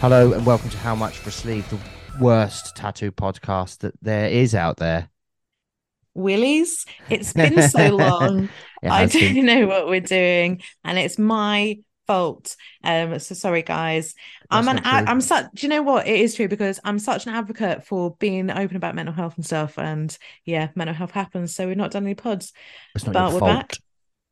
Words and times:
Hello 0.00 0.32
and 0.32 0.46
welcome 0.46 0.70
to 0.70 0.78
How 0.78 0.94
Much 0.94 1.18
for 1.18 1.28
a 1.28 1.32
Sleeve, 1.32 1.68
the 1.68 1.78
worst 2.18 2.74
tattoo 2.74 3.12
podcast 3.12 3.78
that 3.78 3.94
there 4.00 4.28
is 4.28 4.54
out 4.54 4.78
there. 4.78 5.10
Willies, 6.14 6.86
it's 7.10 7.32
been 7.34 7.68
so 7.68 7.88
long. 7.96 8.48
I 8.82 9.06
don't 9.06 9.34
been- 9.34 9.46
know 9.46 9.66
what 9.66 9.86
we're 9.88 10.00
doing, 10.00 10.62
and 10.84 10.98
it's 10.98 11.18
my 11.18 11.78
fault. 12.10 12.56
Um, 12.82 13.18
so 13.18 13.34
sorry, 13.34 13.62
guys. 13.62 14.14
I'm 14.50 14.64
That's 14.64 14.78
an 14.80 14.84
ad- 14.84 15.08
I'm 15.08 15.20
such. 15.20 15.46
Do 15.54 15.66
you 15.66 15.68
know 15.68 15.82
what? 15.82 16.06
It 16.08 16.18
is 16.20 16.34
true 16.34 16.48
because 16.48 16.80
I'm 16.84 16.98
such 16.98 17.26
an 17.26 17.34
advocate 17.34 17.86
for 17.86 18.16
being 18.18 18.50
open 18.50 18.76
about 18.76 18.94
mental 18.94 19.14
health 19.14 19.36
and 19.36 19.46
stuff. 19.46 19.78
And 19.78 20.16
yeah, 20.44 20.68
mental 20.74 20.94
health 20.94 21.12
happens. 21.12 21.54
So 21.54 21.66
we've 21.66 21.76
not 21.76 21.92
done 21.92 22.04
any 22.04 22.14
pods, 22.14 22.52
It's 22.94 23.04
not 23.06 23.12
but 23.12 23.24
your 23.26 23.32
we're 23.34 23.38
fault. 23.40 23.50
back. 23.52 23.76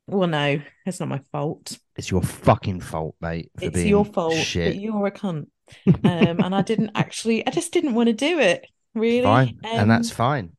Well, 0.08 0.28
no, 0.28 0.60
it's 0.86 1.00
not 1.00 1.08
my 1.10 1.20
fault. 1.32 1.78
It's 1.96 2.10
your 2.10 2.22
fucking 2.22 2.80
fault, 2.80 3.14
mate. 3.20 3.50
It's 3.60 3.78
your 3.84 4.04
fault 4.06 4.34
Shit. 4.34 4.76
you're 4.76 5.06
a 5.06 5.12
cunt. 5.12 5.46
Um, 5.86 6.40
and 6.42 6.54
I 6.54 6.62
didn't 6.62 6.92
actually. 6.94 7.46
I 7.46 7.50
just 7.50 7.72
didn't 7.72 7.94
want 7.94 8.06
to 8.08 8.14
do 8.14 8.38
it. 8.38 8.64
Really, 8.94 9.22
Fine, 9.22 9.58
and 9.64 9.90
that's 9.90 10.10
Um, 10.10 10.16
fine. 10.16 10.52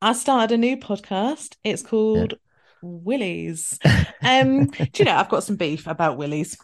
I 0.00 0.14
started 0.14 0.54
a 0.54 0.58
new 0.58 0.76
podcast. 0.78 1.56
It's 1.62 1.82
called 1.82 2.34
Willies. 2.82 3.78
Um, 4.22 4.66
do 4.66 4.88
you 4.96 5.04
know 5.04 5.14
I've 5.14 5.28
got 5.28 5.44
some 5.44 5.54
beef 5.56 5.86
about 5.86 6.16
Willies? 6.16 6.56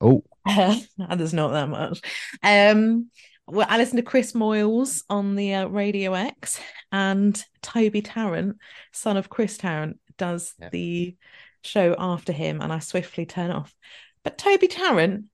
Oh, 0.00 0.22
there's 0.46 1.32
not 1.34 1.48
that 1.52 1.68
much. 1.68 2.00
Um, 2.44 3.10
well, 3.48 3.66
I 3.68 3.76
listened 3.78 3.96
to 3.96 4.04
Chris 4.04 4.32
Moyles 4.34 5.02
on 5.10 5.34
the 5.34 5.54
uh, 5.54 5.66
Radio 5.66 6.12
X, 6.14 6.60
and 6.92 7.42
Toby 7.60 8.02
Tarrant, 8.02 8.58
son 8.92 9.16
of 9.16 9.28
Chris 9.28 9.58
Tarrant, 9.58 9.98
does 10.16 10.54
Yeah. 10.60 10.68
the 10.70 11.16
show 11.64 11.96
after 11.98 12.32
him, 12.32 12.60
and 12.60 12.72
I 12.72 12.78
swiftly 12.78 13.26
turn 13.26 13.50
off. 13.50 13.74
But 14.22 14.38
Toby 14.38 14.68
Tarrant 14.68 15.24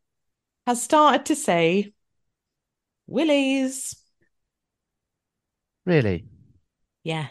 has 0.67 0.83
started 0.83 1.27
to 1.27 1.37
say 1.37 1.93
Willies. 3.07 3.95
really? 5.85 6.25
Yeah. 7.03 7.27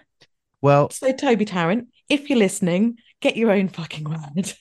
Well, 0.62 0.90
So 0.92 1.12
Toby 1.12 1.46
Tarrant, 1.46 1.90
if 2.10 2.30
you're 2.30 2.40
listening, 2.40 2.98
get 3.22 3.38
your 3.38 3.52
own 3.52 3.68
fucking 3.70 4.04
word. 4.06 4.54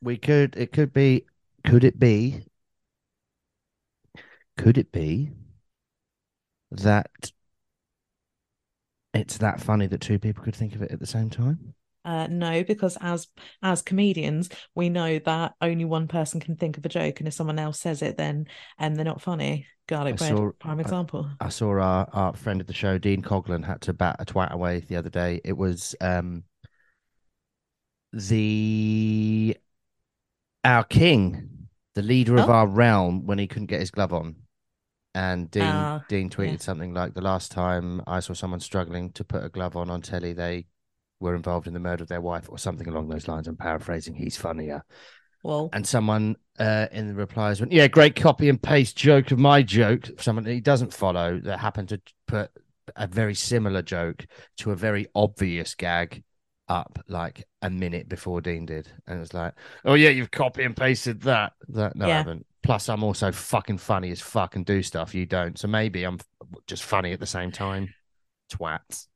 we 0.00 0.16
could. 0.16 0.56
It 0.56 0.72
could 0.72 0.92
be. 0.92 1.26
Could 1.64 1.84
it 1.84 1.98
be? 1.98 2.44
Could 4.56 4.78
it 4.78 4.92
be 4.92 5.30
that 6.70 7.30
it's 9.12 9.38
that 9.38 9.60
funny 9.60 9.86
that 9.86 10.00
two 10.00 10.18
people 10.18 10.44
could 10.44 10.54
think 10.54 10.74
of 10.74 10.82
it 10.82 10.90
at 10.90 11.00
the 11.00 11.06
same 11.06 11.30
time? 11.30 11.74
Uh, 12.04 12.28
no, 12.28 12.62
because 12.62 12.96
as 13.00 13.26
as 13.62 13.82
comedians, 13.82 14.48
we 14.76 14.88
know 14.88 15.18
that 15.18 15.54
only 15.60 15.84
one 15.84 16.06
person 16.06 16.38
can 16.38 16.54
think 16.54 16.78
of 16.78 16.84
a 16.84 16.88
joke, 16.88 17.18
and 17.18 17.26
if 17.26 17.34
someone 17.34 17.58
else 17.58 17.80
says 17.80 18.00
it, 18.00 18.16
then 18.16 18.46
and 18.78 18.96
they're 18.96 19.04
not 19.04 19.20
funny. 19.20 19.66
Garlic 19.88 20.14
I 20.14 20.16
bread, 20.16 20.36
saw- 20.36 20.50
prime 20.60 20.80
example. 20.80 21.28
I 21.40 21.48
saw 21.48 21.70
our, 21.80 22.08
our 22.12 22.34
friend 22.34 22.60
of 22.60 22.68
the 22.68 22.72
show, 22.72 22.96
Dean 22.98 23.22
Coghlan, 23.22 23.64
had 23.64 23.80
to 23.82 23.92
bat 23.92 24.16
a 24.20 24.24
twat 24.24 24.52
away 24.52 24.80
the 24.80 24.96
other 24.96 25.10
day. 25.10 25.40
It 25.44 25.56
was 25.56 25.96
um 26.00 26.44
the 28.16 29.56
our 30.64 30.84
king, 30.84 31.68
the 31.94 32.02
leader 32.02 32.36
of 32.36 32.48
Oh. 32.48 32.52
our 32.52 32.66
realm, 32.66 33.26
when 33.26 33.38
he 33.38 33.46
couldn't 33.46 33.66
get 33.66 33.80
his 33.80 33.90
glove 33.90 34.12
on. 34.12 34.36
And 35.14 35.50
Dean 35.50 35.62
Ah, 35.64 36.04
Dean 36.08 36.28
tweeted 36.28 36.52
yeah. 36.52 36.56
something 36.58 36.92
like 36.92 37.14
the 37.14 37.22
last 37.22 37.50
time 37.52 38.02
I 38.06 38.20
saw 38.20 38.32
someone 38.34 38.60
struggling 38.60 39.12
to 39.12 39.24
put 39.24 39.44
a 39.44 39.48
glove 39.48 39.76
on 39.76 39.88
on 39.88 40.02
telly, 40.02 40.32
they 40.32 40.66
were 41.20 41.34
involved 41.34 41.66
in 41.66 41.72
the 41.72 41.80
murder 41.80 42.02
of 42.02 42.08
their 42.08 42.20
wife 42.20 42.48
or 42.50 42.58
something 42.58 42.88
along 42.88 43.08
those 43.08 43.28
lines. 43.28 43.48
I'm 43.48 43.56
paraphrasing. 43.56 44.14
He's 44.14 44.36
funnier. 44.36 44.82
Well, 45.42 45.70
And 45.72 45.86
someone 45.86 46.36
uh, 46.58 46.88
in 46.90 47.06
the 47.08 47.14
replies 47.14 47.60
went, 47.60 47.72
"Yeah, 47.72 47.86
great 47.86 48.16
copy 48.16 48.48
and 48.48 48.60
paste 48.60 48.96
joke 48.96 49.30
of 49.30 49.38
my 49.38 49.62
joke." 49.62 50.10
Someone 50.20 50.44
he 50.44 50.60
doesn't 50.60 50.92
follow 50.92 51.38
that 51.44 51.60
happened 51.60 51.90
to 51.90 52.00
put 52.26 52.50
a 52.96 53.06
very 53.06 53.34
similar 53.34 53.82
joke 53.82 54.26
to 54.58 54.72
a 54.72 54.76
very 54.76 55.06
obvious 55.14 55.74
gag 55.74 56.24
up 56.68 56.98
like 57.08 57.44
a 57.62 57.70
minute 57.70 58.08
before 58.08 58.40
Dean 58.40 58.66
did, 58.66 58.88
and 59.06 59.16
it 59.18 59.20
was 59.20 59.34
like, 59.34 59.54
"Oh 59.84 59.94
yeah, 59.94 60.10
you've 60.10 60.30
copy 60.30 60.62
and 60.64 60.76
pasted 60.76 61.22
that." 61.22 61.52
That 61.68 61.96
no, 61.96 62.06
I 62.06 62.10
haven't. 62.10 62.46
Plus, 62.62 62.88
I'm 62.88 63.04
also 63.04 63.30
fucking 63.30 63.78
funny 63.78 64.10
as 64.10 64.20
fuck 64.20 64.56
and 64.56 64.66
do 64.66 64.82
stuff 64.82 65.14
you 65.14 65.24
don't. 65.26 65.56
So 65.58 65.68
maybe 65.68 66.02
I'm 66.04 66.18
just 66.66 66.82
funny 66.82 67.12
at 67.12 67.20
the 67.20 67.26
same 67.26 67.52
time. 67.52 67.94
Twats. 68.52 69.06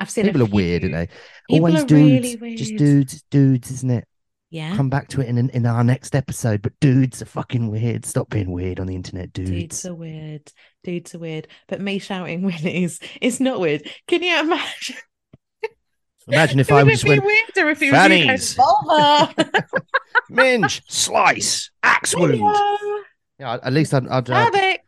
I've 0.00 0.10
seen 0.10 0.26
People 0.26 0.42
are 0.42 0.46
weird, 0.46 0.82
few- 0.82 0.94
aren't 0.94 1.08
they? 1.10 1.14
People 1.54 1.66
Always 1.68 1.84
dudes, 1.84 2.40
really 2.40 2.56
just 2.56 2.76
dudes, 2.76 3.24
dudes, 3.30 3.70
isn't 3.70 3.90
it? 3.90 4.06
Yeah, 4.50 4.74
come 4.76 4.88
back 4.88 5.08
to 5.08 5.20
it 5.20 5.28
in 5.28 5.50
in 5.50 5.66
our 5.66 5.84
next 5.84 6.14
episode. 6.14 6.62
But 6.62 6.72
dudes 6.80 7.20
are 7.20 7.26
fucking 7.26 7.70
weird. 7.70 8.06
Stop 8.06 8.30
being 8.30 8.50
weird 8.50 8.80
on 8.80 8.86
the 8.86 8.94
internet, 8.94 9.32
dudes 9.32 9.50
dudes. 9.50 9.86
are 9.86 9.94
weird. 9.94 10.50
Dudes 10.84 11.14
are 11.14 11.18
weird. 11.18 11.48
But 11.66 11.80
me 11.80 11.98
shouting 11.98 12.42
Willies 12.44 13.00
is 13.20 13.40
not 13.40 13.60
weird. 13.60 13.90
Can 14.06 14.22
you 14.22 14.38
imagine? 14.40 14.96
Imagine 16.28 16.60
if 16.60 16.70
I 16.70 16.84
just 16.84 17.04
be 17.04 17.10
went 17.10 17.24
weirder 17.24 17.70
if 17.70 17.80
it 17.80 17.80
was 17.80 17.82
you 17.82 17.92
going, 17.92 18.28
"Fannies." 18.28 18.58
Minge, 20.28 20.82
slice, 20.86 21.70
axe 21.82 22.14
wound. 22.14 22.40
Yeah, 23.38 23.58
at 23.62 23.72
least 23.72 23.94
I'd 23.94 24.06
I'd, 24.08 24.30
I'd. 24.30 24.80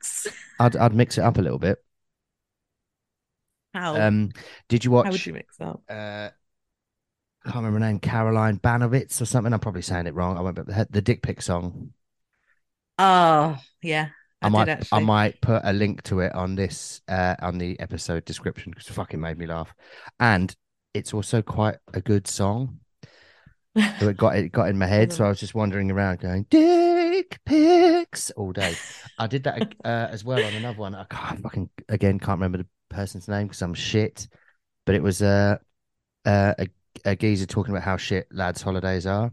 I'd 0.58 0.76
I'd 0.76 0.94
mix 0.94 1.18
it 1.18 1.22
up 1.22 1.38
a 1.38 1.42
little 1.42 1.58
bit. 1.58 1.78
How? 3.72 3.96
Um, 3.96 4.30
did 4.68 4.84
you 4.84 4.90
watch? 4.90 5.06
How 5.06 5.12
would 5.12 5.26
you 5.26 5.32
mix 5.32 5.60
up? 5.60 5.82
Uh, 5.88 6.28
I 7.44 7.50
can't 7.50 7.56
remember 7.56 7.78
her 7.78 7.86
name, 7.86 8.00
Caroline 8.00 8.58
Banovitz 8.58 9.20
or 9.20 9.24
something. 9.24 9.52
I'm 9.52 9.60
probably 9.60 9.82
saying 9.82 10.06
it 10.06 10.14
wrong. 10.14 10.36
I 10.36 10.42
went, 10.42 10.56
but 10.56 10.66
the, 10.66 10.86
the 10.90 11.02
Dick 11.02 11.22
Pic 11.22 11.40
song. 11.40 11.92
Oh, 12.98 13.56
yeah. 13.82 14.08
I, 14.42 14.46
I, 14.46 14.48
might 14.50 14.68
actually. 14.68 14.96
I 15.00 15.04
might 15.04 15.40
put 15.40 15.62
a 15.64 15.72
link 15.72 16.02
to 16.04 16.20
it 16.20 16.34
on 16.34 16.54
this 16.54 17.00
uh 17.08 17.36
on 17.40 17.58
the 17.58 17.78
episode 17.78 18.24
description 18.24 18.70
because 18.70 18.88
it 18.88 18.92
fucking 18.92 19.20
made 19.20 19.38
me 19.38 19.46
laugh, 19.46 19.72
and 20.18 20.54
it's 20.94 21.14
also 21.14 21.42
quite 21.42 21.76
a 21.94 22.00
good 22.00 22.26
song. 22.26 22.80
So 23.98 24.08
it 24.08 24.16
got 24.16 24.36
it 24.36 24.50
got 24.50 24.68
in 24.68 24.78
my 24.78 24.86
head. 24.88 25.12
So 25.12 25.24
I 25.24 25.28
was 25.28 25.40
just 25.40 25.54
wandering 25.54 25.90
around 25.90 26.20
going 26.20 26.46
dick 26.50 27.38
pics 27.44 28.30
all 28.32 28.52
day. 28.52 28.74
I 29.18 29.26
did 29.26 29.44
that 29.44 29.74
uh, 29.84 30.08
as 30.10 30.24
well 30.24 30.44
on 30.44 30.54
another 30.54 30.78
one. 30.78 30.94
I 30.94 31.04
can't 31.04 31.40
fucking 31.40 31.70
again 31.88 32.18
can't 32.18 32.38
remember 32.38 32.58
the 32.58 32.66
person's 32.88 33.28
name 33.28 33.46
because 33.46 33.62
I'm 33.62 33.74
shit. 33.74 34.28
But 34.86 34.94
it 34.96 35.02
was 35.02 35.22
uh, 35.22 35.58
uh, 36.24 36.54
a 36.58 36.66
a 37.04 37.16
geezer 37.16 37.46
talking 37.46 37.72
about 37.72 37.84
how 37.84 37.96
shit 37.96 38.26
lads' 38.32 38.62
holidays 38.62 39.06
are. 39.06 39.30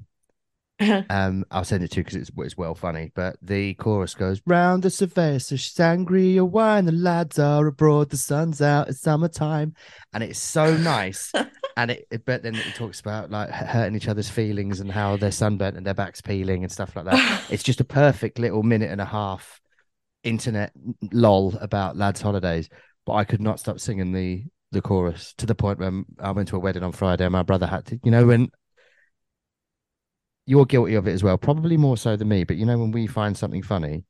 Um, 1.10 1.44
I'll 1.50 1.64
send 1.64 1.84
it 1.84 1.92
to 1.92 1.98
you 1.98 2.04
because 2.04 2.16
it's 2.16 2.32
it's 2.38 2.58
well 2.58 2.76
funny. 2.76 3.12
But 3.16 3.38
the 3.42 3.74
chorus 3.76 4.14
goes 4.14 4.42
round 4.46 4.84
the 4.84 4.90
Sylvester 4.90 5.56
sangria 5.56 6.48
wine. 6.48 6.86
The 6.86 6.92
lads 6.92 7.40
are 7.40 7.66
abroad. 7.66 8.10
The 8.10 8.18
sun's 8.18 8.62
out. 8.62 8.90
It's 8.90 9.02
summertime, 9.02 9.74
and 10.14 10.24
it's 10.24 10.40
so 10.40 10.78
nice. 10.78 11.32
and 11.78 11.92
it, 11.92 12.08
but 12.26 12.44
then 12.44 12.56
it 12.56 12.76
talks 12.76 13.00
about 13.00 13.32
like 13.32 13.50
hurting 13.50 13.96
each 13.96 14.08
other's 14.08 14.30
feelings 14.30 14.80
and 14.80 14.92
how 14.92 15.18
they're 15.18 15.32
sunburnt 15.32 15.78
and 15.78 15.86
their 15.86 15.96
backs 15.96 16.22
peeling 16.22 16.64
and 16.64 16.72
stuff 16.72 16.96
like 16.96 17.06
that. 17.06 17.46
it's 17.50 17.64
just 17.64 17.82
a 17.82 17.86
perfect 17.86 18.38
little 18.38 18.62
minute 18.62 18.92
and 18.92 19.02
a 19.02 19.06
half 19.06 19.60
internet 20.24 20.72
lol 21.12 21.56
about 21.60 21.98
lads' 21.98 22.22
holidays. 22.22 22.70
But 23.06 23.14
I 23.14 23.24
could 23.24 23.42
not 23.42 23.60
stop 23.60 23.80
singing 23.80 24.12
the 24.12 24.44
the 24.72 24.82
chorus 24.82 25.34
to 25.38 25.46
the 25.46 25.56
point 25.56 25.80
when 25.80 26.06
I 26.20 26.32
went 26.32 26.50
to 26.50 26.56
a 26.58 26.60
wedding 26.60 26.84
on 26.84 26.92
Friday 26.92 27.24
and 27.24 27.32
my 27.32 27.44
brother 27.44 27.66
had 27.66 27.86
to, 27.86 28.00
you 28.04 28.12
know, 28.12 28.28
when 28.28 28.52
you're 30.48 30.66
guilty 30.66 30.96
of 30.96 31.08
it 31.08 31.12
as 31.12 31.24
well, 31.24 31.38
probably 31.38 31.78
more 31.78 31.98
so 31.98 32.16
than 32.16 32.30
me. 32.30 32.44
But 32.44 32.58
you 32.58 32.66
know, 32.66 32.78
when 32.80 32.92
we 32.92 33.06
find 33.06 33.38
something 33.38 33.62
funny, 33.62 34.06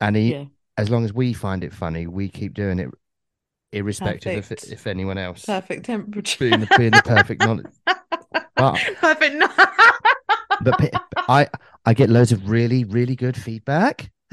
and 0.00 0.16
he, 0.16 0.32
yeah. 0.32 0.44
as 0.76 0.90
long 0.90 1.04
as 1.04 1.12
we 1.14 1.32
find 1.32 1.64
it 1.64 1.72
funny, 1.72 2.06
we 2.06 2.28
keep 2.28 2.52
doing 2.52 2.78
it, 2.80 2.90
irrespective 3.72 4.32
if 4.32 4.48
Perfect. 4.48 4.72
if 4.72 4.86
anyone 4.86 5.18
else 5.18 5.44
Perfect 5.44 5.86
temperature. 5.86 6.38
being 6.38 6.60
the 6.60 6.68
being 6.76 6.90
the 6.90 7.02
perfect 7.02 7.42
knowledge. 7.42 7.66
But 8.56 8.80
Perfect. 9.00 9.34
No. 9.36 9.48
but 10.60 10.92
I 11.28 11.46
I 11.86 11.94
get 11.94 12.10
loads 12.10 12.32
of 12.32 12.50
really 12.50 12.84
really 12.84 13.14
good 13.14 13.36
feedback. 13.36 14.10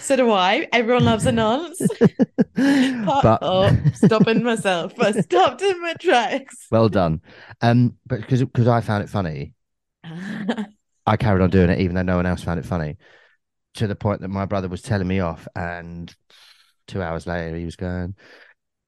so 0.00 0.16
do 0.16 0.30
I. 0.30 0.68
Everyone 0.72 1.04
loves 1.04 1.26
a 1.26 1.32
nonce. 1.32 1.80
But, 2.56 3.40
oh, 3.42 3.76
stopping 3.94 4.44
myself. 4.44 4.92
I 5.00 5.10
stopped 5.10 5.60
in 5.60 5.80
my 5.82 5.94
tracks. 5.94 6.68
well 6.70 6.88
done. 6.88 7.20
Um, 7.60 7.96
but 8.06 8.20
because 8.20 8.44
because 8.44 8.68
I 8.68 8.80
found 8.80 9.02
it 9.02 9.10
funny, 9.10 9.54
I 10.04 11.16
carried 11.18 11.42
on 11.42 11.50
doing 11.50 11.70
it 11.70 11.80
even 11.80 11.96
though 11.96 12.02
no 12.02 12.16
one 12.16 12.26
else 12.26 12.44
found 12.44 12.60
it 12.60 12.66
funny. 12.66 12.96
To 13.74 13.88
the 13.88 13.96
point 13.96 14.20
that 14.20 14.28
my 14.28 14.44
brother 14.44 14.68
was 14.68 14.82
telling 14.82 15.08
me 15.08 15.18
off, 15.18 15.48
and 15.56 16.14
two 16.86 17.02
hours 17.02 17.26
later 17.26 17.56
he 17.56 17.64
was 17.64 17.74
going, 17.74 18.14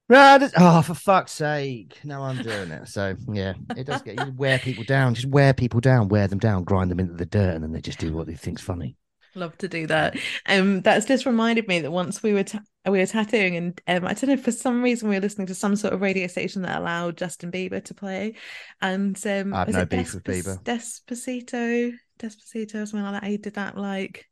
"Right, 0.08 0.48
oh 0.56 0.82
for 0.82 0.94
fuck's 0.94 1.32
sake!" 1.32 1.98
Now 2.04 2.22
I'm 2.22 2.40
doing 2.40 2.70
it. 2.70 2.86
So 2.86 3.16
yeah, 3.32 3.54
it 3.76 3.84
does 3.84 4.02
get 4.02 4.24
you 4.24 4.32
wear 4.36 4.60
people 4.60 4.84
down. 4.84 5.14
Just 5.14 5.26
wear 5.26 5.52
people 5.52 5.80
down, 5.80 6.06
wear 6.06 6.28
them 6.28 6.38
down, 6.38 6.62
grind 6.62 6.92
them 6.92 7.00
into 7.00 7.14
the 7.14 7.26
dirt, 7.26 7.56
and 7.56 7.64
then 7.64 7.72
they 7.72 7.80
just 7.80 7.98
do 7.98 8.12
what 8.12 8.28
they 8.28 8.36
think's 8.36 8.62
funny. 8.62 8.96
Love 9.36 9.56
to 9.58 9.68
do 9.68 9.86
that. 9.86 10.16
Um, 10.46 10.80
that's 10.80 11.04
just 11.04 11.26
reminded 11.26 11.68
me 11.68 11.80
that 11.80 11.90
once 11.90 12.22
we 12.22 12.32
were 12.32 12.44
ta- 12.44 12.62
we 12.88 12.98
were 12.98 13.06
tattooing, 13.06 13.56
and 13.56 13.80
um, 13.86 14.06
I 14.06 14.14
don't 14.14 14.30
know 14.30 14.36
for 14.38 14.50
some 14.50 14.82
reason 14.82 15.10
we 15.10 15.16
were 15.16 15.20
listening 15.20 15.46
to 15.48 15.54
some 15.54 15.76
sort 15.76 15.92
of 15.92 16.00
radio 16.00 16.26
station 16.26 16.62
that 16.62 16.78
allowed 16.78 17.18
Justin 17.18 17.52
Bieber 17.52 17.84
to 17.84 17.94
play, 17.94 18.34
and 18.80 19.14
um, 19.26 19.52
I 19.52 19.58
have 19.58 19.68
no 19.68 19.84
beef 19.84 20.14
with 20.14 20.24
Bieber. 20.24 20.62
Despacito, 20.62 21.92
Despacito, 22.18 22.82
or 22.82 22.86
something 22.86 23.02
like 23.02 23.20
that. 23.20 23.28
He 23.28 23.36
did 23.36 23.54
that 23.54 23.76
like 23.76 24.26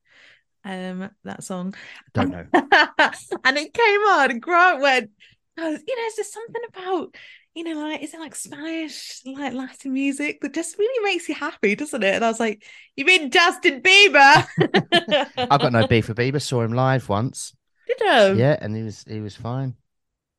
um 0.65 1.11
that 1.25 1.45
song, 1.45 1.75
Don't 2.15 2.31
know. 2.31 2.47
and 2.55 3.59
it 3.59 3.75
came 3.75 4.01
on, 4.01 4.31
and 4.31 4.41
Grant 4.41 4.81
went, 4.81 5.11
"Oh, 5.59 5.69
you 5.71 5.97
know, 5.97 6.07
is 6.07 6.17
there 6.17 6.25
something 6.25 6.63
about 6.69 7.15
you 7.55 7.63
know, 7.63 7.81
like 7.81 8.03
is 8.03 8.13
it 8.13 8.21
like 8.21 8.35
Spanish, 8.35 9.21
like 9.25 9.55
Latin 9.55 9.93
music 9.93 10.41
that 10.41 10.55
just 10.55 10.77
really 10.77 11.05
makes 11.05 11.29
you 11.29 11.35
happy, 11.35 11.77
doesn't 11.77 12.03
it? 12.03 12.15
And 12.15 12.25
I 12.25 12.29
was 12.29 12.41
like, 12.41 12.65
you 12.97 13.05
mean 13.05 13.31
Justin 13.31 13.81
Bieber? 13.81 14.47
I've 15.51 15.61
got 15.61 15.73
no 15.73 15.87
beef 15.87 16.09
with 16.09 16.17
Bieber. 16.17 16.43
Saw 16.43 16.63
him 16.63 16.73
live 16.73 17.09
once. 17.09 17.55
Did 17.87 18.01
you? 18.01 18.39
Yeah, 18.41 18.57
and 18.61 18.75
he 18.77 18.83
was 18.83 19.05
he 19.07 19.21
was 19.21 19.37
fine. 19.37 19.75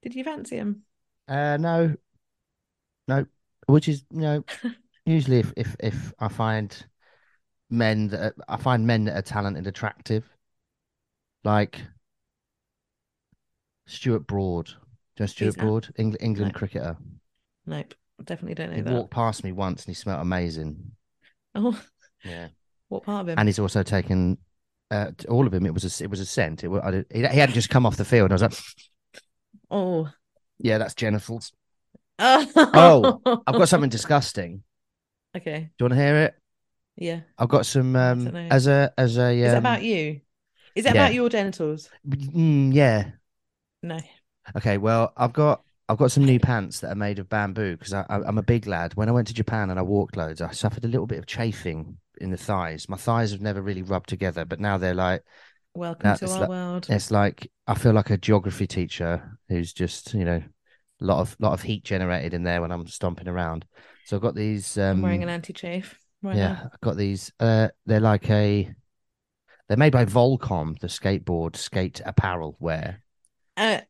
Did 0.03 0.13
you 0.13 0.23
fancy 0.23 0.57
him? 0.57 0.83
Uh, 1.27 1.57
no, 1.57 1.95
no. 3.07 3.25
Which 3.67 3.87
is 3.87 4.03
you 4.11 4.21
know, 4.21 4.43
usually 5.05 5.39
if 5.39 5.53
if 5.55 5.75
if 5.79 6.13
I 6.19 6.27
find 6.27 6.85
men 7.69 8.09
that 8.09 8.21
are, 8.21 8.35
I 8.49 8.57
find 8.57 8.85
men 8.85 9.05
that 9.05 9.17
are 9.17 9.21
talented 9.21 9.67
attractive, 9.67 10.25
like 11.45 11.81
Stuart 13.87 14.27
Broad. 14.27 14.73
Do 15.15 15.21
you 15.21 15.23
know 15.23 15.27
Stuart 15.27 15.57
Broad, 15.57 15.93
England 15.97 16.17
England 16.21 16.53
No. 16.53 16.57
cricketer. 16.59 16.97
Nope, 17.65 17.93
definitely 18.23 18.55
don't 18.55 18.69
know 18.69 18.75
He 18.75 18.81
that. 18.81 18.93
walked 18.93 19.11
past 19.11 19.43
me 19.43 19.51
once 19.51 19.85
and 19.85 19.95
he 19.95 19.99
smelled 19.99 20.21
amazing. 20.21 20.91
Oh, 21.55 21.81
Yeah, 22.23 22.49
what 22.89 23.03
part 23.03 23.21
of 23.21 23.29
him? 23.29 23.39
and 23.39 23.47
he's 23.47 23.59
also 23.59 23.83
taken 23.83 24.37
uh, 24.91 25.11
all 25.29 25.47
of 25.47 25.53
him. 25.53 25.65
It 25.65 25.73
was 25.73 25.83
a 26.01 26.03
it 26.03 26.09
was 26.09 26.19
a 26.19 26.25
scent. 26.25 26.63
It, 26.63 26.69
I 26.69 27.03
he, 27.11 27.19
he 27.19 27.39
hadn't 27.39 27.55
just 27.55 27.69
come 27.69 27.85
off 27.85 27.97
the 27.97 28.05
field. 28.05 28.31
I 28.31 28.35
was 28.35 28.41
like, 28.41 28.53
oh, 29.71 30.11
yeah, 30.59 30.77
that's 30.77 30.95
genitals. 30.95 31.51
oh, 32.19 33.21
I've 33.25 33.55
got 33.55 33.69
something 33.69 33.89
disgusting. 33.89 34.63
Okay, 35.35 35.71
Do 35.77 35.83
you 35.83 35.89
want 35.89 35.93
to 35.93 36.03
hear 36.05 36.15
it? 36.17 36.35
yeah. 36.95 37.21
I've 37.37 37.49
got 37.49 37.65
some 37.65 37.95
um 37.95 38.35
as 38.35 38.67
a 38.67 38.93
as 38.97 39.17
a 39.17 39.33
yeah. 39.35 39.47
Is 39.47 39.53
it 39.53 39.57
um, 39.57 39.57
about 39.57 39.83
you? 39.83 40.21
Is 40.75 40.85
it 40.85 40.93
yeah. 40.95 41.01
about 41.03 41.13
your 41.13 41.29
genitals? 41.29 41.89
mm, 42.07 42.73
yeah. 42.73 43.11
No. 43.83 43.99
Okay, 44.57 44.77
well, 44.77 45.13
I've 45.17 45.33
got 45.33 45.63
I've 45.87 45.97
got 45.97 46.11
some 46.11 46.25
new 46.25 46.39
pants 46.39 46.79
that 46.79 46.91
are 46.91 46.95
made 46.95 47.19
of 47.19 47.29
bamboo 47.29 47.77
because 47.77 47.93
I, 47.93 48.05
I'm 48.09 48.37
a 48.37 48.43
big 48.43 48.65
lad. 48.65 48.95
When 48.95 49.07
I 49.07 49.11
went 49.11 49.27
to 49.27 49.33
Japan 49.33 49.69
and 49.69 49.77
I 49.79 49.83
walked 49.83 50.17
loads, 50.17 50.41
I 50.41 50.51
suffered 50.51 50.85
a 50.85 50.87
little 50.87 51.07
bit 51.07 51.19
of 51.19 51.25
chafing 51.25 51.97
in 52.19 52.31
the 52.31 52.37
thighs. 52.37 52.89
My 52.89 52.97
thighs 52.97 53.31
have 53.31 53.41
never 53.41 53.61
really 53.61 53.83
rubbed 53.83 54.09
together, 54.09 54.45
but 54.45 54.59
now 54.59 54.77
they're 54.77 54.93
like 54.95 55.23
Welcome 55.73 56.15
to 56.17 56.31
our 56.31 56.39
like- 56.39 56.49
world. 56.49 56.87
it's 56.89 57.11
like 57.11 57.51
I 57.67 57.75
feel 57.75 57.93
like 57.93 58.09
a 58.09 58.17
geography 58.17 58.67
teacher 58.67 59.37
who's 59.49 59.73
just 59.73 60.13
you 60.13 60.25
know 60.25 60.41
a 61.01 61.05
lot 61.05 61.19
of 61.19 61.35
lot 61.39 61.53
of 61.53 61.61
heat 61.61 61.83
generated 61.83 62.33
in 62.33 62.43
there 62.43 62.61
when 62.61 62.71
I'm 62.71 62.87
stomping 62.87 63.27
around. 63.27 63.65
So 64.05 64.15
I've 64.15 64.21
got 64.21 64.35
these. 64.35 64.77
Um, 64.77 64.97
I'm 64.97 65.01
wearing 65.01 65.23
an 65.23 65.29
anti-chafe 65.29 65.99
right 66.21 66.35
yeah, 66.35 66.53
now. 66.53 66.69
I've 66.73 66.81
got 66.81 66.97
these. 66.97 67.31
Uh, 67.39 67.69
they're 67.85 67.99
like 67.99 68.29
a. 68.29 68.71
They're 69.67 69.77
made 69.77 69.93
by 69.93 70.05
Volcom, 70.05 70.79
the 70.79 70.87
skateboard 70.87 71.55
skate 71.55 71.99
apparel 72.05 72.55
wear. 72.59 73.01
Uh, 73.57 73.81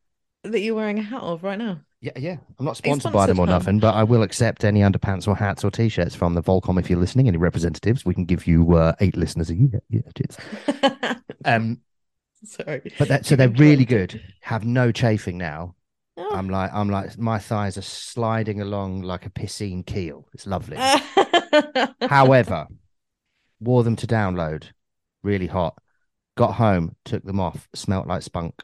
that 0.51 0.59
you're 0.61 0.75
wearing 0.75 0.99
a 0.99 1.03
hat 1.03 1.21
of 1.21 1.43
right 1.43 1.57
now. 1.57 1.79
Yeah, 2.01 2.11
yeah. 2.17 2.37
I'm 2.59 2.65
not 2.65 2.77
sponsored 2.77 3.13
by 3.13 3.25
them 3.25 3.39
or 3.39 3.47
nothing, 3.47 3.79
but 3.79 3.95
I 3.95 4.03
will 4.03 4.21
accept 4.21 4.63
any 4.63 4.81
underpants 4.81 5.27
or 5.27 5.35
hats 5.35 5.63
or 5.63 5.71
t-shirts 5.71 6.13
from 6.13 6.35
the 6.35 6.43
Volcom 6.43 6.79
if 6.79 6.89
you're 6.89 6.99
listening. 6.99 7.27
Any 7.27 7.37
representatives, 7.37 8.05
we 8.05 8.13
can 8.13 8.25
give 8.25 8.45
you 8.45 8.75
uh, 8.75 8.93
eight 8.99 9.17
listeners 9.17 9.49
a 9.49 9.55
year. 9.55 9.81
Yeah, 9.89 10.01
cheers. 10.15 10.37
Um, 11.45 11.81
Sorry. 12.43 12.91
but 12.97 13.07
that, 13.07 13.25
so 13.27 13.35
they're 13.35 13.49
really 13.49 13.85
good. 13.85 14.19
Have 14.41 14.65
no 14.65 14.91
chafing 14.91 15.37
now. 15.37 15.75
Oh. 16.17 16.29
I'm 16.33 16.49
like, 16.49 16.71
I'm 16.73 16.89
like, 16.89 17.17
my 17.19 17.37
thighs 17.37 17.77
are 17.77 17.83
sliding 17.83 18.61
along 18.61 19.01
like 19.01 19.27
a 19.27 19.29
piscine 19.29 19.85
keel. 19.85 20.27
It's 20.33 20.47
lovely. 20.47 20.77
However, 22.01 22.67
wore 23.59 23.83
them 23.83 23.95
to 23.97 24.07
download, 24.07 24.71
really 25.23 25.47
hot. 25.47 25.77
Got 26.35 26.53
home, 26.53 26.95
took 27.05 27.23
them 27.23 27.39
off, 27.39 27.67
smelt 27.75 28.07
like 28.07 28.23
spunk, 28.23 28.55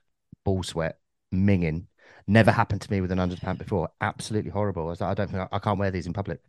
ball 0.44 0.63
sweat, 0.63 0.98
minging. 1.33 1.86
Never 2.28 2.51
happened 2.51 2.81
to 2.81 2.92
me 2.92 3.01
with 3.01 3.12
an 3.12 3.18
underpant 3.18 3.57
before. 3.57 3.89
Absolutely 4.00 4.51
horrible. 4.51 4.83
I 4.83 4.89
was 4.89 5.01
like, 5.01 5.10
I 5.10 5.13
don't 5.13 5.30
think 5.31 5.42
I, 5.42 5.48
I 5.56 5.60
can't 5.60 5.80
wear 5.80 5.92
these 5.92 6.07
in 6.07 6.13
public 6.13 6.39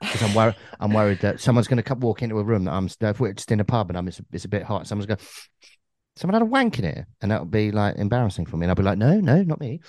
because 0.00 0.22
I'm 0.22 0.34
worried. 0.34 0.56
I'm 0.78 0.92
worried 0.92 1.20
that 1.20 1.40
someone's 1.40 1.68
going 1.68 1.82
to 1.82 1.94
walk 1.94 2.22
into 2.22 2.38
a 2.38 2.44
room 2.44 2.64
that 2.64 2.72
I'm 2.72 2.88
if 3.00 3.20
we're 3.20 3.32
just 3.32 3.50
in 3.50 3.60
a 3.60 3.64
pub 3.64 3.88
and 3.90 3.96
I'm 3.96 4.06
it's, 4.08 4.20
it's 4.32 4.44
a 4.44 4.48
bit 4.48 4.62
hot. 4.62 4.86
Someone's 4.86 5.06
going, 5.06 5.20
someone 6.16 6.34
had 6.34 6.42
a 6.42 6.46
wank 6.46 6.78
in 6.78 6.84
here, 6.84 7.06
and 7.22 7.30
that 7.30 7.40
would 7.40 7.50
be 7.50 7.70
like 7.72 7.96
embarrassing 7.96 8.46
for 8.46 8.56
me. 8.56 8.64
And 8.64 8.70
I'll 8.70 8.76
be 8.76 8.82
like, 8.82 8.98
no, 8.98 9.18
no, 9.20 9.42
not 9.42 9.60
me. 9.60 9.80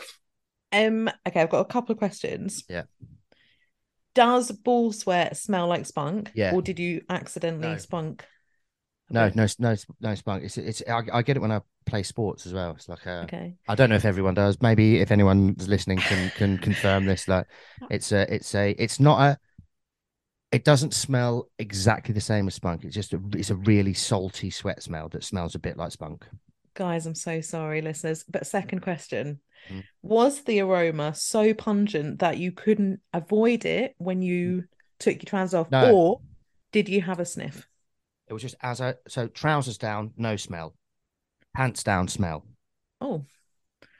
um. 0.71 1.09
Okay, 1.27 1.41
I've 1.41 1.49
got 1.49 1.59
a 1.59 1.65
couple 1.65 1.91
of 1.93 1.99
questions. 1.99 2.63
Yeah. 2.69 2.83
Does 4.13 4.49
ball 4.49 4.93
sweat 4.93 5.35
smell 5.35 5.67
like 5.67 5.85
spunk? 5.85 6.31
Yeah. 6.33 6.53
Or 6.53 6.61
did 6.61 6.79
you 6.79 7.01
accidentally 7.09 7.67
No. 7.73 7.77
spunk? 7.77 8.25
No, 9.09 9.31
no, 9.35 9.45
no, 9.59 9.75
no 10.01 10.15
spunk. 10.15 10.43
It's 10.43 10.57
it's. 10.57 10.81
I, 10.89 11.01
I 11.13 11.21
get 11.21 11.37
it 11.37 11.39
when 11.39 11.51
I 11.51 11.61
play 11.85 12.01
sports 12.01 12.47
as 12.47 12.53
well. 12.53 12.71
It's 12.71 12.89
like 12.89 13.05
a. 13.05 13.21
Okay. 13.23 13.55
I 13.67 13.75
don't 13.75 13.89
know 13.89 13.95
if 13.95 14.05
everyone 14.05 14.33
does. 14.33 14.59
Maybe 14.61 14.99
if 14.99 15.11
anyone's 15.11 15.67
listening 15.67 15.99
can 15.99 16.31
can 16.31 16.57
confirm 16.69 17.05
this. 17.05 17.27
Like, 17.27 17.45
it's 17.91 18.11
a, 18.11 18.33
it's 18.33 18.55
a, 18.55 18.71
it's 18.71 18.99
not 18.99 19.19
a. 19.19 19.37
It 20.51 20.63
doesn't 20.63 20.93
smell 20.93 21.49
exactly 21.59 22.13
the 22.13 22.21
same 22.21 22.47
as 22.47 22.55
spunk. 22.55 22.83
It's 22.83 22.95
just 22.95 23.13
a, 23.13 23.21
it's 23.33 23.51
a 23.51 23.55
really 23.55 23.93
salty 23.93 24.49
sweat 24.49 24.81
smell 24.81 25.09
that 25.09 25.23
smells 25.23 25.53
a 25.53 25.59
bit 25.59 25.77
like 25.77 25.91
spunk. 25.91 26.25
Guys, 26.73 27.05
I'm 27.05 27.15
so 27.15 27.41
sorry, 27.41 27.81
listeners. 27.81 28.25
But 28.27 28.47
second 28.47 28.81
question. 28.81 29.39
Mm. 29.69 29.83
Was 30.01 30.41
the 30.43 30.61
aroma 30.61 31.13
so 31.13 31.53
pungent 31.53 32.19
that 32.19 32.37
you 32.37 32.51
couldn't 32.51 33.01
avoid 33.13 33.65
it 33.65 33.95
when 33.97 34.21
you 34.21 34.63
took 34.99 35.15
your 35.15 35.27
trousers 35.27 35.53
off? 35.53 35.71
No. 35.71 35.93
Or 35.93 36.21
did 36.71 36.89
you 36.89 37.01
have 37.01 37.19
a 37.19 37.25
sniff? 37.25 37.67
It 38.27 38.33
was 38.33 38.41
just 38.41 38.55
as 38.61 38.81
I 38.81 38.95
so 39.07 39.27
trousers 39.27 39.77
down, 39.77 40.11
no 40.17 40.35
smell, 40.35 40.75
pants 41.55 41.83
down, 41.83 42.07
smell. 42.07 42.45
Oh, 43.01 43.25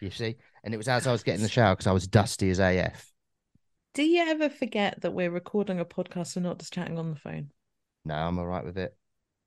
You 0.02 0.10
see, 0.10 0.36
and 0.64 0.74
it 0.74 0.78
was 0.78 0.88
as 0.88 1.08
I 1.08 1.12
was 1.12 1.24
getting 1.24 1.44
the 1.44 1.50
shower 1.50 1.76
because 1.76 1.88
I 1.88 1.92
was 1.92 2.08
dusty 2.08 2.50
as 2.50 2.60
AF. 2.60 3.12
do 3.94 4.04
you 4.04 4.24
ever 4.24 4.50
forget 4.50 5.02
that 5.02 5.14
we're 5.14 5.32
recording 5.32 5.80
a 5.80 5.86
podcast 5.86 6.36
and 6.36 6.46
not 6.46 6.60
just 6.60 6.74
chatting 6.74 6.98
on 6.98 7.12
the 7.12 7.20
phone? 7.20 7.52
No, 8.04 8.16
I'm 8.16 8.38
all 8.40 8.48
right 8.48 8.66
with 8.66 8.78
it. 8.78 8.96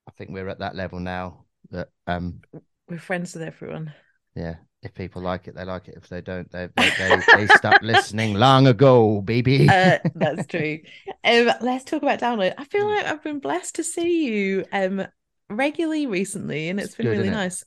I 0.09 0.11
think 0.13 0.31
we're 0.31 0.49
at 0.49 0.61
that 0.61 0.75
level 0.75 1.01
now 1.01 1.45
that 1.71 1.89
um 2.07 2.41
We're 2.89 2.99
friends 2.99 3.35
with 3.35 3.43
everyone. 3.43 3.93
Yeah, 4.35 4.57
if 4.83 4.95
people 4.95 5.23
like 5.23 5.49
it, 5.49 5.55
they 5.55 5.65
like 5.65 5.89
it. 5.89 5.95
If 5.97 6.09
they 6.09 6.21
don't, 6.21 6.51
they 6.51 6.69
they 6.77 6.91
they, 6.91 7.23
they 7.33 7.47
stopped 7.49 7.83
listening 7.83 8.35
long 8.35 8.67
ago, 8.67 9.21
baby. 9.21 9.69
Uh, 9.69 9.99
that's 10.15 10.47
true. 10.47 10.81
Um, 11.25 11.51
let's 11.61 11.85
talk 11.85 12.03
about 12.03 12.21
download. 12.21 12.55
I 12.59 12.65
feel 12.65 12.87
like 12.87 13.05
I've 13.07 13.23
been 13.23 13.41
blessed 13.41 13.77
to 13.77 13.85
see 13.85 14.25
you 14.27 14.65
um 14.73 15.07
regularly 15.51 16.07
recently, 16.07 16.69
and 16.69 16.79
It's 16.79 16.89
it's 16.89 16.97
been 16.97 17.07
good, 17.07 17.11
really 17.11 17.29
it? 17.29 17.33
nice. 17.33 17.65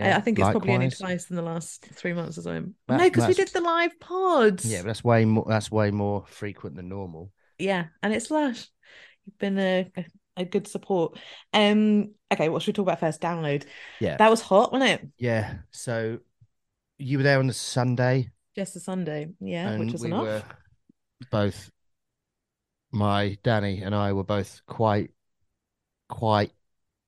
I- 0.00 0.08
yeah, 0.08 0.16
I 0.16 0.20
think 0.20 0.38
it's 0.38 0.48
probably 0.48 0.72
only 0.74 0.90
twice 0.90 1.30
in 1.30 1.36
the 1.36 1.42
last 1.42 1.84
three 1.92 2.12
months 2.14 2.38
or 2.38 2.42
so. 2.42 2.64
No, 2.88 2.98
because 2.98 3.28
we 3.28 3.34
did 3.34 3.48
the 3.48 3.60
live 3.60 3.98
pods. 4.00 4.64
Yeah, 4.64 4.78
but 4.80 4.86
that's 4.88 5.04
way 5.04 5.24
more. 5.24 5.44
That's 5.48 5.70
way 5.70 5.90
more 5.92 6.24
frequent 6.26 6.76
than 6.76 6.88
normal. 6.88 7.30
yeah, 7.58 7.86
and 8.02 8.12
it's 8.12 8.30
lush. 8.30 8.66
You've 9.26 9.38
been 9.38 9.58
a, 9.58 9.90
a, 9.96 10.04
a 10.38 10.44
good 10.44 10.66
support. 10.66 11.18
Um, 11.52 12.14
okay, 12.32 12.48
what 12.48 12.62
should 12.62 12.68
we 12.68 12.72
talk 12.74 12.86
about 12.88 13.00
first? 13.00 13.20
Download. 13.20 13.64
Yeah, 14.00 14.16
That 14.16 14.30
was 14.30 14.40
hot, 14.40 14.72
wasn't 14.72 14.90
it? 15.02 15.08
yeah. 15.18 15.54
So 15.70 16.18
you 16.98 17.18
were 17.18 17.24
there 17.24 17.38
on 17.38 17.46
the 17.46 17.52
Sunday, 17.52 18.30
Just 18.54 18.76
a 18.76 18.80
Sunday, 18.80 19.28
yeah, 19.40 19.78
which 19.78 19.92
was 19.92 20.02
we 20.02 20.08
enough. 20.08 20.44
both. 21.30 21.70
My 22.92 23.38
Danny 23.42 23.82
and 23.82 23.94
I 23.94 24.12
were 24.12 24.22
both 24.24 24.60
quite, 24.66 25.10
quite 26.08 26.52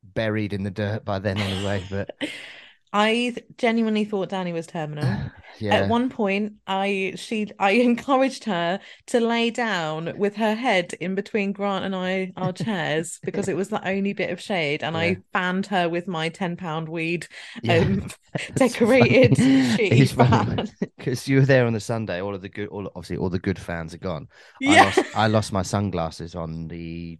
buried 0.02 0.52
in 0.52 0.64
the 0.64 0.70
dirt 0.70 1.04
by 1.04 1.18
then, 1.20 1.38
anyway. 1.38 1.84
But 1.88 2.10
I 2.92 3.36
genuinely 3.58 4.04
thought 4.04 4.30
Danny 4.30 4.52
was 4.52 4.66
terminal. 4.66 5.30
yeah, 5.58 5.74
At 5.74 5.88
one 5.88 6.10
point, 6.10 6.54
I 6.66 7.14
she 7.16 7.48
I 7.58 7.70
encouraged 7.90 8.44
her 8.44 8.80
to 9.08 9.20
lay 9.20 9.50
down 9.50 10.16
with 10.18 10.36
her 10.36 10.54
head 10.54 10.94
in 11.00 11.14
between 11.14 11.52
Grant 11.52 11.84
and 11.84 11.94
I 11.94 12.32
our 12.36 12.52
chairs 12.52 13.18
because 13.24 13.48
it 13.48 13.56
was 13.56 13.68
the 13.68 13.86
only 13.86 14.12
bit 14.12 14.30
of 14.30 14.40
shade, 14.40 14.82
and 14.82 14.94
Yeah. 14.94 15.00
I 15.02 15.16
fanned 15.32 15.66
her 15.66 15.88
with 15.88 16.06
my 16.06 16.28
ten 16.28 16.56
pound 16.56 16.88
weed 16.88 17.26
yeah. 17.62 17.78
um, 17.78 18.08
decorated 18.56 19.36
sheet 19.36 20.14
because 20.98 21.28
you 21.28 21.38
were 21.38 21.46
there 21.46 21.66
on 21.66 21.72
the 21.72 21.80
Sunday. 21.80 22.20
All 22.20 22.34
of 22.34 22.42
the 22.42 22.48
good, 22.48 22.68
all 22.68 22.86
obviously, 22.94 23.16
all 23.16 23.30
the 23.30 23.38
good 23.38 23.58
fans 23.58 23.94
are 23.94 23.98
gone. 23.98 24.28
I 24.64 24.76
lost, 24.76 25.04
I 25.14 25.26
lost 25.28 25.52
my 25.52 25.62
sunglasses 25.62 26.34
on 26.34 26.68
the 26.68 27.18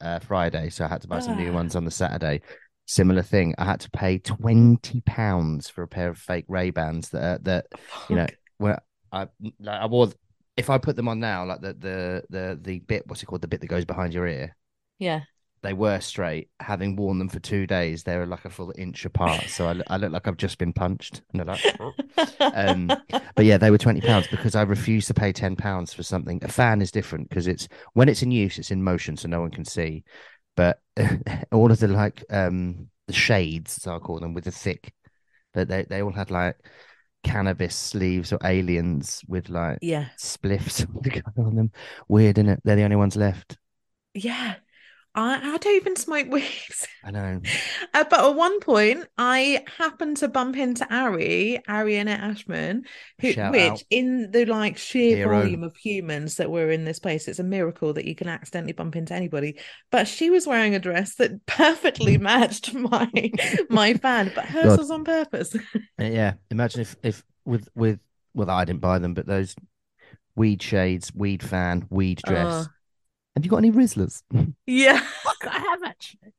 uh, 0.00 0.18
Friday, 0.20 0.70
so 0.70 0.84
I 0.84 0.88
had 0.88 1.02
to 1.02 1.08
buy 1.08 1.18
some 1.20 1.36
new 1.36 1.50
Ah. 1.50 1.52
ones 1.52 1.74
on 1.76 1.84
the 1.84 1.90
Saturday. 1.90 2.42
Similar 2.90 3.20
thing. 3.20 3.54
I 3.58 3.66
had 3.66 3.80
to 3.80 3.90
pay 3.90 4.16
twenty 4.18 5.02
pounds 5.02 5.68
for 5.68 5.82
a 5.82 5.88
pair 5.88 6.08
of 6.08 6.16
fake 6.16 6.46
Ray 6.48 6.70
Bans 6.70 7.10
that 7.10 7.22
uh, 7.22 7.38
that 7.42 7.66
you 8.08 8.16
know 8.16 8.26
where 8.56 8.80
I 9.12 9.28
like 9.60 9.80
I 9.82 9.84
wore. 9.84 10.08
If 10.56 10.70
I 10.70 10.78
put 10.78 10.96
them 10.96 11.06
on 11.06 11.20
now, 11.20 11.44
like 11.44 11.60
the 11.60 11.74
the 11.74 12.24
the 12.30 12.58
the 12.60 12.78
bit, 12.80 13.06
what's 13.06 13.22
it 13.22 13.26
called? 13.26 13.42
The 13.42 13.46
bit 13.48 13.60
that 13.60 13.66
goes 13.66 13.84
behind 13.84 14.14
your 14.14 14.26
ear. 14.26 14.56
yeah, 14.98 15.20
they 15.62 15.74
were 15.74 16.00
straight. 16.00 16.48
Having 16.60 16.96
worn 16.96 17.18
them 17.18 17.28
for 17.28 17.40
two 17.40 17.66
days, 17.66 18.04
they 18.04 18.16
were 18.16 18.26
like 18.26 18.46
a 18.46 18.50
full 18.50 18.72
inch 18.78 19.04
apart. 19.04 19.48
So 19.48 19.68
I, 19.68 19.80
I 19.88 19.96
look 19.98 20.12
like 20.12 20.26
I've 20.26 20.36
just 20.38 20.56
been 20.56 20.72
punched. 20.72 21.20
And 21.34 21.46
like, 21.46 21.60
um, 22.40 22.86
but 23.36 23.44
yeah, 23.44 23.58
they 23.58 23.70
were 23.70 23.76
twenty 23.78 24.00
pounds 24.00 24.28
because 24.28 24.54
I 24.54 24.62
refused 24.62 25.08
to 25.08 25.14
pay 25.14 25.32
ten 25.32 25.56
pounds 25.56 25.92
for 25.92 26.02
something. 26.02 26.42
A 26.42 26.48
fan 26.48 26.80
is 26.80 26.90
different 26.90 27.28
because 27.28 27.46
it's 27.46 27.68
when 27.92 28.08
it's 28.08 28.22
in 28.22 28.30
use, 28.30 28.58
it's 28.58 28.70
in 28.70 28.82
motion, 28.82 29.16
so 29.18 29.28
no 29.28 29.40
one 29.42 29.50
can 29.50 29.66
see. 29.66 30.04
But 30.58 30.80
all 31.52 31.70
of 31.70 31.78
the 31.78 31.86
like 31.86 32.24
um 32.30 32.90
the 33.06 33.12
shades, 33.12 33.78
as 33.78 33.86
I 33.86 33.98
call 34.00 34.18
them, 34.18 34.34
with 34.34 34.42
the 34.42 34.50
thick, 34.50 34.92
that 35.54 35.68
they 35.68 35.84
they 35.84 36.02
all 36.02 36.12
had 36.12 36.32
like 36.32 36.56
cannabis 37.22 37.76
sleeves 37.76 38.32
or 38.32 38.40
aliens 38.42 39.22
with 39.28 39.48
like 39.50 39.78
yeah, 39.80 40.06
spliffs 40.18 40.84
on 41.38 41.54
them. 41.54 41.70
Weird, 42.08 42.38
isn't 42.38 42.50
it? 42.50 42.60
They're 42.64 42.74
the 42.74 42.82
only 42.82 42.96
ones 42.96 43.14
left. 43.14 43.56
yeah. 44.14 44.56
I, 45.18 45.54
I 45.54 45.56
don't 45.58 45.76
even 45.76 45.96
smoke 45.96 46.28
weed. 46.30 46.44
I 47.04 47.10
know. 47.10 47.40
Uh, 47.94 48.04
but 48.08 48.20
at 48.24 48.34
one 48.34 48.60
point, 48.60 49.06
I 49.16 49.64
happened 49.78 50.18
to 50.18 50.28
bump 50.28 50.56
into 50.56 50.86
Ari, 50.94 51.60
Ari 51.68 51.96
Annette 51.96 52.20
Ashman, 52.20 52.84
who, 53.20 53.32
Shout 53.32 53.52
which 53.52 53.70
out. 53.70 53.82
in 53.90 54.30
the 54.30 54.44
like 54.46 54.78
sheer 54.78 55.16
Hero. 55.16 55.40
volume 55.40 55.62
of 55.64 55.76
humans 55.76 56.36
that 56.36 56.50
were 56.50 56.70
in 56.70 56.84
this 56.84 56.98
place, 56.98 57.28
it's 57.28 57.38
a 57.38 57.44
miracle 57.44 57.92
that 57.94 58.04
you 58.04 58.14
can 58.14 58.28
accidentally 58.28 58.72
bump 58.72 58.96
into 58.96 59.14
anybody. 59.14 59.58
But 59.90 60.08
she 60.08 60.30
was 60.30 60.46
wearing 60.46 60.74
a 60.74 60.78
dress 60.78 61.14
that 61.16 61.44
perfectly 61.46 62.18
matched 62.18 62.74
my 62.74 63.10
my 63.70 63.94
fan, 63.94 64.32
but 64.34 64.44
hers 64.46 64.64
God. 64.64 64.78
was 64.78 64.90
on 64.90 65.04
purpose. 65.04 65.54
Uh, 65.54 66.04
Yeah, 66.04 66.34
imagine 66.50 66.80
if 66.82 66.96
if 67.02 67.24
with 67.44 67.68
with 67.74 67.98
well, 68.34 68.50
I 68.50 68.64
didn't 68.64 68.80
buy 68.80 68.98
them, 68.98 69.14
but 69.14 69.26
those 69.26 69.56
weed 70.36 70.62
shades, 70.62 71.12
weed 71.14 71.42
fan, 71.42 71.86
weed 71.90 72.20
dress. 72.24 72.66
Oh. 72.68 72.72
Have 73.38 73.44
you 73.44 73.50
got 73.52 73.58
any 73.58 73.70
Rizlas? 73.70 74.24
yeah. 74.66 75.00
I 75.48 75.58
have 75.58 75.82
actually. 75.84 76.32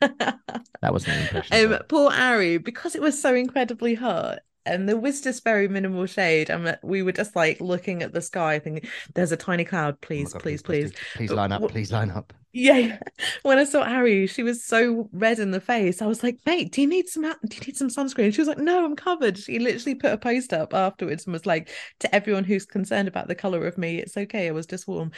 That 0.80 0.92
was 0.92 1.06
my 1.06 1.14
impression. 1.14 1.56
um, 1.64 1.70
but- 1.70 1.88
poor 1.88 2.12
Ari, 2.12 2.58
because 2.58 2.96
it 2.96 3.00
was 3.02 3.20
so 3.22 3.36
incredibly 3.36 3.94
hot, 3.94 4.40
and 4.66 4.88
there 4.88 4.96
was 4.96 5.20
just 5.20 5.44
very 5.44 5.68
minimal 5.68 6.06
shade, 6.06 6.50
and 6.50 6.76
we 6.82 7.02
were 7.02 7.12
just 7.12 7.36
like 7.36 7.60
looking 7.60 8.02
at 8.02 8.12
the 8.12 8.20
sky, 8.20 8.58
thinking, 8.58 8.90
"There's 9.14 9.30
a 9.30 9.36
tiny 9.36 9.64
cloud, 9.64 9.94
Oh 9.94 9.98
my 10.02 10.06
please, 10.08 10.32
God, 10.32 10.42
please, 10.42 10.60
please." 10.62 10.92
please 11.14 11.30
line 11.30 11.52
up, 11.52 11.60
what- 11.62 11.70
please 11.70 11.92
line 11.92 12.10
up. 12.10 12.32
Yeah. 12.52 12.98
When 13.42 13.58
I 13.58 13.64
saw 13.64 13.82
Ari, 13.82 14.26
she 14.26 14.42
was 14.42 14.64
so 14.64 15.08
red 15.12 15.38
in 15.38 15.52
the 15.52 15.60
face. 15.60 16.02
I 16.02 16.06
was 16.06 16.22
like, 16.24 16.38
"Mate, 16.46 16.72
do 16.72 16.80
you 16.80 16.88
need 16.88 17.08
some? 17.08 17.22
Do 17.22 17.56
you 17.56 17.60
need 17.66 17.76
some 17.76 17.88
sunscreen?" 17.90 18.34
She 18.34 18.40
was 18.40 18.48
like, 18.48 18.58
"No, 18.58 18.84
I'm 18.84 18.96
covered." 18.96 19.38
She 19.38 19.60
literally 19.60 19.94
put 19.94 20.12
a 20.12 20.18
post 20.18 20.52
up 20.52 20.74
afterwards 20.74 21.26
and 21.26 21.32
was 21.32 21.46
like, 21.46 21.68
"To 22.00 22.12
everyone 22.12 22.42
who's 22.44 22.66
concerned 22.66 23.06
about 23.06 23.28
the 23.28 23.34
color 23.36 23.66
of 23.66 23.78
me, 23.78 23.98
it's 23.98 24.16
okay. 24.16 24.48
I 24.48 24.52
was 24.52 24.66
just 24.66 24.88
warm." 24.88 25.12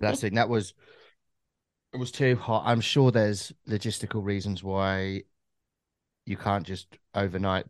That's 0.00 0.22
it. 0.24 0.34
That 0.34 0.48
was 0.48 0.74
it 1.92 1.96
was 1.98 2.10
too 2.12 2.36
hot. 2.36 2.62
I'm 2.66 2.80
sure 2.80 3.10
there's 3.10 3.52
logistical 3.68 4.24
reasons 4.24 4.62
why 4.62 5.22
you 6.26 6.36
can't 6.36 6.66
just 6.66 6.98
overnight 7.14 7.66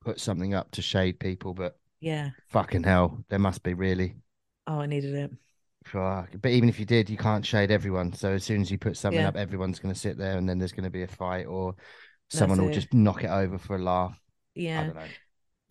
put 0.00 0.20
something 0.20 0.54
up 0.54 0.70
to 0.72 0.82
shade 0.82 1.18
people, 1.18 1.52
but 1.54 1.78
yeah. 2.00 2.30
fucking 2.48 2.84
hell, 2.84 3.24
there 3.28 3.38
must 3.38 3.62
be 3.62 3.74
really. 3.74 4.16
Oh, 4.66 4.80
I 4.80 4.86
needed 4.86 5.14
it. 5.14 5.30
Fuck. 5.84 6.30
But 6.40 6.50
even 6.50 6.68
if 6.68 6.80
you 6.80 6.84
did, 6.84 7.08
you 7.08 7.16
can't 7.16 7.46
shade 7.46 7.70
everyone. 7.70 8.12
So 8.12 8.32
as 8.32 8.44
soon 8.44 8.60
as 8.60 8.70
you 8.70 8.78
put 8.78 8.96
something 8.96 9.20
Yeah. 9.20 9.28
up, 9.28 9.36
everyone's 9.36 9.78
going 9.78 9.94
to 9.94 10.00
sit 10.00 10.18
there, 10.18 10.36
and 10.36 10.48
then 10.48 10.58
there's 10.58 10.72
going 10.72 10.84
to 10.84 10.90
be 10.90 11.02
a 11.02 11.06
fight, 11.08 11.46
or 11.46 11.76
someone 12.28 12.60
will 12.60 12.68
it. 12.68 12.72
just 12.72 12.92
knock 12.92 13.22
it 13.22 13.30
over 13.30 13.58
for 13.58 13.76
a 13.76 13.78
laugh. 13.82 14.20
I 14.54 14.60
Yeah. 14.60 14.92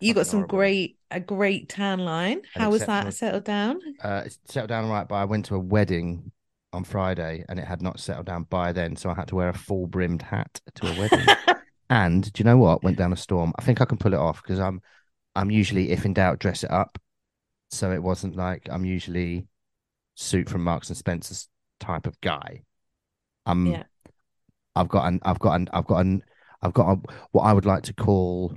You 0.00 0.14
got 0.14 0.26
some 0.26 0.40
horrible. 0.40 0.58
great 0.58 0.96
a 1.10 1.20
great 1.20 1.68
tan 1.68 2.00
line. 2.00 2.42
How 2.54 2.70
was 2.70 2.84
that 2.84 3.12
settled 3.14 3.44
down? 3.44 3.80
Uh, 4.02 4.22
it's 4.26 4.38
settled 4.46 4.68
down 4.68 4.88
right, 4.88 5.08
but 5.08 5.14
I 5.14 5.24
went 5.24 5.46
to 5.46 5.54
a 5.54 5.58
wedding 5.60 6.32
on 6.72 6.84
Friday, 6.84 7.44
and 7.48 7.58
it 7.58 7.64
had 7.64 7.80
not 7.80 8.00
settled 8.00 8.26
down 8.26 8.44
by 8.44 8.72
then, 8.72 8.96
so 8.96 9.10
I 9.10 9.14
had 9.14 9.28
to 9.28 9.36
wear 9.36 9.48
a 9.48 9.54
full 9.54 9.86
brimmed 9.86 10.22
hat 10.22 10.60
to 10.74 10.92
a 10.92 10.98
wedding. 10.98 11.26
and 11.90 12.30
do 12.32 12.40
you 12.40 12.44
know 12.44 12.58
what? 12.58 12.82
Went 12.82 12.98
down 12.98 13.12
a 13.12 13.16
storm. 13.16 13.52
I 13.58 13.62
think 13.62 13.80
I 13.80 13.86
can 13.86 13.98
pull 13.98 14.12
it 14.12 14.18
off 14.18 14.42
because 14.42 14.60
I'm, 14.60 14.82
I'm 15.34 15.50
usually, 15.50 15.90
if 15.92 16.04
in 16.04 16.12
doubt, 16.12 16.40
dress 16.40 16.64
it 16.64 16.70
up. 16.70 16.98
So 17.70 17.92
it 17.92 18.02
wasn't 18.02 18.36
like 18.36 18.68
I'm 18.70 18.84
usually 18.84 19.46
suit 20.14 20.48
from 20.48 20.62
Marks 20.62 20.88
and 20.88 20.96
Spencer's 20.96 21.48
type 21.80 22.06
of 22.06 22.20
guy. 22.20 22.62
I'm 23.44 23.66
Yeah. 23.66 23.84
I've 24.74 24.88
got 24.88 25.06
an 25.06 25.20
I've 25.24 25.38
got 25.38 25.54
an 25.54 25.68
I've 25.72 25.86
got 25.86 26.00
an 26.00 26.22
I've 26.62 26.74
got 26.74 26.92
a, 26.92 27.00
what 27.32 27.42
I 27.42 27.52
would 27.52 27.66
like 27.66 27.84
to 27.84 27.94
call 27.94 28.56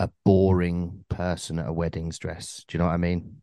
a 0.00 0.10
boring 0.24 1.04
person 1.10 1.58
at 1.58 1.68
a 1.68 1.72
wedding's 1.72 2.18
dress. 2.18 2.64
Do 2.66 2.76
you 2.76 2.78
know 2.80 2.86
what 2.86 2.94
I 2.94 2.96
mean? 2.96 3.42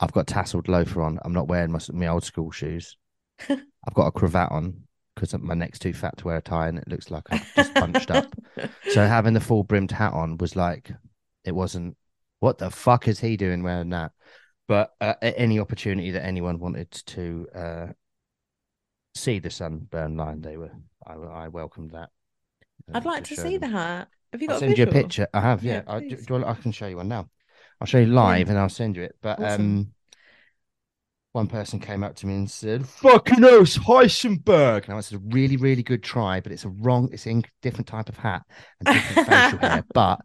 I've 0.00 0.12
got 0.12 0.26
tasseled 0.26 0.68
loafer 0.68 1.02
on. 1.02 1.18
I'm 1.22 1.34
not 1.34 1.48
wearing 1.48 1.70
my 1.70 1.80
my 1.92 2.06
old 2.08 2.24
school 2.24 2.50
shoes. 2.50 2.96
I've 3.48 3.94
got 3.94 4.06
a 4.06 4.10
cravat 4.10 4.50
on 4.50 4.84
because 5.14 5.38
my 5.38 5.52
neck's 5.54 5.78
too 5.78 5.92
fat 5.92 6.16
to 6.16 6.24
wear 6.24 6.38
a 6.38 6.42
tie, 6.42 6.68
and 6.68 6.78
it 6.78 6.88
looks 6.88 7.10
like 7.10 7.24
I've 7.30 7.54
just 7.54 7.74
punched 7.74 8.10
up. 8.10 8.26
So 8.90 9.06
having 9.06 9.32
the 9.32 9.40
full 9.40 9.62
brimmed 9.62 9.92
hat 9.92 10.12
on 10.12 10.36
was 10.36 10.56
like, 10.56 10.90
it 11.44 11.52
wasn't. 11.54 11.96
What 12.40 12.58
the 12.58 12.70
fuck 12.70 13.06
is 13.06 13.20
he 13.20 13.36
doing 13.36 13.62
wearing 13.62 13.90
that? 13.90 14.12
But 14.66 14.92
uh, 15.00 15.14
any 15.22 15.60
opportunity 15.60 16.10
that 16.12 16.24
anyone 16.24 16.58
wanted 16.58 16.90
to 16.90 17.46
uh, 17.54 17.86
see 19.14 19.38
the 19.38 19.50
sunburn 19.50 20.16
line, 20.16 20.40
they 20.40 20.56
were. 20.56 20.72
I, 21.06 21.14
I 21.14 21.48
welcomed 21.48 21.92
that. 21.92 22.10
uh, 22.88 22.96
I'd 22.96 23.04
like 23.04 23.24
to 23.24 23.34
show 23.34 23.42
see 23.42 23.56
them. 23.58 23.70
the 23.70 23.78
hat. 23.78 24.08
Have 24.32 24.42
you 24.42 24.48
got 24.48 24.54
I'll 24.54 24.58
a 24.58 24.60
send 24.60 24.78
you 24.78 24.84
a 24.84 24.86
picture. 24.86 25.26
I 25.34 25.40
have, 25.40 25.64
yeah. 25.64 25.82
Yeah, 25.86 25.92
I, 25.94 26.00
do, 26.00 26.16
do 26.16 26.36
I, 26.44 26.50
I 26.50 26.54
can 26.54 26.72
show 26.72 26.86
you 26.86 26.96
one 26.96 27.08
now. 27.08 27.28
I'll 27.80 27.86
show 27.86 27.98
you 27.98 28.06
live 28.06 28.48
and 28.48 28.58
I'll 28.58 28.68
send 28.68 28.96
you 28.96 29.02
it. 29.02 29.16
But 29.22 29.40
Awesome. 29.40 29.62
um, 29.62 29.92
one 31.32 31.46
person 31.46 31.78
came 31.78 32.02
up 32.02 32.16
to 32.16 32.26
me 32.26 32.34
and 32.34 32.50
said, 32.50 32.86
"Fucking 32.86 33.44
oath, 33.44 33.76
Heisenberg," 33.86 34.86
and 34.88 34.94
I 34.94 35.00
said, 35.00 35.32
"Really, 35.32 35.56
really 35.56 35.82
good 35.82 36.02
try, 36.02 36.40
but 36.40 36.50
it's 36.52 36.64
a 36.64 36.68
wrong. 36.68 37.08
It's 37.12 37.26
in 37.26 37.44
different 37.62 37.86
type 37.86 38.08
of 38.08 38.16
hat 38.16 38.42
and 38.80 38.88
different 38.90 39.20
facial 39.28 39.58
hair. 39.58 39.84
But, 39.94 40.20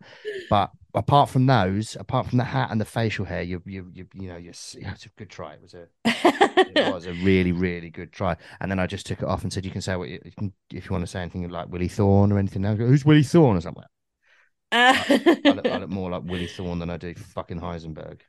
but 0.49 0.71
apart 0.95 1.29
from 1.29 1.45
those, 1.45 1.95
apart 1.99 2.27
from 2.27 2.39
the 2.39 2.43
hat 2.43 2.69
and 2.71 2.81
the 2.81 2.85
facial 2.85 3.25
hair, 3.25 3.43
you, 3.43 3.61
you, 3.65 3.91
you, 3.93 4.07
you 4.15 4.27
know, 4.29 4.37
yeah, 4.37 4.49
it's 4.49 4.75
a 5.05 5.09
good 5.17 5.29
try. 5.29 5.53
It 5.53 5.61
was 5.61 5.75
a, 5.75 5.87
it 6.05 6.79
was 6.91 7.05
a 7.05 7.13
really, 7.13 7.51
really 7.51 7.91
good 7.91 8.11
try. 8.11 8.35
And 8.59 8.71
then 8.71 8.79
I 8.79 8.87
just 8.87 9.05
took 9.05 9.19
it 9.21 9.25
off 9.27 9.43
and 9.43 9.53
said, 9.53 9.63
"You 9.63 9.71
can 9.71 9.81
say 9.81 9.95
what 9.95 10.09
you, 10.09 10.19
you 10.25 10.31
can 10.31 10.53
if 10.73 10.85
you 10.85 10.91
want 10.91 11.03
to 11.03 11.07
say 11.07 11.21
anything 11.21 11.47
like 11.49 11.69
Willie 11.69 11.87
Thorne 11.87 12.31
or 12.31 12.39
anything." 12.39 12.63
Go, 12.63 12.75
"Who's 12.75 13.05
Willie 13.05 13.23
Thorne?" 13.23 13.57
or 13.57 13.61
something. 13.61 13.83
I 14.75 15.51
look, 15.55 15.65
I 15.67 15.77
look 15.77 15.89
more 16.01 16.09
like 16.11 16.23
Willie 16.25 16.47
Thorne 16.47 16.79
than 16.79 16.89
I 16.89 16.97
do 16.97 17.13
fucking 17.13 17.59
Heisenberg. 17.59 18.21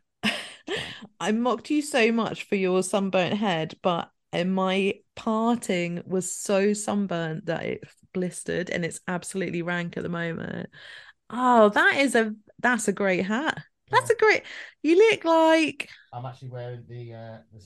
I 1.20 1.32
mocked 1.32 1.70
you 1.70 1.82
so 1.82 2.12
much 2.12 2.44
for 2.44 2.56
your 2.56 2.82
sunburnt 2.82 3.34
head, 3.34 3.74
but 3.82 4.10
uh, 4.32 4.44
my 4.44 4.94
parting 5.14 6.02
was 6.06 6.30
so 6.34 6.72
sunburnt 6.72 7.46
that 7.46 7.64
it 7.64 7.84
blistered 8.12 8.70
and 8.70 8.84
it's 8.84 9.00
absolutely 9.08 9.62
rank 9.62 9.96
at 9.96 10.02
the 10.02 10.08
moment. 10.08 10.68
Oh, 11.30 11.68
that 11.70 11.96
is 11.98 12.14
a 12.14 12.34
that's 12.60 12.88
a 12.88 12.92
great 12.92 13.24
hat. 13.26 13.58
That's 13.90 14.10
a 14.10 14.16
great. 14.16 14.42
You 14.82 14.96
look 14.96 15.24
like 15.24 15.88
I'm 16.12 16.26
actually 16.26 16.48
wearing 16.48 16.84
the. 16.88 17.14
Uh, 17.14 17.38
the... 17.52 17.64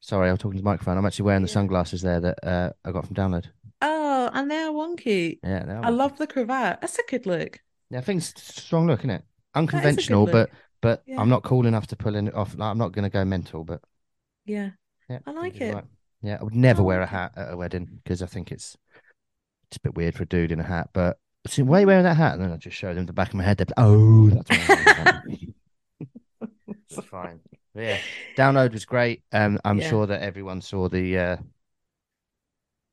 Sorry, 0.00 0.30
I'm 0.30 0.36
talking 0.36 0.58
to 0.58 0.62
the 0.62 0.64
microphone. 0.70 0.98
I'm 0.98 1.06
actually 1.06 1.24
wearing 1.24 1.42
the 1.42 1.48
Yeah. 1.48 1.54
sunglasses 1.54 2.02
there 2.02 2.20
that 2.20 2.44
uh, 2.46 2.72
I 2.84 2.92
got 2.92 3.06
from 3.06 3.16
download. 3.16 3.46
oh, 3.82 4.30
and 4.32 4.50
they're 4.50 4.70
wonky. 4.70 5.38
Yeah, 5.42 5.64
they 5.64 5.72
are 5.72 5.84
I 5.84 5.90
love 5.90 6.16
the 6.18 6.26
cravat. 6.26 6.80
That's 6.80 6.98
a 6.98 7.02
good 7.08 7.26
look. 7.26 7.60
Yeah, 7.90 7.98
I 7.98 8.00
think 8.02 8.22
it's 8.22 8.32
a 8.58 8.60
strong 8.62 8.86
look, 8.86 9.00
isn't 9.00 9.10
it? 9.10 9.22
That 9.22 9.24
is 9.24 9.28
a 9.54 9.58
Unconventional, 9.58 10.26
but 10.26 10.50
but 10.82 11.02
Yeah. 11.06 11.20
I'm 11.20 11.28
not 11.28 11.42
cool 11.42 11.66
enough 11.66 11.86
to 11.88 11.96
pull 11.96 12.14
it 12.14 12.34
off. 12.34 12.54
Like, 12.56 12.70
I'm 12.70 12.78
not 12.78 12.92
going 12.92 13.04
to 13.04 13.10
go 13.10 13.24
mental, 13.24 13.64
but 13.64 13.80
Yeah. 14.44 14.70
yeah, 15.08 15.20
I 15.26 15.30
like 15.32 15.60
it. 15.60 15.74
right. 15.74 15.84
Yeah, 16.22 16.38
I 16.40 16.44
would 16.44 16.54
never 16.54 16.82
I 16.82 16.84
wear 16.84 17.00
a 17.02 17.06
hat 17.06 17.32
at 17.36 17.52
a 17.52 17.56
wedding 17.56 18.00
because 18.02 18.22
I 18.22 18.26
think 18.26 18.50
it's 18.52 18.76
it's 19.68 19.76
a 19.76 19.80
bit 19.80 19.94
weird 19.94 20.14
for 20.14 20.24
a 20.24 20.26
dude 20.26 20.52
in 20.52 20.60
a 20.60 20.64
hat. 20.64 20.90
But 20.92 21.18
see, 21.46 21.62
why 21.62 21.78
are 21.78 21.80
you 21.80 21.86
wearing 21.86 22.04
that 22.04 22.16
hat? 22.16 22.34
And 22.34 22.42
then 22.42 22.52
I 22.52 22.56
just 22.56 22.76
show 22.76 22.92
them 22.94 23.06
the 23.06 23.12
back 23.12 23.28
of 23.28 23.34
my 23.34 23.44
head. 23.44 23.58
They're, 23.58 23.66
oh, 23.76 24.30
that's 24.30 24.50
why 24.50 24.56
I'm 24.58 24.68
wearing 24.68 24.84
that." 24.84 25.22
It's 26.90 27.06
fine. 27.06 27.40
But 27.74 27.80
yeah, 27.82 27.98
download 28.36 28.72
was 28.72 28.84
great. 28.84 29.22
Um, 29.32 29.58
I'm 29.64 29.78
Yeah. 29.78 29.90
sure 29.90 30.06
that 30.06 30.22
everyone 30.22 30.60
saw 30.62 30.88
the 30.88 31.18
uh, 31.18 31.36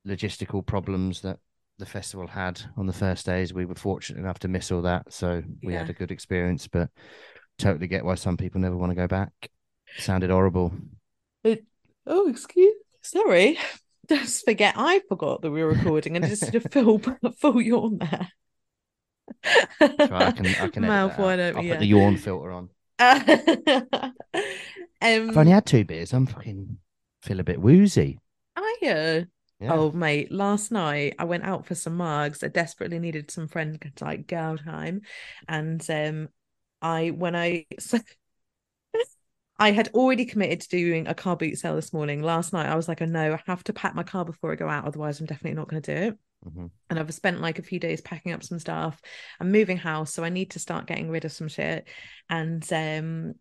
logistical 0.08 0.66
problems 0.66 1.22
that 1.22 1.40
the 1.80 1.86
festival 1.86 2.28
had 2.28 2.62
on 2.78 2.86
the 2.86 2.94
first 2.94 3.26
days. 3.26 3.54
We 3.54 3.66
were 3.66 3.76
fortunate 3.76 4.20
enough 4.20 4.40
to 4.40 4.48
miss 4.48 4.72
all 4.72 4.82
that, 4.84 5.12
so 5.12 5.44
we 5.64 5.74
had 5.74 5.90
a 5.90 5.94
good 5.94 6.12
experience. 6.12 6.68
But 6.68 6.90
totally 7.58 7.88
get 7.88 8.06
why 8.06 8.16
some 8.16 8.38
people 8.38 8.62
never 8.62 8.78
want 8.78 8.92
to 8.92 8.96
go 8.96 9.08
back. 9.08 9.32
sounded 9.98 10.30
horrible. 10.30 10.74
Oh, 12.06 12.28
excuse. 12.30 12.76
Sorry. 13.02 13.58
Just 14.10 14.44
forget 14.44 14.74
I 14.78 15.02
forgot 15.08 15.42
that 15.42 15.52
we 15.52 15.64
were 15.64 15.70
recording 15.72 16.18
and 16.18 16.26
just 16.26 16.52
did 16.52 16.56
a 16.66 16.70
full 16.70 17.00
full 17.40 17.62
yawn 17.62 18.00
there. 18.00 18.28
So 19.80 20.10
I 20.12 20.32
can 20.32 20.46
I 20.46 20.68
can 20.68 20.86
Mouth 20.86 21.18
wide 21.18 21.40
I'll 21.40 21.52
open. 21.52 21.70
put 21.70 21.80
the 21.80 21.88
yawn 21.88 22.18
filter 22.18 22.52
on. 22.52 22.70
um, 23.00 24.12
I've 25.02 25.38
only 25.38 25.54
had 25.54 25.66
two 25.66 25.86
beers. 25.86 26.12
I'm 26.12 26.26
fucking 26.26 26.78
feel 27.22 27.40
a 27.40 27.46
bit 27.46 27.62
woozy. 27.62 28.20
are 28.58 28.64
you? 28.82 29.28
Yeah. 29.64 29.72
Oh, 29.72 29.92
mate, 29.92 30.32
last 30.32 30.72
night 30.72 31.16
I 31.20 31.26
went 31.26 31.44
out 31.44 31.66
for 31.66 31.76
some 31.76 31.98
mugs. 31.98 32.44
I 32.44 32.48
desperately 32.50 33.00
needed 33.00 33.32
some 33.32 33.48
friend 33.48 33.80
like 34.02 34.28
girl 34.28 34.58
time. 34.58 35.02
And 35.48 35.86
um 35.90 36.30
I 36.82 37.12
when 37.12 37.36
I 37.36 37.66
so 37.80 38.00
I 39.58 39.72
had 39.72 39.90
already 39.90 40.26
committed 40.26 40.62
to 40.62 40.70
doing 40.70 41.08
a 41.08 41.14
car 41.14 41.36
boot 41.38 41.58
sale 41.58 41.76
this 41.76 41.94
morning. 41.94 42.22
Last 42.22 42.54
night, 42.54 42.68
I 42.68 42.76
was 42.76 42.88
like, 42.88 43.02
"I 43.02 43.06
know 43.06 43.34
I 43.34 43.42
have 43.46 43.64
to 43.66 43.74
pack 43.74 43.96
my 43.96 44.04
car 44.04 44.26
before 44.26 44.52
I 44.52 44.56
go 44.56 44.68
out, 44.68 44.86
otherwise, 44.86 45.20
I'm 45.20 45.26
definitely 45.28 45.56
not 45.56 45.68
going 45.70 45.82
to 45.82 45.96
do 45.96 46.02
it." 46.08 46.18
Mhm. 46.44 46.72
And 46.90 47.00
I've 47.00 47.14
spent 47.14 47.42
like 47.42 47.60
a 47.60 47.64
few 47.64 47.80
days 47.80 48.02
packing 48.02 48.34
up 48.34 48.44
some 48.44 48.60
stuff. 48.60 49.02
I'm 49.40 49.52
moving 49.52 49.78
house, 49.78 50.14
so 50.14 50.24
I 50.24 50.30
need 50.30 50.52
to 50.52 50.60
start 50.60 50.88
getting 50.88 51.10
rid 51.10 51.26
of 51.26 51.32
some 51.32 51.48
shit. 51.50 51.88
And 52.30 52.64
um, 52.74 53.36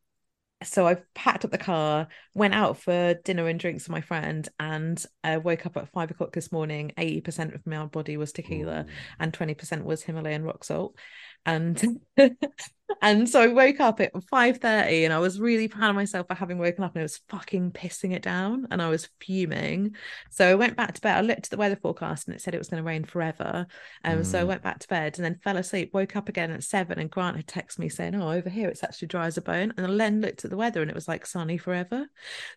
so 0.63 0.87
I've 0.87 1.03
packed 1.15 1.45
up 1.45 1.51
the 1.51 1.59
car, 1.59 2.09
went 2.35 2.55
out 2.55 2.79
for 2.79 3.15
dinner 3.25 3.47
and 3.49 3.59
drinks 3.59 3.85
with 3.85 3.91
my 3.93 4.01
friend, 4.01 4.49
and 4.59 5.05
uh, 5.25 5.41
woke 5.43 5.67
up 5.67 5.77
at 5.77 5.91
five 5.93 6.11
o'clock 6.11 6.33
this 6.33 6.53
morning. 6.53 6.93
Eighty 6.99 7.21
percent 7.21 7.55
of 7.55 7.67
my 7.67 7.87
body 7.87 8.17
was 8.17 8.33
tequila, 8.33 8.87
Ooh. 8.89 8.93
and 9.21 9.33
twenty 9.33 9.55
percent 9.55 9.85
was 9.85 10.03
Himalayan 10.03 10.45
rock 10.45 10.65
salt. 10.65 10.97
And 11.45 12.01
and 13.03 13.29
so 13.29 13.41
I 13.43 13.49
woke 13.49 13.81
up 13.81 14.01
at 14.01 14.13
five 14.31 14.59
thirty, 14.59 15.05
and 15.05 15.13
I 15.13 15.19
was 15.19 15.41
really 15.41 15.67
proud 15.67 15.91
of 15.91 15.97
myself 15.97 16.29
for 16.29 16.35
having 16.35 16.59
woken 16.59 16.85
up, 16.85 16.95
and 16.95 17.01
it 17.01 17.05
was 17.05 17.21
fucking 17.29 17.73
pissing 17.73 18.13
it 18.13 18.23
down, 18.23 18.69
and 18.71 18.81
I 18.81 18.89
was 18.91 19.09
fuming. 19.21 19.97
So 20.31 20.49
I 20.49 20.55
went 20.55 20.77
back 20.77 20.95
to 20.95 21.01
bed. 21.01 21.17
I 21.17 21.21
looked 21.23 21.47
at 21.47 21.51
the 21.51 21.57
weather 21.57 21.77
forecast, 21.77 22.29
and 22.29 22.37
it 22.37 22.41
said 22.41 22.55
it 22.55 22.59
was 22.59 22.69
going 22.69 22.83
to 22.83 22.87
rain 22.87 23.05
forever. 23.05 23.67
Um, 24.05 24.23
so 24.23 24.41
I 24.41 24.45
Mm. 24.45 24.49
went 24.49 24.63
back 24.63 24.79
to 24.81 24.89
bed, 24.89 25.19
and 25.19 25.25
then 25.25 25.41
fell 25.43 25.57
asleep. 25.57 25.91
Woke 25.95 26.15
up 26.17 26.29
again 26.29 26.51
at 26.53 26.63
seven, 26.63 26.99
and 26.99 27.11
Grant 27.11 27.37
had 27.37 27.47
texted 27.47 27.79
me 27.81 27.89
saying, 27.89 28.15
"Oh, 28.15 28.31
over 28.31 28.49
here 28.51 28.69
it's 28.69 28.85
actually 28.85 29.09
dry 29.09 29.27
as 29.27 29.37
a 29.39 29.43
bone." 29.43 29.73
And 29.77 30.01
then 30.01 30.21
looked 30.21 30.45
at 30.45 30.51
the 30.51 30.57
weather, 30.57 30.81
and 30.83 30.91
it 30.91 30.95
was 30.95 31.09
like 31.09 31.27
sunny 31.27 31.59
forever. 31.59 32.07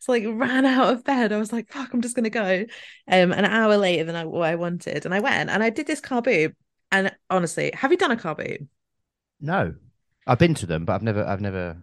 So 0.02 0.12
like 0.12 0.24
ran 0.28 0.66
out 0.66 0.94
of 0.94 1.04
bed. 1.04 1.32
I 1.32 1.38
was 1.38 1.52
like, 1.54 1.72
"Fuck, 1.72 1.94
I'm 1.94 2.02
just 2.02 2.16
gonna 2.16 2.30
go." 2.30 2.66
Um, 3.08 3.32
an 3.32 3.46
hour 3.46 3.78
later 3.78 4.04
than 4.04 4.16
I, 4.16 4.26
what 4.26 4.44
I 4.50 4.56
wanted, 4.56 5.06
and 5.06 5.14
I 5.14 5.20
went 5.22 5.50
and 5.50 5.64
I 5.64 5.70
did 5.70 5.88
this 5.88 6.02
car 6.02 6.22
boot. 6.22 6.56
And 6.92 7.16
honestly, 7.30 7.72
have 7.74 7.92
you 7.92 7.98
done 7.98 8.12
a 8.12 8.18
car 8.18 8.36
boot? 8.36 8.62
No, 9.42 9.76
I've 10.28 10.40
been 10.40 10.54
to 10.56 10.66
them, 10.66 10.86
but 10.86 10.94
I've 10.94 11.04
never, 11.04 11.26
I've 11.26 11.42
never 11.42 11.78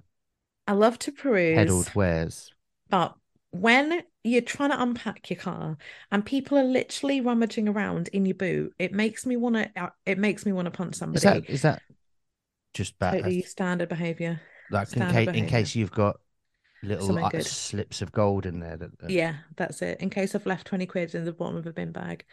I 0.66 0.73
love 0.73 0.99
to 1.00 1.12
peruse, 1.12 1.56
peddled 1.56 1.94
wares. 1.94 2.52
but 2.88 3.14
when 3.50 4.02
you're 4.25 4.40
trying 4.40 4.71
to 4.71 4.80
unpack 4.82 5.28
your 5.28 5.38
car 5.38 5.76
and 6.11 6.25
people 6.25 6.56
are 6.56 6.64
literally 6.64 7.21
rummaging 7.21 7.68
around 7.68 8.09
in 8.09 8.25
your 8.25 8.35
boot, 8.35 8.73
it 8.78 8.92
makes 8.92 9.26
me 9.26 9.37
want 9.37 9.56
to. 9.56 9.92
It 10.06 10.18
makes 10.18 10.47
me 10.47 10.52
want 10.52 10.66
to 10.66 10.71
punch 10.71 10.94
somebody. 10.94 11.18
Is 11.18 11.23
that 11.42 11.50
is 11.50 11.62
that 11.62 11.82
just 12.75 12.99
bad? 12.99 13.14
Totally 13.14 13.42
standard 13.42 13.88
behavior. 13.88 14.40
like 14.71 14.88
in 14.88 14.94
standard 14.94 15.26
case 15.26 15.42
in 15.42 15.47
case 15.47 15.75
you've 15.75 15.92
got 15.92 16.16
little 16.82 17.18
uh, 17.18 17.30
slips 17.40 18.02
of 18.02 18.11
gold 18.12 18.47
in 18.47 18.61
there. 18.61 18.76
That, 18.76 18.99
that- 19.00 19.11
Yeah, 19.11 19.35
that's 19.56 19.82
it. 19.82 20.00
In 20.00 20.11
case 20.11 20.35
I've 20.35 20.47
left 20.47 20.66
20 20.66 20.87
quid 20.87 21.14
in 21.14 21.25
the 21.25 21.32
bottom 21.32 21.56
of 21.56 21.66
a 21.66 21.73
bin 21.73 21.92
bag. 21.92 22.25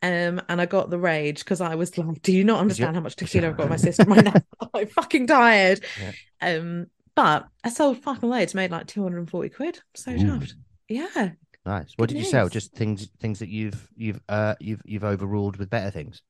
Um, 0.00 0.40
and 0.48 0.60
I 0.60 0.66
got 0.66 0.90
the 0.90 0.98
rage 0.98 1.40
because 1.40 1.60
I 1.60 1.74
was 1.74 1.98
like, 1.98 2.22
do 2.22 2.32
you 2.32 2.44
not 2.44 2.60
understand 2.60 2.94
how 2.94 3.02
much 3.02 3.16
tequila 3.16 3.48
I've 3.48 3.56
got 3.56 3.64
in 3.64 3.70
my 3.70 3.76
system 3.88 4.08
right 4.08 4.24
now? 4.24 4.34
I'm 4.74 4.86
fucking 4.86 5.26
tired. 5.26 5.84
Yeah. 6.00 6.12
Um, 6.40 6.86
but 7.16 7.48
I 7.64 7.70
sold 7.70 7.98
fucking 7.98 8.28
loads, 8.28 8.54
made 8.54 8.70
like 8.70 8.86
240 8.86 9.48
quid. 9.48 9.80
So 9.94 10.12
Ooh. 10.12 10.18
chuffed. 10.18 10.52
Yeah. 10.88 11.30
Nice. 11.66 11.92
What 11.96 12.08
did 12.08 12.18
you 12.18 12.24
sell? 12.24 12.48
Just 12.48 12.72
things 12.72 13.08
things 13.20 13.40
that 13.40 13.48
you've 13.48 13.88
you've 13.96 14.20
uh 14.28 14.54
you've 14.58 14.80
you've 14.84 15.04
overruled 15.04 15.56
with 15.56 15.68
better 15.68 15.90
things. 15.90 16.22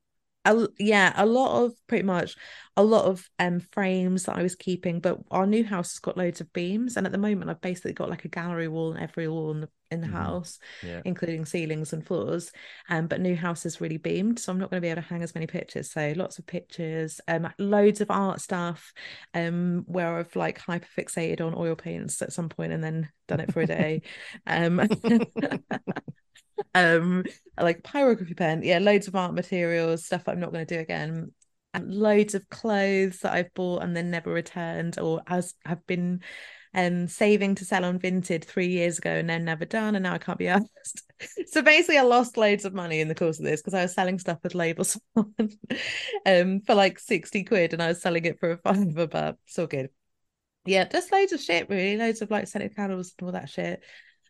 A, 0.45 0.67
yeah, 0.79 1.13
a 1.17 1.27
lot 1.27 1.63
of 1.63 1.75
pretty 1.87 2.05
much 2.05 2.37
a 2.77 2.83
lot 2.83 3.05
of 3.05 3.29
um 3.39 3.61
frames 3.61 4.25
that 4.25 4.37
I 4.37 4.43
was 4.43 4.57
keeping, 4.57 4.99
but 4.99 5.19
our 5.31 5.47
new 5.47 5.63
house 5.63 5.93
has 5.93 5.99
got 5.99 6.17
loads 6.17 6.41
of 6.41 6.53
beams, 6.53 6.97
and 6.97 7.07
at 7.07 7.13
the 7.13 7.19
moment 7.19 7.51
I've 7.51 7.61
basically 7.61 7.93
got 7.93 8.11
like 8.11 8.25
a 8.25 8.29
gallery 8.29 8.67
wall 8.67 8.93
in 8.93 9.03
every 9.03 9.29
wall 9.29 9.51
in 9.53 9.61
the, 9.61 9.69
in 9.91 10.01
the 10.01 10.07
Mhm. 10.07 10.13
house, 10.13 10.59
Yeah. 10.83 11.03
including 11.05 11.45
ceilings 11.45 11.93
and 11.93 12.07
floors. 12.07 12.53
Um, 12.89 13.07
but 13.07 13.21
new 13.21 13.37
house 13.37 13.67
is 13.67 13.81
really 13.81 13.97
beamed, 13.97 14.39
so 14.39 14.53
I'm 14.53 14.59
not 14.59 14.71
going 14.71 14.81
to 14.81 14.85
be 14.85 14.91
able 14.91 15.03
to 15.03 15.09
hang 15.09 15.23
as 15.23 15.35
many 15.35 15.47
pictures. 15.47 15.91
So 15.91 16.13
lots 16.17 16.39
of 16.39 16.47
pictures, 16.47 17.21
um, 17.29 17.49
loads 17.59 18.01
of 18.01 18.11
art 18.11 18.41
stuff, 18.41 18.93
um, 19.35 19.85
where 19.87 20.19
I've 20.19 20.35
like 20.37 20.59
hyper 20.59 20.89
fixated 20.97 21.41
on 21.41 21.55
oil 21.57 21.75
paints 21.77 22.21
at 22.23 22.33
some 22.33 22.49
point 22.49 22.73
and 22.73 22.83
then 22.83 23.09
done 23.27 23.41
it 23.41 23.53
for 23.53 23.61
a 23.63 23.67
day. 23.67 24.03
um, 24.47 24.89
um, 26.75 27.25
like 27.61 27.83
pyrography 27.83 28.37
pen, 28.37 28.63
yeah, 28.63 28.79
loads 28.79 29.09
of 29.09 29.17
art 29.17 29.35
materials, 29.35 30.05
stuff 30.07 30.29
I'm 30.29 30.41
not 30.41 30.53
going 30.53 30.67
to 30.67 30.75
do 30.77 30.81
again. 30.81 31.33
And 31.75 31.95
loads 31.95 32.35
of 32.35 32.49
clothes 32.49 33.21
that 33.21 33.33
I've 33.33 33.53
bought 33.55 33.83
and 33.83 33.97
then 33.97 34.11
never 34.11 34.31
returned, 34.33 34.99
or 34.99 35.23
as 35.27 35.55
have 35.65 35.87
been 35.87 36.21
um 36.75 37.09
saving 37.09 37.55
to 37.57 37.65
sell 37.65 37.85
on 37.85 37.99
Vinted 37.99 38.45
three 38.45 38.69
years 38.69 38.99
ago 38.99 39.11
and 39.11 39.29
then 39.29 39.45
never 39.45 39.65
done, 39.65 39.95
and 39.95 40.03
now 40.03 40.15
I 40.15 40.19
can't 40.19 40.39
be 40.39 40.49
asked. 40.49 41.03
So 41.49 41.63
basically, 41.63 41.99
I 41.99 42.03
lost 42.03 42.37
loads 42.37 42.65
of 42.65 42.75
money 42.75 43.01
in 43.01 43.09
the 43.09 43.15
course 43.15 43.41
of 43.41 43.45
this 43.45 43.61
because 43.61 43.75
I 43.75 43.83
was 43.83 43.93
selling 43.93 44.21
stuff 44.21 44.39
with 44.45 44.55
labels 44.55 45.01
on 45.17 45.35
um 46.25 46.61
for 46.61 46.77
like 46.77 47.01
60 47.01 47.43
quid 47.43 47.73
and 47.73 47.83
I 47.83 47.89
was 47.89 48.01
selling 48.01 48.25
it 48.25 48.39
for 48.39 48.53
a 48.53 48.59
fiver, 48.59 49.09
but 49.09 49.37
it's 49.45 49.59
all 49.59 49.67
good. 49.67 49.91
Yeah, 50.65 50.85
just 50.85 51.11
loads 51.11 51.33
of 51.33 51.41
shit, 51.41 51.69
really, 51.69 51.97
loads 51.97 52.23
of 52.23 52.31
like 52.31 52.47
scented 52.47 52.77
candles 52.77 53.15
and 53.19 53.27
all 53.27 53.33
that 53.33 53.49
shit. 53.51 53.83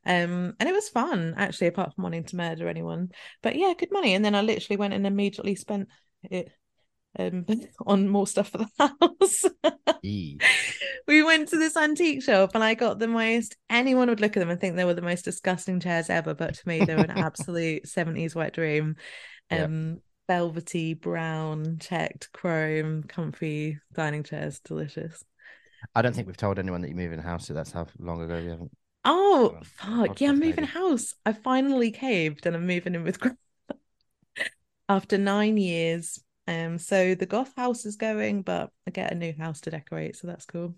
Um, 0.06 0.54
and 0.58 0.68
it 0.68 0.72
was 0.72 0.88
fun 0.88 1.34
actually, 1.36 1.66
apart 1.66 1.94
from 1.94 2.04
wanting 2.04 2.24
to 2.24 2.36
murder 2.36 2.68
anyone. 2.68 3.10
But 3.42 3.56
yeah, 3.56 3.74
good 3.76 3.92
money. 3.92 4.14
And 4.14 4.24
then 4.24 4.34
I 4.34 4.40
literally 4.40 4.78
went 4.78 4.94
and 4.94 5.06
immediately 5.06 5.54
spent 5.54 5.88
it 6.22 6.50
um 7.18 7.46
on 7.86 8.08
more 8.08 8.26
stuff 8.26 8.50
for 8.50 8.58
the 8.58 8.68
house. 8.78 9.44
E. 10.02 10.38
we 11.06 11.22
went 11.22 11.48
to 11.48 11.58
this 11.58 11.76
antique 11.76 12.22
shop 12.22 12.52
and 12.54 12.62
I 12.62 12.74
got 12.74 12.98
the 12.98 13.08
most 13.08 13.56
anyone 13.68 14.08
would 14.08 14.20
look 14.20 14.36
at 14.36 14.40
them 14.40 14.50
and 14.50 14.60
think 14.60 14.76
they 14.76 14.84
were 14.84 14.94
the 14.94 15.02
most 15.02 15.24
disgusting 15.24 15.80
chairs 15.80 16.10
ever, 16.10 16.34
but 16.34 16.54
to 16.54 16.68
me 16.68 16.84
they 16.84 16.94
were 16.94 17.02
an 17.02 17.10
absolute 17.18 17.84
70s 17.84 18.34
wet 18.34 18.54
dream. 18.54 18.96
Um 19.50 20.00
velvety, 20.28 20.92
brown, 20.94 21.78
checked, 21.78 22.30
chrome, 22.32 23.02
comfy 23.02 23.78
dining 23.94 24.22
chairs, 24.22 24.60
delicious. 24.60 25.24
I 25.94 26.02
don't 26.02 26.14
think 26.14 26.26
we've 26.26 26.36
told 26.36 26.58
anyone 26.58 26.82
that 26.82 26.88
you 26.88 26.94
move 26.94 27.12
in 27.12 27.18
a 27.18 27.22
house. 27.22 27.46
So 27.46 27.54
that's 27.54 27.72
how 27.72 27.86
long 27.98 28.20
ago 28.22 28.40
we 28.40 28.50
haven't. 28.50 28.70
Oh 29.04 29.56
fuck 29.64 30.20
yeah, 30.20 30.28
I'm 30.28 30.38
moving 30.38 30.56
maybe. 30.56 30.66
house. 30.66 31.14
I 31.24 31.32
finally 31.32 31.90
caved 31.90 32.46
and 32.46 32.54
I'm 32.54 32.66
moving 32.66 32.94
in 32.94 33.04
with 33.04 33.18
after 34.88 35.18
nine 35.18 35.56
years. 35.56 36.20
Um, 36.48 36.78
so 36.78 37.14
the 37.14 37.26
goth 37.26 37.54
house 37.56 37.84
is 37.84 37.96
going, 37.96 38.40
but 38.40 38.70
I 38.86 38.90
get 38.90 39.12
a 39.12 39.14
new 39.14 39.34
house 39.38 39.60
to 39.62 39.70
decorate, 39.70 40.16
so 40.16 40.26
that's 40.26 40.46
cool. 40.46 40.74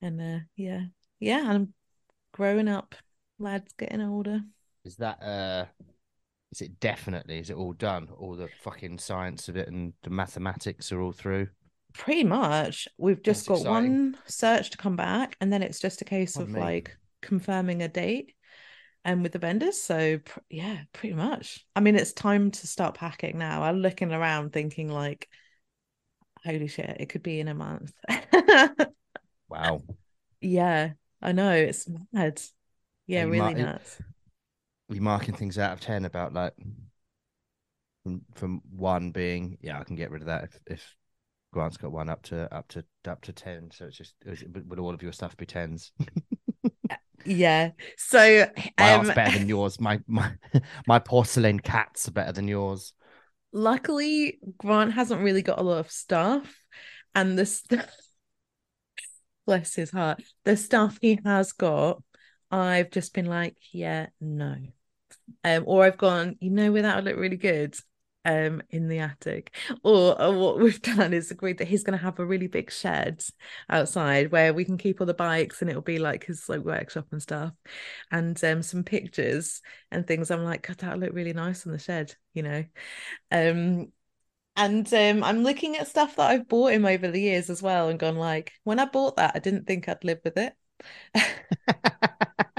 And 0.00 0.20
uh 0.20 0.44
yeah, 0.56 0.84
yeah, 1.18 1.40
and 1.40 1.50
I'm 1.50 1.74
growing 2.32 2.68
up, 2.68 2.94
lads 3.40 3.72
getting 3.76 4.00
older. 4.00 4.40
Is 4.84 4.96
that 4.96 5.20
uh? 5.20 5.66
Is 6.52 6.62
it 6.62 6.78
definitely? 6.78 7.38
Is 7.40 7.50
it 7.50 7.56
all 7.56 7.72
done? 7.72 8.08
All 8.18 8.36
the 8.36 8.48
fucking 8.62 8.98
science 8.98 9.48
of 9.48 9.56
it 9.56 9.68
and 9.68 9.92
the 10.04 10.10
mathematics 10.10 10.92
are 10.92 11.00
all 11.00 11.12
through. 11.12 11.48
Pretty 11.92 12.22
much, 12.24 12.86
we've 12.98 13.22
just 13.22 13.46
That's 13.46 13.48
got 13.48 13.66
exciting. 13.66 13.90
one 13.90 14.18
search 14.26 14.70
to 14.70 14.78
come 14.78 14.94
back, 14.94 15.36
and 15.40 15.52
then 15.52 15.62
it's 15.62 15.80
just 15.80 16.02
a 16.02 16.04
case 16.04 16.38
of 16.38 16.52
like 16.52 16.96
confirming 17.20 17.82
a 17.82 17.88
date 17.88 18.34
and 19.04 19.22
with 19.22 19.32
the 19.32 19.38
vendors. 19.38 19.80
So 19.80 20.18
pr- 20.18 20.40
yeah, 20.48 20.78
pretty 20.92 21.14
much. 21.14 21.64
I 21.74 21.80
mean, 21.80 21.96
it's 21.96 22.12
time 22.12 22.50
to 22.50 22.66
start 22.66 22.94
packing 22.94 23.38
now. 23.38 23.62
I'm 23.62 23.78
looking 23.78 24.12
around 24.12 24.52
thinking 24.52 24.88
like, 24.88 25.28
holy 26.44 26.68
shit, 26.68 26.96
it 27.00 27.06
could 27.08 27.22
be 27.22 27.40
in 27.40 27.48
a 27.48 27.54
month. 27.54 27.92
Wow. 29.48 29.82
yeah, 30.40 30.92
I 31.20 31.32
know 31.32 31.52
it's 31.52 31.88
mad. 32.12 32.40
Yeah, 33.06 33.24
really 33.24 33.38
mar- 33.38 33.54
nuts. 33.54 33.98
You're 34.88 35.02
marking 35.02 35.34
things 35.34 35.58
out 35.58 35.72
of 35.72 35.80
ten 35.80 36.04
about 36.04 36.32
like 36.32 36.54
from 38.02 38.22
from 38.34 38.62
one 38.70 39.10
being 39.10 39.58
yeah 39.60 39.78
I 39.78 39.84
can 39.84 39.96
get 39.96 40.10
rid 40.10 40.22
of 40.22 40.26
that 40.26 40.44
if 40.44 40.58
if 40.66 40.96
Grant's 41.52 41.76
got 41.76 41.92
one 41.92 42.08
up 42.08 42.22
to 42.24 42.52
up 42.54 42.68
to 42.68 42.84
up 43.06 43.20
to 43.22 43.32
ten. 43.32 43.70
So 43.72 43.86
it's 43.86 43.96
just 43.96 44.14
it- 44.24 44.66
would 44.66 44.78
all 44.78 44.94
of 44.94 45.02
your 45.02 45.12
stuff 45.12 45.36
be 45.36 45.46
tens? 45.46 45.92
Yeah. 47.24 47.70
So 47.96 48.46
My 48.78 48.90
um 48.94 48.94
art's 48.94 49.10
better 49.12 49.30
than 49.38 49.48
yours. 49.48 49.78
My 49.80 50.00
my 50.06 50.32
my 50.86 50.98
porcelain 50.98 51.60
cats 51.60 52.08
are 52.08 52.12
better 52.12 52.32
than 52.32 52.48
yours. 52.48 52.92
luckily 53.52 54.38
Grant 54.58 54.92
hasn't 54.92 55.20
really 55.22 55.42
got 55.42 55.58
a 55.58 55.62
lot 55.62 55.78
of 55.78 55.90
stuff 55.90 56.64
and 57.14 57.38
the 57.38 57.46
stuff 57.46 57.90
bless 59.46 59.74
his 59.74 59.90
heart 59.90 60.22
the 60.44 60.56
stuff 60.56 60.98
he 61.00 61.18
has 61.24 61.52
got 61.52 62.02
I've 62.50 62.90
just 62.90 63.14
been 63.14 63.26
like 63.26 63.56
yeah 63.72 64.06
no 64.20 64.56
um 65.44 65.64
or 65.66 65.84
I've 65.84 65.98
gone 65.98 66.36
you 66.40 66.50
know 66.50 66.72
where 66.72 66.82
that 66.82 66.96
would 66.96 67.04
look 67.04 67.16
really 67.16 67.36
good 67.36 67.76
um 68.24 68.62
in 68.70 68.88
the 68.88 68.98
attic. 68.98 69.54
Or, 69.82 70.20
or 70.20 70.32
what 70.38 70.58
we've 70.58 70.80
done 70.96 71.12
is 71.12 71.30
agreed 71.30 71.58
that 71.58 71.68
he's 71.68 71.82
going 71.84 71.98
to 71.98 72.04
have 72.04 72.18
a 72.18 72.26
really 72.26 72.46
big 72.48 72.70
shed 72.70 73.22
outside 73.68 74.30
where 74.32 74.52
we 74.54 74.64
can 74.64 74.78
keep 74.78 75.00
all 75.00 75.06
the 75.06 75.14
bikes 75.14 75.60
and 75.60 75.70
it'll 75.70 75.82
be 75.82 75.98
like 75.98 76.24
his 76.24 76.48
like 76.48 76.60
workshop 76.60 77.06
and 77.12 77.22
stuff. 77.22 77.52
And 78.10 78.42
um 78.44 78.62
some 78.62 78.84
pictures 78.84 79.62
and 79.90 80.06
things. 80.06 80.30
I'm 80.30 80.44
like 80.44 80.66
god 80.66 80.78
that 80.78 80.98
look 80.98 81.12
really 81.14 81.32
nice 81.32 81.66
on 81.66 81.72
the 81.72 81.78
shed 81.78 82.14
you 82.34 82.42
know? 82.42 82.64
Um 83.32 83.92
and 84.56 84.92
um 84.94 85.24
I'm 85.24 85.42
looking 85.42 85.76
at 85.76 85.88
stuff 85.88 86.16
that 86.16 86.30
I've 86.30 86.48
bought 86.48 86.72
him 86.72 86.84
over 86.86 87.10
the 87.10 87.20
years 87.20 87.50
as 87.50 87.62
well 87.62 87.88
and 87.88 87.98
gone 87.98 88.16
like 88.16 88.52
when 88.64 88.78
I 88.80 88.86
bought 88.86 89.16
that 89.16 89.32
I 89.36 89.38
didn't 89.38 89.66
think 89.66 89.88
I'd 89.88 90.04
live 90.04 90.20
with 90.24 90.36
it 90.38 90.54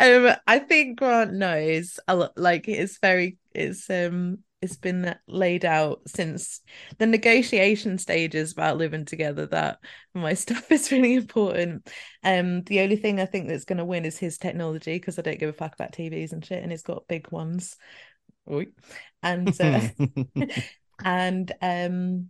um 0.00 0.34
I 0.46 0.58
think 0.58 0.98
Grant 0.98 1.32
knows 1.32 2.00
like 2.36 2.68
it's 2.68 2.98
very 2.98 3.38
it's 3.54 3.88
um 3.90 4.38
it's 4.62 4.76
been 4.76 5.14
laid 5.26 5.64
out 5.64 6.02
since 6.06 6.60
the 6.98 7.06
negotiation 7.06 7.96
stages 7.96 8.52
about 8.52 8.76
living 8.76 9.06
together 9.06 9.46
that 9.46 9.78
my 10.14 10.34
stuff 10.34 10.70
is 10.70 10.92
really 10.92 11.14
important. 11.14 11.88
Um, 12.22 12.62
the 12.64 12.80
only 12.80 12.96
thing 12.96 13.20
I 13.20 13.26
think 13.26 13.48
that's 13.48 13.64
going 13.64 13.78
to 13.78 13.84
win 13.84 14.04
is 14.04 14.18
his 14.18 14.36
technology 14.36 14.96
because 14.96 15.18
I 15.18 15.22
don't 15.22 15.38
give 15.38 15.48
a 15.48 15.54
fuck 15.54 15.74
about 15.74 15.92
TVs 15.92 16.32
and 16.32 16.44
shit, 16.44 16.62
and 16.62 16.70
he's 16.70 16.82
got 16.82 17.08
big 17.08 17.30
ones. 17.30 17.76
And 19.22 19.60
uh, 19.60 19.88
and 21.04 21.52
um, 21.62 22.28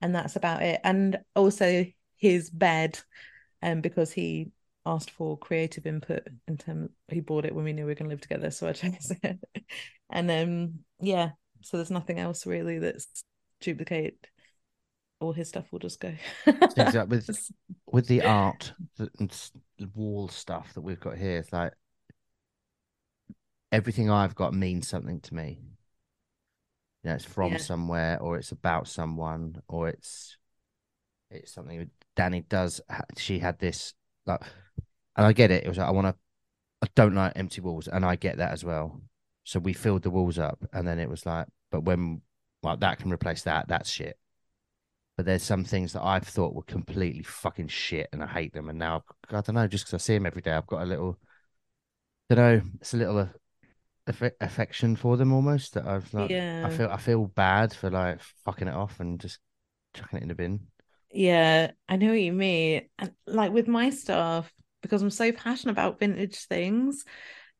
and 0.00 0.14
that's 0.14 0.36
about 0.36 0.62
it. 0.62 0.80
And 0.82 1.20
also 1.36 1.86
his 2.16 2.50
bed, 2.50 2.98
um, 3.62 3.80
because 3.80 4.10
he 4.10 4.50
asked 4.86 5.10
for 5.10 5.36
creative 5.36 5.86
input 5.86 6.26
in 6.48 6.56
terms 6.56 6.90
he 7.08 7.20
bought 7.20 7.44
it 7.44 7.54
when 7.54 7.64
we 7.64 7.72
knew 7.72 7.84
we 7.84 7.90
were 7.90 7.94
going 7.94 8.08
to 8.08 8.14
live 8.14 8.20
together 8.20 8.50
so 8.50 8.68
i 8.68 8.72
chose 8.72 9.12
it 9.22 9.38
and 10.10 10.30
um 10.30 10.78
yeah 11.00 11.30
so 11.62 11.76
there's 11.76 11.90
nothing 11.90 12.18
else 12.18 12.46
really 12.46 12.78
that's 12.78 13.24
duplicate 13.60 14.26
all 15.20 15.32
his 15.32 15.48
stuff 15.48 15.70
will 15.70 15.78
just 15.78 16.00
go 16.00 16.12
exactly. 16.46 17.18
with 17.18 17.50
with 17.92 18.06
the 18.06 18.22
art 18.22 18.72
the, 18.96 19.10
the 19.78 19.88
wall 19.94 20.28
stuff 20.28 20.72
that 20.74 20.80
we've 20.80 21.00
got 21.00 21.16
here 21.16 21.36
it's 21.36 21.52
like 21.52 21.72
everything 23.70 24.10
i've 24.10 24.34
got 24.34 24.54
means 24.54 24.88
something 24.88 25.20
to 25.20 25.34
me 25.34 25.58
you 27.02 27.10
know 27.10 27.14
it's 27.14 27.24
from 27.24 27.52
yeah. 27.52 27.58
somewhere 27.58 28.18
or 28.20 28.38
it's 28.38 28.52
about 28.52 28.88
someone 28.88 29.60
or 29.68 29.88
it's 29.88 30.38
it's 31.30 31.52
something 31.52 31.90
danny 32.16 32.40
does 32.48 32.80
she 33.16 33.38
had 33.38 33.58
this 33.58 33.94
like 34.26 34.40
and 35.16 35.26
i 35.26 35.32
get 35.32 35.50
it 35.50 35.64
it 35.64 35.68
was 35.68 35.78
like 35.78 35.88
i 35.88 35.92
want 35.92 36.06
to 36.06 36.14
i 36.82 36.86
don't 36.94 37.14
like 37.14 37.32
empty 37.36 37.60
walls 37.60 37.88
and 37.88 38.04
i 38.04 38.16
get 38.16 38.38
that 38.38 38.52
as 38.52 38.64
well 38.64 39.00
so 39.44 39.58
we 39.58 39.72
filled 39.72 40.02
the 40.02 40.10
walls 40.10 40.38
up, 40.38 40.64
and 40.72 40.86
then 40.86 40.98
it 40.98 41.08
was 41.08 41.26
like, 41.26 41.46
but 41.70 41.82
when 41.82 42.22
like 42.62 42.80
that 42.80 42.98
can 42.98 43.12
replace 43.12 43.42
that, 43.42 43.68
that's 43.68 43.90
shit. 43.90 44.18
But 45.16 45.26
there's 45.26 45.42
some 45.42 45.64
things 45.64 45.92
that 45.92 46.04
I've 46.04 46.26
thought 46.26 46.54
were 46.54 46.62
completely 46.62 47.22
fucking 47.22 47.68
shit, 47.68 48.08
and 48.12 48.22
I 48.22 48.26
hate 48.26 48.52
them. 48.52 48.68
And 48.68 48.78
now 48.78 49.02
I 49.28 49.40
don't 49.40 49.54
know, 49.54 49.66
just 49.66 49.86
because 49.86 49.94
I 49.94 50.04
see 50.04 50.14
them 50.14 50.26
every 50.26 50.42
day, 50.42 50.52
I've 50.52 50.66
got 50.66 50.82
a 50.82 50.86
little, 50.86 51.18
you 52.28 52.36
know, 52.36 52.60
it's 52.80 52.94
a 52.94 52.98
little 52.98 53.18
uh, 53.18 53.26
aff- 54.06 54.36
affection 54.40 54.94
for 54.94 55.16
them 55.16 55.32
almost. 55.32 55.74
That 55.74 55.86
I've 55.86 56.12
like, 56.14 56.30
yeah. 56.30 56.64
I 56.66 56.70
feel 56.70 56.88
I 56.88 56.96
feel 56.98 57.26
bad 57.26 57.72
for 57.72 57.90
like 57.90 58.20
fucking 58.44 58.68
it 58.68 58.74
off 58.74 59.00
and 59.00 59.18
just 59.18 59.40
chucking 59.94 60.18
it 60.18 60.22
in 60.22 60.28
the 60.28 60.34
bin. 60.34 60.60
Yeah, 61.12 61.72
I 61.88 61.96
know 61.96 62.08
what 62.08 62.20
you 62.20 62.32
mean. 62.32 62.88
And 62.98 63.12
like 63.26 63.52
with 63.52 63.68
my 63.68 63.90
stuff, 63.90 64.52
because 64.82 65.02
I'm 65.02 65.10
so 65.10 65.32
passionate 65.32 65.72
about 65.72 65.98
vintage 65.98 66.46
things, 66.46 67.04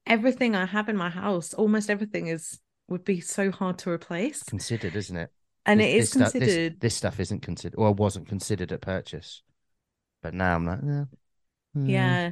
everything 0.06 0.54
I 0.54 0.66
have 0.66 0.88
in 0.88 0.96
my 0.96 1.10
house, 1.10 1.54
almost 1.54 1.90
everything 1.90 2.28
is 2.28 2.60
would 2.88 3.04
be 3.04 3.20
so 3.20 3.50
hard 3.50 3.78
to 3.78 3.90
replace. 3.90 4.42
Considered, 4.42 4.96
isn't 4.96 5.16
it? 5.16 5.30
And 5.66 5.80
this, 5.80 5.86
it 5.86 5.96
is 5.96 6.12
considered. 6.12 6.48
Stuff, 6.48 6.56
this, 6.56 6.72
this, 6.80 6.96
stuff 6.96 7.20
isn't 7.20 7.42
considered, 7.42 7.78
or 7.78 7.92
wasn't 7.92 8.28
considered 8.28 8.72
at 8.72 8.80
purchase. 8.80 9.42
But 10.22 10.34
now 10.34 10.56
I'm 10.56 10.66
like, 10.66 10.80
yeah. 10.84 11.04
Mm. 11.76 11.88
Yeah. 11.88 12.30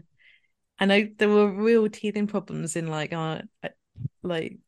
I 0.80 0.84
know 0.84 1.08
there 1.18 1.28
were 1.28 1.50
real 1.50 1.88
teething 1.88 2.26
problems 2.26 2.76
in 2.76 2.86
like 2.86 3.12
our 3.12 3.42
like 4.22 4.58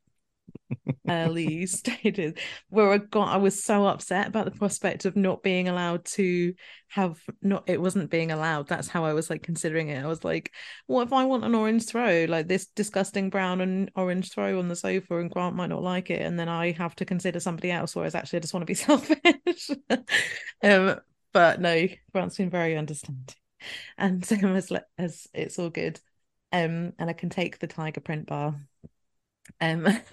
early 1.08 1.66
stages 1.66 2.34
where 2.68 2.90
I 2.90 2.98
got 2.98 3.28
I 3.28 3.36
was 3.36 3.62
so 3.62 3.86
upset 3.86 4.28
about 4.28 4.44
the 4.44 4.50
prospect 4.50 5.04
of 5.04 5.16
not 5.16 5.42
being 5.42 5.68
allowed 5.68 6.04
to 6.06 6.54
have 6.88 7.20
not 7.42 7.64
it 7.68 7.80
wasn't 7.80 8.10
being 8.10 8.30
allowed. 8.30 8.68
That's 8.68 8.88
how 8.88 9.04
I 9.04 9.12
was 9.12 9.30
like 9.30 9.42
considering 9.42 9.88
it. 9.88 10.02
I 10.02 10.06
was 10.06 10.24
like, 10.24 10.52
what 10.86 11.06
if 11.06 11.12
I 11.12 11.24
want 11.24 11.44
an 11.44 11.54
orange 11.54 11.86
throw? 11.86 12.26
Like 12.28 12.48
this 12.48 12.66
disgusting 12.66 13.30
brown 13.30 13.60
and 13.60 13.90
orange 13.94 14.32
throw 14.32 14.58
on 14.58 14.68
the 14.68 14.76
sofa 14.76 15.18
and 15.18 15.30
Grant 15.30 15.56
might 15.56 15.68
not 15.68 15.82
like 15.82 16.10
it. 16.10 16.22
And 16.22 16.38
then 16.38 16.48
I 16.48 16.72
have 16.72 16.94
to 16.96 17.04
consider 17.04 17.40
somebody 17.40 17.70
else, 17.70 17.94
whereas 17.94 18.14
actually 18.14 18.38
I 18.38 18.40
just 18.40 18.54
want 18.54 18.62
to 18.62 18.66
be 18.66 18.74
selfish. 18.74 19.70
um, 20.62 21.00
but 21.32 21.60
no, 21.60 21.86
Grant's 22.12 22.36
been 22.36 22.50
very 22.50 22.76
understanding. 22.76 23.34
And 23.98 24.24
same 24.24 24.56
as 24.56 24.72
as 24.98 25.26
it's 25.34 25.58
all 25.58 25.70
good. 25.70 26.00
Um, 26.52 26.94
and 26.98 27.08
I 27.08 27.12
can 27.12 27.30
take 27.30 27.58
the 27.58 27.68
tiger 27.68 28.00
print 28.00 28.26
bar 28.26 28.60
um 29.60 29.84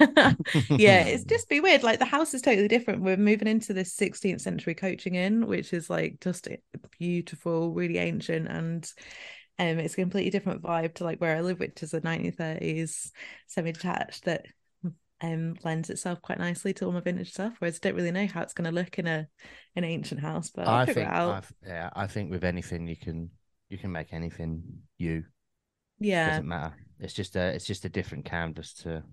yeah 0.69 1.03
it's 1.03 1.23
just 1.25 1.49
be 1.49 1.59
weird 1.59 1.83
like 1.83 1.99
the 1.99 2.05
house 2.05 2.33
is 2.33 2.41
totally 2.41 2.67
different. 2.67 3.01
We're 3.01 3.17
moving 3.17 3.47
into 3.47 3.73
this 3.73 3.95
16th 3.95 4.41
century 4.41 4.73
coaching 4.73 5.15
inn 5.15 5.47
which 5.47 5.73
is 5.73 5.89
like 5.89 6.19
just 6.21 6.47
beautiful 6.99 7.73
really 7.73 7.97
ancient 7.97 8.47
and 8.47 8.91
um 9.59 9.79
it's 9.79 9.93
a 9.93 9.97
completely 9.97 10.31
different 10.31 10.61
vibe 10.61 10.95
to 10.95 11.03
like 11.03 11.19
where 11.19 11.35
i 11.35 11.41
live 11.41 11.59
which 11.59 11.81
is 11.81 11.93
a 11.93 12.01
1930s 12.01 13.11
semi-detached 13.47 14.25
that 14.25 14.45
um 15.21 15.55
lends 15.63 15.89
itself 15.89 16.21
quite 16.21 16.37
nicely 16.37 16.73
to 16.73 16.85
all 16.85 16.91
my 16.91 16.99
vintage 16.99 17.31
stuff 17.31 17.53
whereas 17.57 17.79
i 17.81 17.87
don't 17.87 17.95
really 17.95 18.11
know 18.11 18.27
how 18.27 18.41
it's 18.41 18.53
going 18.53 18.69
to 18.69 18.71
look 18.71 18.99
in 18.99 19.07
a 19.07 19.27
an 19.75 19.83
ancient 19.83 20.21
house 20.21 20.51
but 20.51 20.67
I'll 20.67 20.81
i 20.81 20.85
think 20.85 21.09
I've, 21.09 21.51
yeah 21.65 21.89
i 21.95 22.05
think 22.05 22.29
with 22.29 22.43
anything 22.43 22.87
you 22.87 22.95
can 22.95 23.31
you 23.69 23.79
can 23.79 23.91
make 23.91 24.13
anything 24.13 24.61
you 24.99 25.23
yeah. 25.99 26.27
it 26.27 26.29
doesn't 26.29 26.47
matter. 26.47 26.75
It's 26.99 27.13
just 27.13 27.35
a 27.35 27.53
it's 27.53 27.65
just 27.65 27.85
a 27.85 27.89
different 27.89 28.25
canvas 28.25 28.73
to 28.75 29.03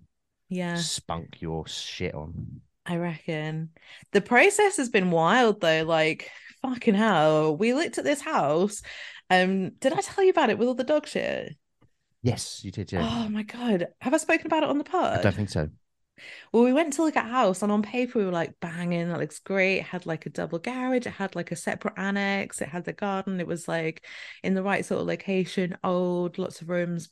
yeah 0.54 0.76
spunk 0.76 1.40
your 1.40 1.66
shit 1.66 2.14
on. 2.14 2.60
I 2.86 2.96
reckon 2.96 3.70
the 4.12 4.20
process 4.20 4.76
has 4.76 4.88
been 4.88 5.10
wild 5.10 5.60
though. 5.60 5.84
Like 5.84 6.30
fucking 6.62 6.94
hell, 6.94 7.56
we 7.56 7.74
looked 7.74 7.98
at 7.98 8.04
this 8.04 8.20
house. 8.20 8.82
Um, 9.30 9.70
did 9.70 9.92
I 9.92 10.00
tell 10.00 10.24
you 10.24 10.30
about 10.30 10.50
it 10.50 10.58
with 10.58 10.68
all 10.68 10.74
the 10.74 10.84
dog 10.84 11.06
shit? 11.06 11.56
Yes, 12.22 12.64
you 12.64 12.70
did. 12.70 12.92
Yeah. 12.92 13.08
Oh 13.08 13.28
my 13.28 13.42
god, 13.42 13.88
have 14.00 14.14
I 14.14 14.18
spoken 14.18 14.46
about 14.46 14.62
it 14.62 14.68
on 14.68 14.78
the 14.78 14.84
pod? 14.84 15.18
I 15.18 15.22
don't 15.22 15.34
think 15.34 15.50
so. 15.50 15.68
Well, 16.52 16.62
we 16.62 16.72
went 16.72 16.92
to 16.94 17.02
look 17.02 17.16
at 17.16 17.26
house, 17.26 17.62
and 17.62 17.72
on 17.72 17.82
paper 17.82 18.18
we 18.18 18.24
were 18.24 18.30
like, 18.30 18.60
banging, 18.60 19.08
that 19.08 19.18
looks 19.18 19.40
great. 19.40 19.78
It 19.78 19.84
had 19.84 20.06
like 20.06 20.26
a 20.26 20.30
double 20.30 20.58
garage, 20.58 21.06
it 21.06 21.12
had 21.12 21.34
like 21.34 21.50
a 21.52 21.56
separate 21.56 21.94
annex, 21.96 22.60
it 22.60 22.68
had 22.68 22.84
the 22.84 22.92
garden. 22.92 23.40
It 23.40 23.46
was 23.46 23.66
like 23.66 24.04
in 24.42 24.54
the 24.54 24.62
right 24.62 24.84
sort 24.84 25.00
of 25.00 25.06
location, 25.06 25.76
old, 25.82 26.38
lots 26.38 26.60
of 26.62 26.68
rooms, 26.68 27.10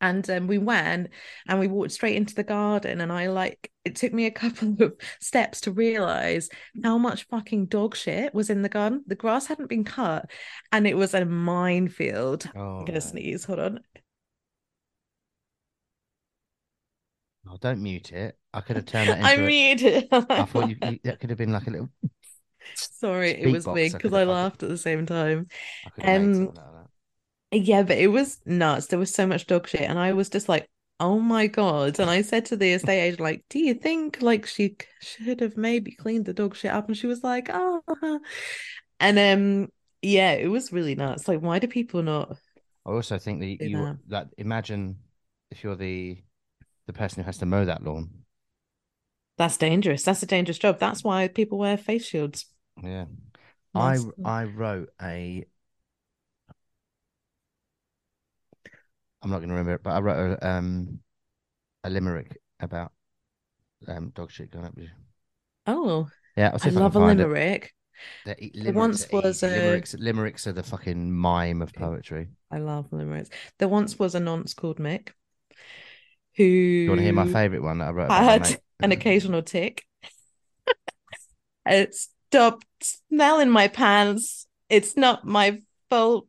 and 0.00 0.28
um, 0.30 0.46
we 0.46 0.58
went 0.58 1.08
and 1.46 1.60
we 1.60 1.66
walked 1.66 1.92
straight 1.92 2.16
into 2.16 2.34
the 2.34 2.42
garden 2.42 3.00
and 3.00 3.12
i 3.12 3.28
like 3.28 3.70
it 3.84 3.96
took 3.96 4.12
me 4.12 4.26
a 4.26 4.30
couple 4.42 4.76
of 4.80 4.94
steps 5.20 5.60
to 5.62 5.72
realize 5.72 6.48
how 6.82 6.98
much 6.98 7.26
fucking 7.28 7.66
dog 7.66 7.96
shit 7.96 8.34
was 8.34 8.50
in 8.50 8.62
the 8.62 8.68
garden. 8.68 9.02
The 9.06 9.14
grass 9.14 9.46
hadn't 9.46 9.68
been 9.68 9.84
cut 9.84 10.30
and 10.72 10.86
it 10.86 10.96
was 10.96 11.14
a 11.14 11.24
minefield. 11.24 12.48
Oh, 12.54 12.78
i'm 12.78 12.84
gonna 12.84 13.00
sneeze 13.00 13.44
hold 13.44 13.58
on. 13.58 13.80
Oh 17.48 17.56
don't 17.60 17.82
mute 17.82 18.12
it. 18.12 18.36
I 18.52 18.60
could 18.60 18.76
have 18.76 18.86
turned 18.86 19.08
that 19.08 19.18
into 19.18 19.28
i 19.28 19.36
muted 19.36 20.08
i 20.10 20.44
thought 20.44 20.68
you, 20.68 20.76
you, 20.82 20.98
that 21.04 21.20
could 21.20 21.30
have 21.30 21.38
been 21.38 21.52
like 21.52 21.66
a 21.66 21.70
little 21.70 21.88
sorry 22.74 23.30
it 23.30 23.50
was 23.50 23.66
weird 23.66 23.92
because 23.92 24.12
I, 24.12 24.22
I 24.22 24.24
laughed 24.24 24.62
at 24.62 24.68
the 24.68 24.78
same 24.78 25.06
time. 25.06 25.46
Um 26.02 26.52
yeah, 27.52 27.82
but 27.82 27.98
it 27.98 28.08
was 28.08 28.40
nuts. 28.46 28.86
There 28.86 28.98
was 28.98 29.12
so 29.12 29.26
much 29.26 29.46
dog 29.46 29.68
shit, 29.68 29.82
and 29.82 29.98
I 29.98 30.12
was 30.12 30.28
just 30.28 30.48
like, 30.48 30.68
"Oh 30.98 31.18
my 31.18 31.46
god!" 31.46 31.98
And 31.98 32.10
I 32.10 32.22
said 32.22 32.46
to 32.46 32.56
the 32.56 32.72
estate 32.72 33.00
agent, 33.00 33.20
"Like, 33.20 33.44
do 33.48 33.58
you 33.58 33.74
think 33.74 34.22
like 34.22 34.46
she 34.46 34.76
should 35.00 35.40
have 35.40 35.56
maybe 35.56 35.92
cleaned 35.92 36.26
the 36.26 36.32
dog 36.34 36.56
shit 36.56 36.70
up?" 36.70 36.88
And 36.88 36.96
she 36.96 37.06
was 37.06 37.24
like, 37.24 37.48
"Oh," 37.52 37.82
and 39.00 39.18
um, 39.18 39.68
yeah, 40.02 40.32
it 40.32 40.48
was 40.48 40.72
really 40.72 40.94
nuts. 40.94 41.28
Like, 41.28 41.40
why 41.40 41.58
do 41.58 41.66
people 41.66 42.02
not? 42.02 42.36
I 42.86 42.90
also 42.90 43.18
think 43.18 43.40
that 43.40 43.46
you 43.46 43.76
that? 43.76 43.98
that 44.08 44.28
imagine 44.38 44.98
if 45.50 45.64
you're 45.64 45.76
the 45.76 46.18
the 46.86 46.92
person 46.92 47.22
who 47.22 47.26
has 47.26 47.38
to 47.38 47.46
mow 47.46 47.64
that 47.64 47.82
lawn. 47.82 48.10
That's 49.38 49.56
dangerous. 49.56 50.02
That's 50.02 50.22
a 50.22 50.26
dangerous 50.26 50.58
job. 50.58 50.78
That's 50.78 51.02
why 51.02 51.28
people 51.28 51.58
wear 51.58 51.76
face 51.76 52.04
shields. 52.04 52.46
Yeah. 52.82 53.06
I 53.74 53.98
I 54.24 54.44
wrote 54.44 54.90
a 55.00 55.44
I'm 59.22 59.30
not 59.30 59.38
going 59.38 59.48
to 59.48 59.54
remember 59.54 59.74
it, 59.74 59.82
but 59.82 59.90
I 59.90 60.00
wrote 60.00 60.38
a, 60.40 60.48
um, 60.48 61.00
a 61.84 61.90
limerick 61.90 62.38
about 62.58 62.92
um, 63.86 64.10
dog 64.14 64.30
shit 64.30 64.50
going 64.50 64.64
up. 64.64 64.74
Oh, 65.66 66.08
yeah, 66.36 66.56
I 66.62 66.68
love 66.70 66.96
a 66.96 67.00
limerick. 67.00 67.74
The, 68.24 68.50
there 68.54 68.72
once 68.72 69.10
was 69.12 69.42
a 69.42 69.48
limericks. 69.48 69.94
Limericks 69.94 70.46
are 70.46 70.52
the 70.52 70.62
fucking 70.62 71.12
mime 71.12 71.60
of 71.60 71.72
poetry. 71.72 72.28
I 72.50 72.58
love 72.58 72.86
limericks. 72.92 73.30
There 73.58 73.68
once 73.68 73.98
was 73.98 74.14
a 74.14 74.20
nonce 74.20 74.54
called 74.54 74.78
Mick, 74.78 75.10
who. 76.36 76.44
You 76.44 76.88
want 76.88 77.00
to 77.00 77.04
hear 77.04 77.12
my 77.12 77.28
favorite 77.28 77.62
one 77.62 77.78
that 77.78 77.88
I 77.88 77.92
wrote? 77.92 78.10
I 78.10 78.22
had 78.22 78.60
an 78.80 78.92
occasional 78.92 79.42
tick. 79.42 79.84
it 81.66 81.94
stopped 81.94 82.66
smelling 82.80 83.50
my 83.50 83.68
pants. 83.68 84.46
It's 84.68 84.96
not 84.96 85.26
my 85.26 85.60
fault. 85.90 86.26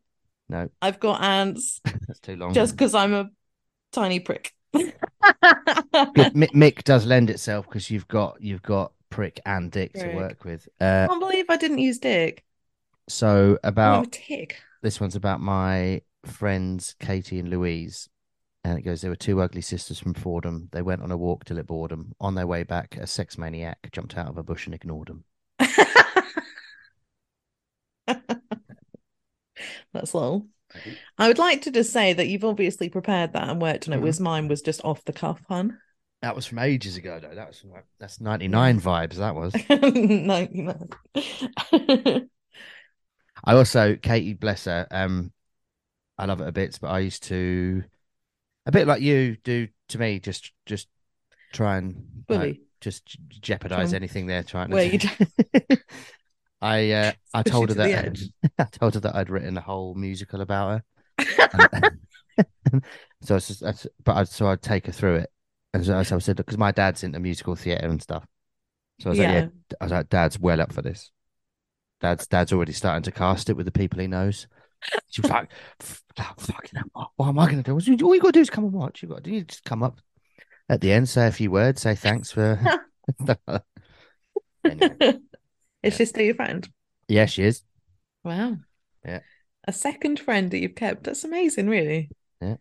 No. 0.51 0.69
I've 0.81 0.99
got 0.99 1.23
ants. 1.23 1.79
That's 2.07 2.19
too 2.19 2.35
long. 2.35 2.53
Just 2.53 2.73
because 2.73 2.93
I'm 2.93 3.13
a 3.13 3.29
tiny 3.93 4.19
prick. 4.19 4.53
Mick 4.75 6.83
does 6.83 7.05
lend 7.05 7.29
itself 7.29 7.67
because 7.67 7.89
you've 7.89 8.09
got 8.09 8.41
you've 8.41 8.61
got 8.61 8.91
prick 9.09 9.39
and 9.45 9.71
dick 9.71 9.93
prick. 9.93 10.11
to 10.11 10.15
work 10.15 10.43
with. 10.43 10.67
Uh, 10.79 11.05
I 11.05 11.07
can't 11.07 11.21
believe 11.21 11.45
I 11.47 11.55
didn't 11.55 11.77
use 11.77 11.99
dick. 11.99 12.43
So 13.07 13.57
about 13.63 14.11
tick. 14.11 14.61
This 14.81 14.99
one's 14.99 15.15
about 15.15 15.39
my 15.39 16.01
friends 16.25 16.95
Katie 16.99 17.39
and 17.39 17.49
Louise. 17.49 18.09
And 18.63 18.77
it 18.77 18.83
goes, 18.83 19.01
there 19.01 19.09
were 19.09 19.15
two 19.15 19.41
ugly 19.41 19.61
sisters 19.61 19.99
from 19.99 20.13
Fordham. 20.13 20.69
They 20.71 20.83
went 20.83 21.01
on 21.01 21.11
a 21.11 21.17
walk 21.17 21.45
till 21.45 21.57
it 21.57 21.65
bored 21.65 21.89
them. 21.89 22.13
On 22.19 22.35
their 22.35 22.45
way 22.45 22.61
back, 22.61 22.95
a 22.97 23.07
sex 23.07 23.35
maniac 23.35 23.89
jumped 23.91 24.17
out 24.17 24.27
of 24.27 24.37
a 24.37 24.43
bush 24.43 24.67
and 24.67 24.75
ignored 24.75 25.07
them. 25.07 25.23
That's 29.93 30.13
long. 30.13 30.49
I 31.17 31.27
would 31.27 31.37
like 31.37 31.63
to 31.63 31.71
just 31.71 31.91
say 31.91 32.13
that 32.13 32.27
you've 32.27 32.45
obviously 32.45 32.87
prepared 32.89 33.33
that 33.33 33.49
and 33.49 33.61
worked 33.61 33.87
on 33.87 33.93
it, 33.93 33.97
Mhm. 33.97 34.01
whereas 34.01 34.19
mine 34.21 34.47
was 34.47 34.61
just 34.61 34.83
off 34.85 35.03
the 35.03 35.11
cuff 35.13 35.41
hun. 35.49 35.77
That 36.21 36.35
was 36.35 36.45
from 36.45 36.59
ages 36.59 36.97
ago, 36.97 37.19
though. 37.19 37.33
That 37.33 37.47
was 37.47 37.63
like, 37.65 37.85
that's 37.99 38.21
99 38.21 38.79
vibes, 38.79 39.15
that 39.15 39.35
was. 39.35 39.53
99. 39.69 40.89
I 43.43 43.53
also, 43.53 43.95
Katie, 43.95 44.33
bless 44.33 44.65
her, 44.65 44.87
um, 44.91 45.33
I 46.17 46.25
love 46.25 46.41
it 46.41 46.47
a 46.47 46.51
bit, 46.51 46.77
but 46.79 46.89
I 46.89 46.99
used 46.99 47.23
to, 47.23 47.83
a 48.65 48.71
bit 48.71 48.87
like 48.87 49.01
you 49.01 49.37
do 49.43 49.67
to 49.89 49.97
me, 49.99 50.19
just 50.19 50.51
just 50.65 50.87
try 51.51 51.77
and 51.77 52.23
like, 52.29 52.61
just 52.79 53.17
jeopardize 53.27 53.89
Try 53.89 53.95
anything 53.95 54.27
they're 54.27 54.43
trying 54.43 54.69
to 54.69 54.75
Where 54.75 54.97
do. 54.97 55.77
I 56.61 56.91
uh, 56.91 57.11
I 57.33 57.43
told 57.43 57.69
her 57.69 57.75
to 57.75 57.81
that. 57.81 58.17
I 58.59 58.63
told 58.65 58.93
her 58.93 58.99
that 59.01 59.15
I'd 59.15 59.29
written 59.29 59.57
a 59.57 59.61
whole 59.61 59.95
musical 59.95 60.41
about 60.41 60.81
her. 61.17 61.91
So 63.23 63.35
I 63.35 63.39
just, 63.39 63.61
that's, 63.61 63.85
but 64.03 64.17
I, 64.17 64.23
so 64.23 64.47
I'd 64.47 64.63
take 64.63 64.87
her 64.87 64.91
through 64.91 65.17
it, 65.17 65.29
and 65.75 65.85
so, 65.85 66.01
so 66.01 66.15
I 66.15 66.19
said 66.19 66.37
because 66.37 66.57
my 66.57 66.71
dad's 66.71 67.03
into 67.03 67.19
musical 67.19 67.55
theatre 67.55 67.87
and 67.87 68.01
stuff. 68.01 68.25
So 68.99 69.07
I 69.07 69.11
was 69.11 69.19
like, 69.19 69.27
Yeah. 69.27 69.33
yeah, 69.41 69.47
I 69.79 69.85
was 69.85 69.91
like, 69.91 70.09
Dad's 70.09 70.39
well 70.39 70.59
up 70.59 70.73
for 70.73 70.81
this. 70.81 71.11
Dad's 71.99 72.25
Dad's 72.27 72.51
already 72.51 72.71
starting 72.73 73.03
to 73.03 73.11
cast 73.11 73.49
it 73.49 73.53
with 73.53 73.67
the 73.67 73.71
people 73.71 73.99
he 73.99 74.07
knows. 74.07 74.47
She 75.09 75.21
was 75.21 75.29
like, 75.29 75.51
oh, 76.19 76.23
"Fucking 76.39 76.79
hell, 76.95 77.11
what, 77.15 77.27
am 77.27 77.37
I 77.37 77.45
going 77.45 77.61
to 77.61 77.63
do? 77.63 77.73
All 78.03 78.15
you 78.15 78.21
got 78.21 78.29
to 78.29 78.31
do 78.31 78.39
is 78.39 78.49
come 78.49 78.63
and 78.63 78.73
watch. 78.73 79.03
You 79.03 79.09
got 79.09 79.23
to 79.23 79.31
you 79.31 79.43
just 79.43 79.63
come 79.63 79.83
up 79.83 79.99
at 80.67 80.81
the 80.81 80.91
end, 80.91 81.07
say 81.07 81.27
a 81.27 81.31
few 81.31 81.51
words, 81.51 81.81
say 81.83 81.93
thanks 81.93 82.31
for." 82.31 82.59
anyway, 84.65 85.19
Is 85.83 85.93
Yeah. 85.93 85.97
she 85.97 86.05
still 86.05 86.23
your 86.25 86.35
friend? 86.35 86.67
yeah, 87.07 87.25
she 87.25 87.43
is. 87.43 87.63
Wow. 88.23 88.57
Yeah. 89.05 89.19
A 89.67 89.73
second 89.73 90.19
friend 90.19 90.49
that 90.51 90.59
you've 90.59 90.75
kept. 90.75 91.03
That's 91.03 91.23
amazing, 91.23 91.67
really. 91.67 92.09
Yeah. 92.41 92.55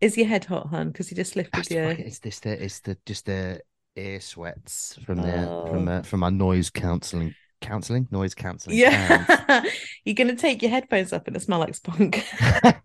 Is 0.00 0.16
your 0.16 0.26
head 0.26 0.44
hot, 0.44 0.68
hun? 0.68 0.88
Because 0.90 1.10
you 1.10 1.16
just 1.16 1.36
lifted 1.36 1.70
your. 1.70 1.90
it's 1.90 2.18
this 2.20 2.40
the 2.40 2.62
it's 2.64 2.80
the 2.80 2.96
just 3.06 3.26
the 3.26 3.60
ear 3.96 4.20
sweats 4.20 4.98
from 5.04 5.18
the 5.22 5.66
from 5.70 5.88
uh, 5.88 6.02
from 6.02 6.22
our 6.22 6.30
noise 6.30 6.70
counselling 6.70 7.34
counselling 7.60 8.06
noise 8.10 8.34
counselling. 8.34 8.76
Yeah. 8.78 9.64
You're 10.04 10.14
going 10.14 10.28
to 10.28 10.36
take 10.36 10.62
your 10.62 10.70
headphones 10.70 11.12
up 11.12 11.26
and 11.26 11.36
it 11.36 11.40
smell 11.40 11.60
like 11.60 11.74
spunk. 11.74 12.22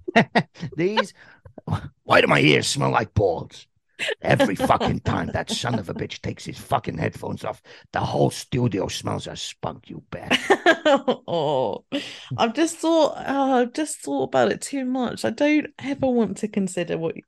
These, 0.78 1.14
why 2.04 2.22
do 2.22 2.28
my 2.28 2.40
ears 2.40 2.68
smell 2.68 2.92
like 2.92 3.14
balls? 3.14 3.68
Every 4.22 4.56
fucking 4.56 5.02
time 5.02 5.28
that 5.34 5.50
son 5.50 5.80
of 5.80 5.90
a 5.90 5.94
bitch 5.94 6.22
takes 6.22 6.46
his 6.46 6.58
fucking 6.58 6.98
headphones 6.98 7.44
off, 7.44 7.62
the 7.92 8.00
whole 8.00 8.30
studio 8.30 8.88
smells 8.88 9.28
of 9.28 9.40
spunk, 9.40 9.90
you 9.90 10.04
bet. 10.12 10.38
oh, 11.28 11.86
I've 12.38 12.54
just 12.54 12.78
thought, 12.78 13.16
oh, 13.28 13.54
I've 13.54 13.74
just 13.74 14.00
thought 14.00 14.24
about 14.24 14.52
it 14.52 14.62
too 14.62 14.86
much. 14.86 15.26
I 15.26 15.30
don't 15.32 15.68
ever 15.80 16.08
want 16.08 16.38
to 16.38 16.48
consider 16.48 16.98
what 16.98 17.16
Do 17.16 17.22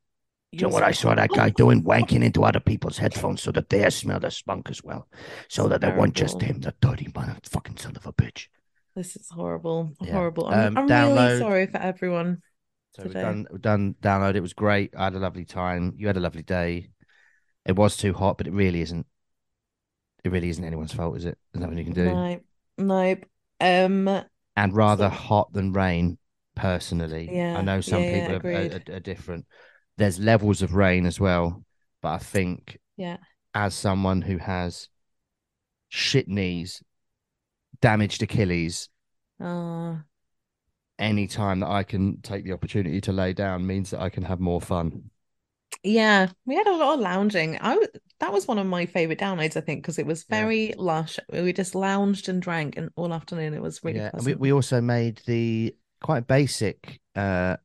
you 0.53 0.61
know 0.63 0.69
what 0.69 0.83
I 0.83 0.91
saw 0.91 1.15
that 1.15 1.29
guy 1.29 1.49
doing? 1.49 1.83
Wanking 1.83 2.23
into 2.23 2.43
other 2.43 2.59
people's 2.59 2.97
headphones 2.97 3.41
so 3.41 3.51
that 3.51 3.69
they 3.69 3.89
smell 3.89 4.19
the 4.19 4.31
spunk 4.31 4.69
as 4.69 4.83
well. 4.83 5.07
So 5.47 5.67
that 5.67 5.83
it 5.83 5.95
wasn't 5.95 6.15
just 6.15 6.41
him, 6.41 6.59
the 6.59 6.73
dirty 6.81 7.07
man, 7.15 7.37
fucking 7.43 7.77
son 7.77 7.95
of 7.95 8.05
a 8.05 8.13
bitch. 8.13 8.47
This 8.95 9.15
is 9.15 9.29
horrible, 9.29 9.93
Yeah. 10.01 10.13
horrible. 10.13 10.47
I'm, 10.47 10.77
Um, 10.77 10.91
I'm 10.91 11.13
really 11.15 11.39
sorry 11.39 11.67
for 11.67 11.77
everyone. 11.77 12.41
So 12.91 13.03
we've 13.03 13.13
done, 13.13 13.47
we've 13.51 13.61
done 13.61 13.95
download. 14.01 14.35
It 14.35 14.41
was 14.41 14.53
great. 14.53 14.93
I 14.97 15.05
had 15.05 15.15
a 15.15 15.19
lovely 15.19 15.45
time. 15.45 15.93
You 15.95 16.07
had 16.07 16.17
a 16.17 16.21
lovely 16.21 16.43
day. 16.43 16.89
It 17.65 17.75
was 17.75 17.95
too 17.95 18.13
hot, 18.13 18.37
but 18.37 18.47
it 18.47 18.53
really 18.53 18.81
isn't. 18.81 19.05
It 20.23 20.31
really 20.31 20.49
isn't 20.49 20.63
anyone's 20.63 20.93
fault, 20.93 21.17
is 21.17 21.25
it? 21.25 21.37
There's 21.51 21.61
nothing 21.61 21.77
you 21.77 21.85
can 21.85 21.93
do. 21.93 22.05
No, 22.05 22.39
no. 22.77 23.15
Um, 23.59 24.23
and 24.55 24.75
rather 24.75 25.09
So- 25.09 25.15
hot 25.15 25.53
than 25.53 25.73
rain 25.73 26.17
personally 26.53 27.29
yeah, 27.31 27.57
i 27.57 27.61
know 27.61 27.79
some 27.79 28.01
yeah, 28.01 28.09
yeah, 28.09 28.37
people 28.37 28.51
are, 28.51 28.93
are, 28.93 28.95
are 28.97 28.99
different 28.99 29.45
there's 29.97 30.19
levels 30.19 30.61
of 30.61 30.73
rain 30.73 31.05
as 31.05 31.19
well 31.19 31.63
but 32.01 32.09
i 32.09 32.17
think 32.17 32.77
yeah, 32.97 33.17
as 33.55 33.73
someone 33.73 34.21
who 34.21 34.37
has 34.37 34.89
shit 35.87 36.27
knees 36.27 36.83
damaged 37.79 38.21
achilles 38.21 38.89
uh, 39.39 39.95
any 41.01 41.27
time 41.27 41.59
that 41.59 41.69
i 41.69 41.83
can 41.83 42.21
take 42.21 42.45
the 42.45 42.53
opportunity 42.53 43.01
to 43.01 43.11
lay 43.11 43.33
down 43.33 43.65
means 43.67 43.89
that 43.89 43.99
i 43.99 44.09
can 44.09 44.23
have 44.23 44.39
more 44.39 44.61
fun 44.61 45.09
yeah. 45.83 46.27
We 46.45 46.55
had 46.55 46.67
a 46.67 46.75
lot 46.75 46.95
of 46.95 46.99
lounging. 46.99 47.57
I 47.57 47.69
w- 47.69 47.87
that 48.19 48.31
was 48.31 48.47
one 48.47 48.59
of 48.59 48.67
my 48.67 48.85
favorite 48.85 49.17
downloads, 49.17 49.57
I 49.57 49.61
think, 49.61 49.81
because 49.81 49.97
it 49.97 50.05
was 50.05 50.25
Yeah. 50.29 50.35
very 50.41 50.73
lush. 50.77 51.17
We 51.31 51.53
just 51.53 51.73
lounged 51.73 52.29
and 52.29 52.41
drank 52.41 52.77
and 52.77 52.91
all 52.95 53.11
afternoon. 53.13 53.53
It 53.53 53.61
was 53.61 53.83
really 53.83 53.99
yeah 53.99 54.11
we, 54.23 54.35
we 54.35 54.53
also 54.53 54.81
made 54.81 55.21
the 55.25 55.75
quite 56.01 56.27
basic 56.27 56.99
uh 57.15 57.57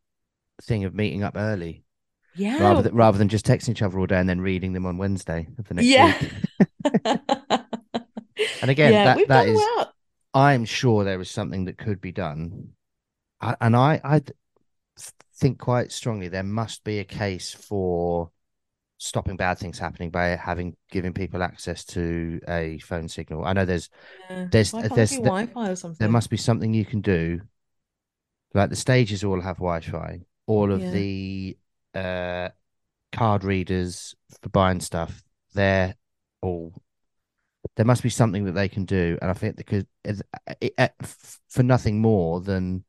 thing 0.63 0.85
of 0.85 0.95
meeting 0.95 1.23
up 1.25 1.35
early 1.37 1.85
yeah, 2.35 2.59
rather 2.63 2.83
than 2.83 2.95
rather 2.95 3.19
than 3.19 3.29
just 3.29 3.47
texting 3.47 3.71
each 3.71 3.83
other 3.83 3.99
all 3.99 4.07
day 4.07 4.19
and 4.19 4.29
then 4.29 4.41
reading 4.41 4.73
them 4.73 4.87
on 4.87 4.99
wednesday 4.99 5.49
of 5.59 5.69
the 5.69 5.75
next 5.75 5.87
yeah. 5.87 6.19
week 6.21 6.33
and 8.63 8.71
again 8.71 8.93
yeah, 8.93 9.15
that 9.15 9.29
that 9.29 9.49
is 9.49 9.57
well. 9.57 9.93
I'm 10.35 10.65
sure 10.67 11.05
there 11.05 11.21
is 11.21 11.31
something 11.31 11.65
that 11.65 11.79
could 11.79 12.01
be 12.01 12.13
done, 12.13 12.71
I, 13.41 13.57
and 13.61 13.77
I 13.77 14.01
I 14.05 14.23
think 15.35 15.59
quite 15.59 15.93
strongly 15.93 16.29
there 16.29 16.43
must 16.43 16.85
be 16.85 16.99
a 16.99 17.05
case 17.05 17.53
for 17.53 18.31
stopping 18.99 19.37
bad 19.37 19.59
things 19.59 19.79
happening 19.79 20.11
by 20.11 20.29
having 20.29 20.75
giving 20.91 21.13
people 21.13 21.43
access 21.43 21.85
to 21.85 22.41
a 22.49 22.79
phone 22.79 23.09
signal. 23.09 23.45
I 23.45 23.53
know 23.53 23.67
there's 23.67 23.91
Yeah. 24.31 24.47
there's- 24.51 24.73
Why 24.73 24.89
there's- 24.89 25.11
there- 25.11 25.21
Wi-Fi 25.21 25.71
or 25.71 25.77
something? 25.77 25.99
there 25.99 26.09
must 26.11 26.31
be 26.31 26.39
something 26.39 26.73
you 26.73 26.87
can 26.87 27.03
do. 27.03 27.43
Like 28.55 28.71
the 28.71 28.77
stages 28.77 29.23
all 29.23 29.41
have 29.43 29.57
Wi-Fi. 29.59 30.23
All 30.47 30.73
of 30.73 30.81
Yeah. 30.81 30.91
the 30.93 31.59
uh, 31.95 32.49
card 33.13 33.45
readers 33.45 34.15
for 34.41 34.49
buying 34.49 34.81
stuff, 34.81 35.23
they're 35.55 35.95
all. 36.41 36.73
There 37.77 37.85
must 37.87 38.03
be 38.03 38.09
something 38.11 38.45
that 38.45 38.53
they 38.53 38.69
can 38.69 38.85
do, 38.87 39.19
and 39.21 39.31
I 39.31 39.35
think 39.35 39.57
because 39.57 39.85
for 41.49 41.63
nothing 41.63 42.01
more 42.01 42.41
than 42.41 42.85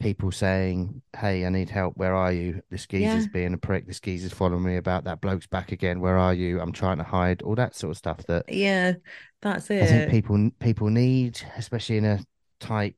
people 0.00 0.30
saying, 0.30 1.02
"Hey, 1.16 1.46
I 1.46 1.48
need 1.48 1.70
help. 1.70 1.96
Where 1.96 2.14
are 2.14 2.32
you? 2.32 2.62
This 2.70 2.86
geezer's 2.86 3.24
Yeah. 3.24 3.30
being 3.32 3.54
a 3.54 3.58
prick. 3.58 3.86
This 3.86 4.00
geezer's 4.00 4.32
following 4.32 4.62
me 4.64 4.76
about. 4.76 5.04
That 5.04 5.20
bloke's 5.20 5.46
back 5.46 5.72
again. 5.72 6.00
Where 6.00 6.18
are 6.18 6.34
you? 6.34 6.60
I'm 6.60 6.72
trying 6.72 6.98
to 6.98 7.04
hide. 7.04 7.42
All 7.42 7.54
that 7.54 7.74
sort 7.74 7.92
of 7.92 7.96
stuff 7.96 8.18
that 8.26 8.44
Yeah, 8.52 8.94
that's 9.40 9.70
it. 9.70 9.82
I 9.82 9.86
think 9.86 10.10
people 10.10 10.50
people 10.60 10.90
need, 10.90 11.40
especially 11.56 11.96
in 11.98 12.04
a 12.04 12.20
tight, 12.60 12.96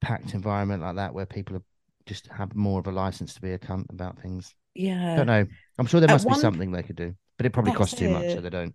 packed 0.00 0.32
environment 0.34 0.82
like 0.82 0.96
that, 0.96 1.12
where 1.14 1.26
people 1.26 1.56
are 1.56 1.62
just 2.06 2.26
have 2.28 2.54
more 2.56 2.80
of 2.80 2.86
a 2.86 2.92
license 2.92 3.34
to 3.34 3.40
be 3.40 3.52
a 3.52 3.58
cunt 3.58 3.84
about 3.90 4.18
things. 4.20 4.54
I 4.76 4.80
yeah. 4.80 5.16
don't 5.16 5.26
know. 5.26 5.46
I'm 5.78 5.86
sure 5.86 6.00
there 6.00 6.08
At 6.10 6.14
must 6.14 6.24
be 6.26 6.30
one- 6.30 6.40
something 6.40 6.72
they 6.72 6.82
could 6.82 6.96
do, 6.96 7.14
but 7.36 7.44
it 7.46 7.50
probably 7.52 7.72
That's 7.72 7.78
costs 7.78 7.98
too 7.98 8.08
much, 8.10 8.32
so 8.32 8.40
they 8.40 8.50
don't. 8.50 8.74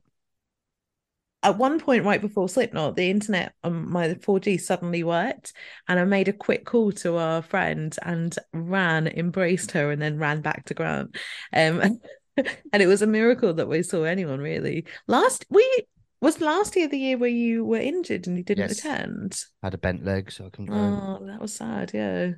At 1.45 1.60
one 1.60 1.79
point, 1.79 2.05
right 2.05 2.19
before 2.19 2.49
Slipknot, 2.49 2.95
the 2.95 3.12
internet 3.12 3.53
on 3.63 3.88
my 3.88 4.15
4G 4.15 4.60
suddenly 4.60 5.03
worked, 5.03 5.53
and 5.88 5.99
I 5.99 6.03
made 6.03 6.27
a 6.27 6.34
quick 6.34 6.65
call 6.65 6.91
to 6.93 7.17
our 7.17 7.43
friend 7.43 7.95
and 8.01 8.36
ran, 8.51 9.05
embraced 9.08 9.69
her, 9.73 9.91
and 9.91 10.01
then 10.01 10.17
ran 10.17 10.41
back 10.41 10.65
to 10.65 10.73
Grant. 10.73 11.15
Um, 11.53 11.99
and 12.38 12.81
it 12.81 12.88
was 12.88 13.03
a 13.03 13.08
miracle 13.08 13.53
that 13.53 13.67
we 13.67 13.84
saw 13.84 14.05
anyone 14.05 14.39
really. 14.39 14.86
Last 15.08 15.45
we 15.51 15.86
was 16.19 16.41
last 16.41 16.75
year 16.75 16.88
the 16.88 16.97
year 16.97 17.19
where 17.19 17.29
you 17.29 17.63
were 17.63 17.77
injured 17.77 18.25
and 18.25 18.38
you 18.38 18.43
didn't 18.43 18.69
Yes. 18.69 18.79
attend. 18.79 19.39
I 19.62 19.67
had 19.67 19.75
a 19.75 19.77
bent 19.77 20.03
leg, 20.03 20.31
so 20.31 20.47
I 20.47 20.49
couldn't 20.49 20.65
go. 20.65 20.73
Oh, 20.73 21.25
that 21.27 21.39
was 21.39 21.53
sad. 21.53 21.91
Yeah. 21.93 22.31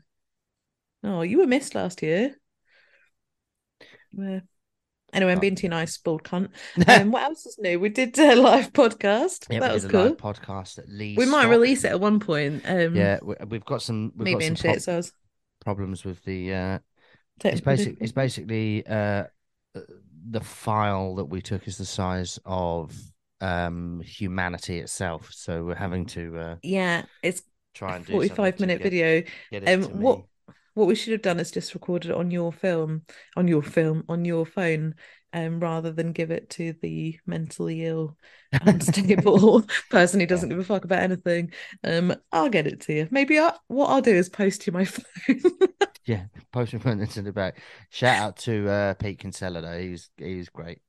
Oh, 1.02 1.22
you 1.22 1.38
were 1.38 1.48
missed 1.48 1.76
last 1.76 2.04
year. 2.04 2.36
Yeah. 4.12 4.42
Anyway, 5.14 5.32
I'm 5.32 5.40
being 5.40 5.56
too 5.56 5.70
nice, 5.70 5.98
bald 5.98 6.24
cunt. 6.24 6.50
Um, 6.88 7.12
what 7.12 7.24
else 7.24 7.46
is 7.46 7.58
new? 7.60 7.80
We 7.80 7.90
did 7.90 8.18
a 8.20 8.36
live 8.36 8.74
podcast. 8.74 9.48
yeah, 9.50 9.60
that 9.60 9.70
we 9.70 9.74
was 9.76 9.86
cool. 9.86 10.04
live 10.04 10.18
podcast 10.18 10.80
at 10.80 10.90
least. 10.90 11.18
We 11.18 11.26
might 11.26 11.46
release 11.46 11.84
it 11.84 11.90
at 11.92 12.00
one 12.00 12.20
point. 12.20 12.64
Um, 12.66 12.96
Yeah, 12.96 13.20
we, 13.24 13.36
we've 13.48 13.66
got 13.66 13.82
some. 13.82 14.12
We've 14.16 14.34
got 14.34 14.44
some 14.44 14.56
shit. 14.56 14.82
So 14.82 14.98
was 14.98 15.14
problems 15.62 16.04
with 16.04 16.24
the. 16.26 16.54
uh 16.54 16.80
It's 17.44 17.62
technical 17.62 17.76
basic. 17.76 17.98
It's 18.02 18.12
basically 18.12 18.86
uh 18.86 19.26
the 20.30 20.42
file 20.42 21.16
that 21.16 21.26
we 21.26 21.42
took 21.42 21.68
is 21.68 21.78
the 21.78 21.86
size 21.86 22.40
of 22.46 22.94
um 23.40 24.02
humanity 24.04 24.80
itself. 24.80 25.32
So 25.34 25.64
we're 25.64 25.76
having 25.76 26.06
to 26.08 26.38
uh 26.38 26.56
Yeah, 26.64 27.06
it's 27.24 27.44
try 27.74 27.96
and 27.96 28.06
do 28.06 28.14
45 28.14 28.60
minute 28.60 28.82
video. 28.82 29.24
Um, 29.66 29.84
what. 30.02 30.24
What 30.78 30.88
we 30.88 30.96
should 30.96 31.14
have 31.14 31.22
done 31.22 31.40
is 31.40 31.52
just 31.52 31.74
recorded 31.74 32.12
it 32.12 32.18
on 32.18 32.32
your 32.32 32.54
film, 32.54 33.04
on 33.36 33.48
your 33.48 33.64
film, 33.64 34.04
on 34.08 34.26
your 34.26 34.46
phone, 34.46 34.96
um, 35.34 35.60
rather 35.60 35.92
than 35.92 36.14
give 36.14 36.32
it 36.32 36.50
to 36.52 36.74
the 36.82 37.20
mentally 37.26 37.86
ill, 37.86 38.16
unstable 38.62 39.64
person 39.90 40.20
who 40.20 40.26
doesn't 40.28 40.50
give 40.50 40.60
a 40.60 40.64
fuck 40.64 40.86
about 40.86 41.04
anything. 41.04 41.52
Um, 41.84 42.16
I'll 42.32 42.50
get 42.50 42.68
it 42.68 42.82
to 42.82 42.94
you. 42.94 43.08
Maybe 43.12 43.40
I, 43.40 43.56
what 43.68 43.88
I'll 43.90 44.02
do 44.02 44.14
is 44.14 44.30
post 44.30 44.68
you 44.68 44.74
my 44.74 44.86
phone. 44.86 45.42
Yeah, 46.06 46.26
post 46.54 46.74
me 46.74 46.80
putting 46.80 47.02
into 47.02 47.22
the 47.22 47.34
back. 47.34 47.60
Shout 47.90 48.18
out 48.18 48.38
to 48.38 48.70
uh, 48.70 48.94
Pete 48.96 49.20
Kinsella 49.20 49.62
though. 49.62 49.80
He 49.80 49.90
was 49.90 50.10
he 50.18 50.38
was 50.38 50.50
great 50.50 50.82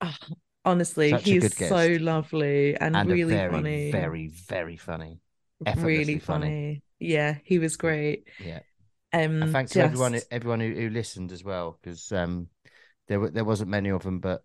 Ah, 0.00 0.18
Honestly, 0.64 1.10
Such 1.10 1.24
he's 1.24 1.56
so 1.56 1.96
lovely 2.00 2.76
and, 2.76 2.96
and 2.96 3.08
really 3.08 3.22
very 3.22 3.50
funny. 3.50 3.90
very 3.92 4.28
very 4.28 4.76
funny. 4.76 5.20
really 5.76 6.18
funny. 6.18 6.48
funny. 6.48 6.82
Yeah, 6.98 7.36
he 7.44 7.58
was 7.58 7.76
great. 7.76 8.28
Yeah. 8.38 8.60
Um, 9.16 9.32
And 9.40 9.50
thanks 9.50 9.72
to 9.72 9.82
everyone 9.82 10.20
everyone 10.30 10.60
who, 10.60 10.74
who 10.74 10.90
listened 10.90 11.32
as 11.32 11.44
well 11.44 11.78
because 11.80 12.12
um 12.12 12.48
there 13.08 13.20
were 13.20 13.30
there 13.30 13.44
wasn't 13.44 13.70
many 13.70 13.90
of 13.90 14.02
them 14.02 14.20
but 14.20 14.44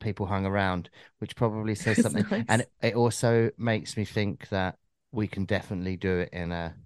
people 0.00 0.26
hung 0.26 0.46
around 0.46 0.90
which 1.18 1.36
probably 1.36 1.74
says 1.76 2.00
something 2.00 2.26
nice. 2.30 2.46
and 2.48 2.62
it, 2.62 2.72
it 2.82 2.94
also 2.96 3.50
makes 3.58 3.96
me 3.96 4.04
think 4.04 4.48
that 4.50 4.78
we 5.12 5.28
can 5.28 5.44
definitely 5.44 5.96
do 5.96 6.18
it 6.20 6.30
in 6.32 6.52
a 6.52 6.76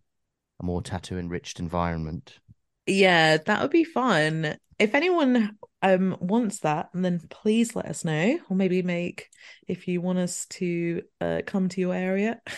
a 0.61 0.65
more 0.65 0.83
tattoo 0.83 1.19
enriched 1.19 1.61
environment. 1.61 2.41
Yeah, 2.87 3.37
that 3.39 3.63
would 3.63 3.71
be 3.71 3.85
fun. 3.85 4.57
If 4.79 4.95
anyone 4.95 5.57
um 5.83 6.17
wants 6.21 6.61
that, 6.61 6.91
and 6.95 7.05
then 7.05 7.21
please 7.31 7.77
let 7.77 7.87
us 7.87 8.05
know, 8.05 8.39
or 8.49 8.57
maybe 8.57 8.83
make 8.83 9.29
if 9.69 9.87
you 9.89 10.01
want 10.01 10.19
us 10.19 10.47
to 10.47 11.03
uh 11.21 11.43
come 11.47 11.69
to 11.71 11.81
your 11.81 11.95
area. 11.95 12.41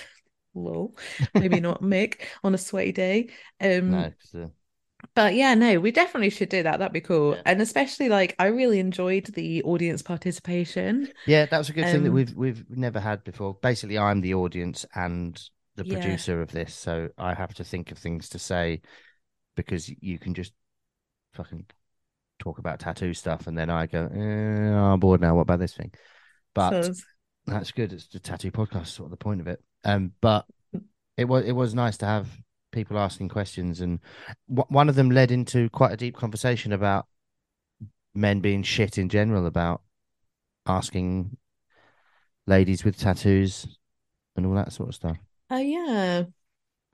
Lol. 0.54 0.96
Maybe 1.34 1.60
not 1.60 1.82
Mick 1.82 2.22
on 2.44 2.54
a 2.54 2.58
sweaty 2.58 2.92
day. 2.92 3.30
Um, 3.60 3.90
No, 3.90 4.12
uh, 4.34 4.48
but 5.14 5.34
yeah, 5.34 5.54
no, 5.54 5.80
we 5.80 5.90
definitely 5.90 6.30
should 6.30 6.48
do 6.48 6.62
that. 6.62 6.78
That'd 6.78 6.92
be 6.92 7.00
cool. 7.00 7.34
Yeah. 7.34 7.42
And 7.44 7.60
especially 7.60 8.08
like 8.08 8.34
I 8.38 8.46
really 8.46 8.78
enjoyed 8.78 9.26
the 9.26 9.62
audience 9.64 10.02
participation. 10.02 11.08
yeah, 11.24 11.46
that 11.46 11.58
was 11.58 11.68
a 11.70 11.72
good 11.72 11.88
thing 11.88 12.02
that 12.04 12.10
Um, 12.10 12.14
we've 12.14 12.34
we've 12.34 12.64
never 12.70 13.00
had 13.00 13.24
before. 13.24 13.54
Basically, 13.62 13.98
I'm 13.98 14.20
the 14.20 14.34
audience 14.34 14.84
and 14.94 15.40
the 15.76 15.84
Yeah. 15.84 15.98
producer 16.00 16.42
of 16.42 16.50
this, 16.52 16.74
so 16.74 17.08
I 17.18 17.34
have 17.34 17.54
to 17.54 17.64
think 17.64 17.90
of 17.92 17.98
things 17.98 18.28
to 18.30 18.38
say 18.38 18.82
because 19.56 19.88
you 20.00 20.18
can 20.18 20.34
just 20.34 20.52
fucking 21.34 21.66
talk 22.38 22.58
about 22.58 22.80
tattoo 22.80 23.14
stuff, 23.14 23.46
and 23.46 23.56
then 23.58 23.70
I 23.70 23.86
go, 23.86 24.06
eh, 24.06 24.18
I'm 24.74 25.00
bored 25.00 25.20
now. 25.20 25.34
What 25.36 25.42
about 25.42 25.60
this 25.60 25.74
thing? 25.74 25.92
But 26.54 26.90
that's 27.46 27.72
good. 27.72 27.92
It's 27.92 28.08
the 28.08 28.20
tattoo 28.20 28.50
podcast, 28.52 28.88
sort 28.88 29.06
of 29.06 29.10
the 29.12 29.16
point 29.16 29.40
of 29.40 29.48
it. 29.48 29.62
Um, 29.84 30.12
but 30.20 30.46
it 31.16 31.24
was 31.26 31.44
it 31.44 31.52
was 31.52 31.74
nice 31.74 31.96
to 31.98 32.06
have 32.06 32.28
people 32.70 32.98
asking 32.98 33.28
questions, 33.28 33.80
and 33.80 34.00
w- 34.48 34.66
one 34.68 34.88
of 34.88 34.94
them 34.94 35.10
led 35.10 35.30
into 35.30 35.68
quite 35.70 35.92
a 35.92 35.96
deep 35.96 36.16
conversation 36.16 36.72
about 36.72 37.06
men 38.14 38.40
being 38.40 38.62
shit 38.62 38.98
in 38.98 39.08
general, 39.08 39.46
about 39.46 39.82
asking 40.66 41.36
ladies 42.46 42.84
with 42.84 42.98
tattoos 42.98 43.66
and 44.36 44.46
all 44.46 44.54
that 44.54 44.72
sort 44.72 44.88
of 44.88 44.94
stuff. 44.94 45.16
Oh 45.50 45.58
yeah. 45.58 46.24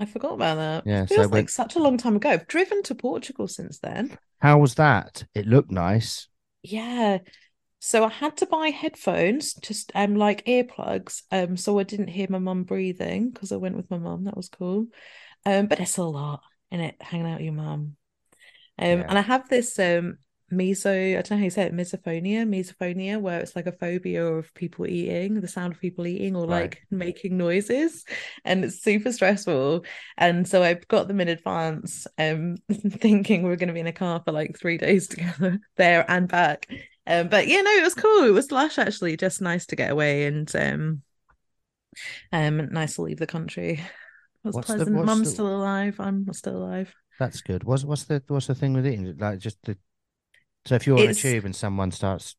I 0.01 0.05
forgot 0.07 0.35
about 0.35 0.57
that. 0.57 0.87
Yeah, 0.87 1.03
It 1.03 1.09
so 1.09 1.15
feels 1.17 1.29
when- 1.29 1.41
like 1.43 1.49
such 1.49 1.75
a 1.77 1.81
long 1.81 1.97
time 1.97 2.17
ago. 2.17 2.31
I've 2.31 2.47
driven 2.47 2.83
to 2.85 2.95
Portugal 2.95 3.49
since 3.49 3.79
then. 3.81 4.17
How 4.41 4.59
was 4.59 4.77
that? 4.77 5.25
It 5.35 5.47
looked 5.47 5.71
nice. 5.73 6.29
Yeah. 6.63 7.19
So 7.81 8.05
I 8.05 8.09
had 8.09 8.37
to 8.39 8.47
buy 8.47 8.69
headphones, 8.71 9.55
just 9.55 9.93
um 9.95 10.17
like 10.17 10.45
earplugs, 10.47 11.23
um, 11.31 11.57
so 11.57 11.79
I 11.79 11.85
didn't 11.85 12.09
hear 12.09 12.27
my 12.29 12.39
mum 12.39 12.65
breathing 12.65 13.31
because 13.31 13.53
I 13.53 13.57
went 13.57 13.77
with 13.77 13.91
my 13.91 13.99
mum. 13.99 14.25
That 14.25 14.37
was 14.37 14.49
cool. 14.49 14.89
Um, 15.47 15.67
but 15.67 15.81
it's 15.81 15.99
a 15.99 16.05
lot 16.05 16.43
in 16.71 16.81
it, 16.81 16.97
hanging 17.01 17.27
out 17.29 17.37
with 17.39 17.45
your 17.47 17.55
mum. 17.55 17.97
Um, 18.79 19.05
Yeah. 19.05 19.09
and 19.09 19.19
I 19.19 19.23
have 19.23 19.49
this 19.49 19.79
um 19.79 20.19
meso, 20.53 20.91
I 21.13 21.15
don't 21.23 21.33
know 21.33 21.39
how 21.39 21.45
you 21.45 21.51
say 21.51 21.65
it, 21.65 21.75
misophonia, 21.75 22.47
misophonia, 22.49 23.21
where 23.21 23.41
it's 23.41 23.57
like 23.57 23.67
a 23.67 23.73
phobia 23.73 24.27
of 24.27 24.55
people 24.55 24.87
eating, 24.87 25.41
the 25.41 25.49
sound 25.49 25.75
of 25.75 25.81
people 25.81 26.07
eating 26.07 26.37
or 26.37 26.47
Right. 26.47 26.49
like 26.49 26.83
making 26.91 27.37
noises, 27.39 28.05
and 28.45 28.65
it's 28.65 28.83
super 28.83 29.13
stressful. 29.13 29.85
And 30.17 30.49
so 30.49 30.63
I've 30.63 30.89
got 30.89 31.09
them 31.09 31.21
in 31.21 31.29
advance, 31.29 32.07
um, 32.19 32.57
thinking 32.73 33.43
we're 33.45 33.57
going 33.57 33.69
to 33.69 33.75
be 33.75 33.81
in 33.81 33.87
a 33.89 33.93
car 33.93 34.23
for 34.25 34.33
like 34.33 34.59
three 34.59 34.79
days 34.79 35.09
together, 35.11 35.61
there 35.77 36.11
and 36.11 36.29
back. 36.29 36.67
Um, 37.09 37.29
but 37.29 37.49
yeah, 37.49 37.63
no, 37.63 37.71
it 37.71 37.83
was 37.83 37.95
cool. 37.95 38.25
It 38.25 38.33
was 38.33 38.53
lush 38.53 38.79
actually, 38.79 39.17
just 39.17 39.41
nice 39.41 39.65
to 39.67 39.77
get 39.77 39.91
away 39.91 40.27
and 40.27 40.55
um, 40.55 41.03
um, 42.33 42.69
nice 42.71 42.97
to 42.97 43.03
leave 43.03 43.19
the 43.19 43.27
country. 43.27 43.73
It 43.73 43.81
was 44.45 44.55
What's 44.55 44.67
pleasant. 44.67 44.95
Mum's 44.95 45.29
the- 45.29 45.35
still 45.35 45.49
alive. 45.49 45.97
I'm 45.99 46.31
still 46.35 46.57
alive. 46.57 46.95
That's 47.19 47.41
good. 47.41 47.65
What's 47.65 47.83
what's 47.83 48.05
the 48.05 48.23
what's 48.29 48.47
the 48.47 48.55
thing 48.55 48.75
with 48.75 48.87
eating? 48.87 49.17
Like 49.19 49.39
just 49.41 49.59
the 49.65 49.77
so 50.67 50.75
if 50.75 50.87
you're 50.87 50.99
on 50.99 51.09
a 51.09 51.15
tube 51.15 51.47
and 51.47 51.57
someone 51.57 51.91
starts 51.91 52.37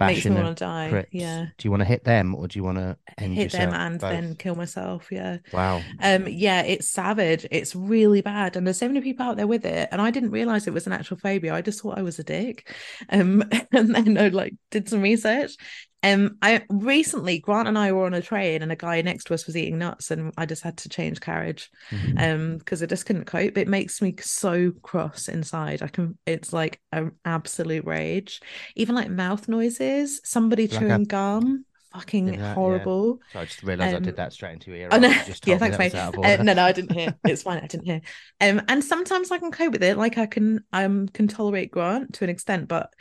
Makes 0.00 0.24
me 0.26 0.30
want 0.36 0.56
to 0.56 0.64
die. 0.64 1.06
Yeah. 1.10 1.46
do 1.58 1.66
you 1.66 1.70
want 1.70 1.80
to 1.80 1.84
hit 1.84 2.04
them 2.04 2.34
or 2.34 2.46
do 2.46 2.58
you 2.58 2.62
want 2.62 2.78
to 2.78 2.96
end 3.16 3.34
Hit 3.34 3.50
them 3.50 3.74
and 3.74 3.98
Both? 3.98 4.10
then 4.10 4.36
kill 4.36 4.54
myself. 4.54 5.08
Yeah. 5.10 5.38
Wow. 5.52 5.82
Um, 6.00 6.28
yeah, 6.28 6.62
it's 6.62 6.88
savage. 6.88 7.46
It's 7.50 7.74
really 7.74 8.20
bad. 8.20 8.56
And 8.56 8.64
there's 8.64 8.78
so 8.78 8.86
many 8.86 9.00
people 9.00 9.26
out 9.26 9.36
there 9.36 9.48
with 9.48 9.66
it. 9.66 9.88
And 9.90 10.00
I 10.00 10.12
didn't 10.12 10.30
realize 10.30 10.66
it 10.66 10.74
was 10.74 10.86
an 10.86 10.92
actual 10.92 11.16
phobia. 11.16 11.52
I 11.52 11.62
just 11.62 11.82
thought 11.82 11.98
I 11.98 12.02
was 12.02 12.20
a 12.20 12.24
dick. 12.24 12.72
Um, 13.10 13.42
and 13.72 13.94
then 13.94 14.18
I 14.18 14.28
like 14.28 14.54
did 14.70 14.88
some 14.88 15.02
research. 15.02 15.56
Um, 16.02 16.36
I 16.42 16.62
recently 16.70 17.40
Grant 17.40 17.66
and 17.66 17.76
I 17.78 17.90
were 17.92 18.06
on 18.06 18.14
a 18.14 18.22
train 18.22 18.62
and 18.62 18.70
a 18.70 18.76
guy 18.76 19.02
next 19.02 19.24
to 19.24 19.34
us 19.34 19.46
was 19.46 19.56
eating 19.56 19.78
nuts 19.78 20.10
and 20.12 20.32
I 20.38 20.46
just 20.46 20.62
had 20.62 20.76
to 20.78 20.88
change 20.88 21.20
carriage. 21.20 21.70
Mhm. 21.90 22.20
Um, 22.34 22.58
because 22.58 22.82
I 22.82 22.86
just 22.86 23.04
couldn't 23.06 23.24
cope. 23.24 23.58
It 23.58 23.66
makes 23.68 24.00
me 24.00 24.14
so 24.20 24.70
cross 24.82 25.28
inside. 25.28 25.82
I 25.82 25.88
can 25.88 26.16
it's 26.24 26.52
like 26.52 26.80
an 26.92 27.12
absolute 27.24 27.84
rage. 27.84 28.40
Even 28.76 28.94
like 28.94 29.10
mouth 29.10 29.48
noises, 29.48 30.20
somebody 30.24 30.68
Like 30.68 30.76
a- 30.76 30.78
chewing 30.78 31.04
gum, 31.04 31.64
fucking 31.92 32.26
Yeah, 32.28 32.32
that- 32.32 32.38
yeah. 32.38 32.54
horrible. 32.54 33.20
So 33.32 33.40
I 33.40 33.44
just 33.46 33.64
realised 33.64 33.94
I 33.94 33.96
Um, 33.96 34.02
did 34.04 34.16
that 34.16 34.32
straight 34.32 34.52
into 34.52 34.70
your 34.70 34.78
ear. 34.80 34.88
Oh 34.92 34.98
no, 34.98 35.08
You 35.08 35.14
yeah, 35.46 35.58
thanks, 35.58 35.78
mate. 35.78 35.92
was 35.94 36.00
out 36.00 36.16
of 36.16 36.24
Uh, 36.24 36.42
no, 36.44 36.52
no, 36.52 36.62
I 36.64 36.72
didn't 36.72 36.92
hear. 36.92 37.14
It's 37.24 37.42
fine, 37.42 37.58
I 37.58 37.66
didn't 37.66 37.86
hear. 37.86 38.02
Um, 38.40 38.62
and 38.68 38.84
sometimes 38.84 39.32
I 39.32 39.38
can 39.38 39.50
cope 39.50 39.72
with 39.72 39.82
it. 39.82 39.96
Like 39.98 40.16
I 40.16 40.26
can, 40.26 40.60
um, 40.72 41.08
can 41.08 41.26
tolerate 41.26 41.72
Grant 41.72 42.14
to 42.14 42.24
an 42.24 42.30
extent, 42.30 42.68
but 42.68 42.92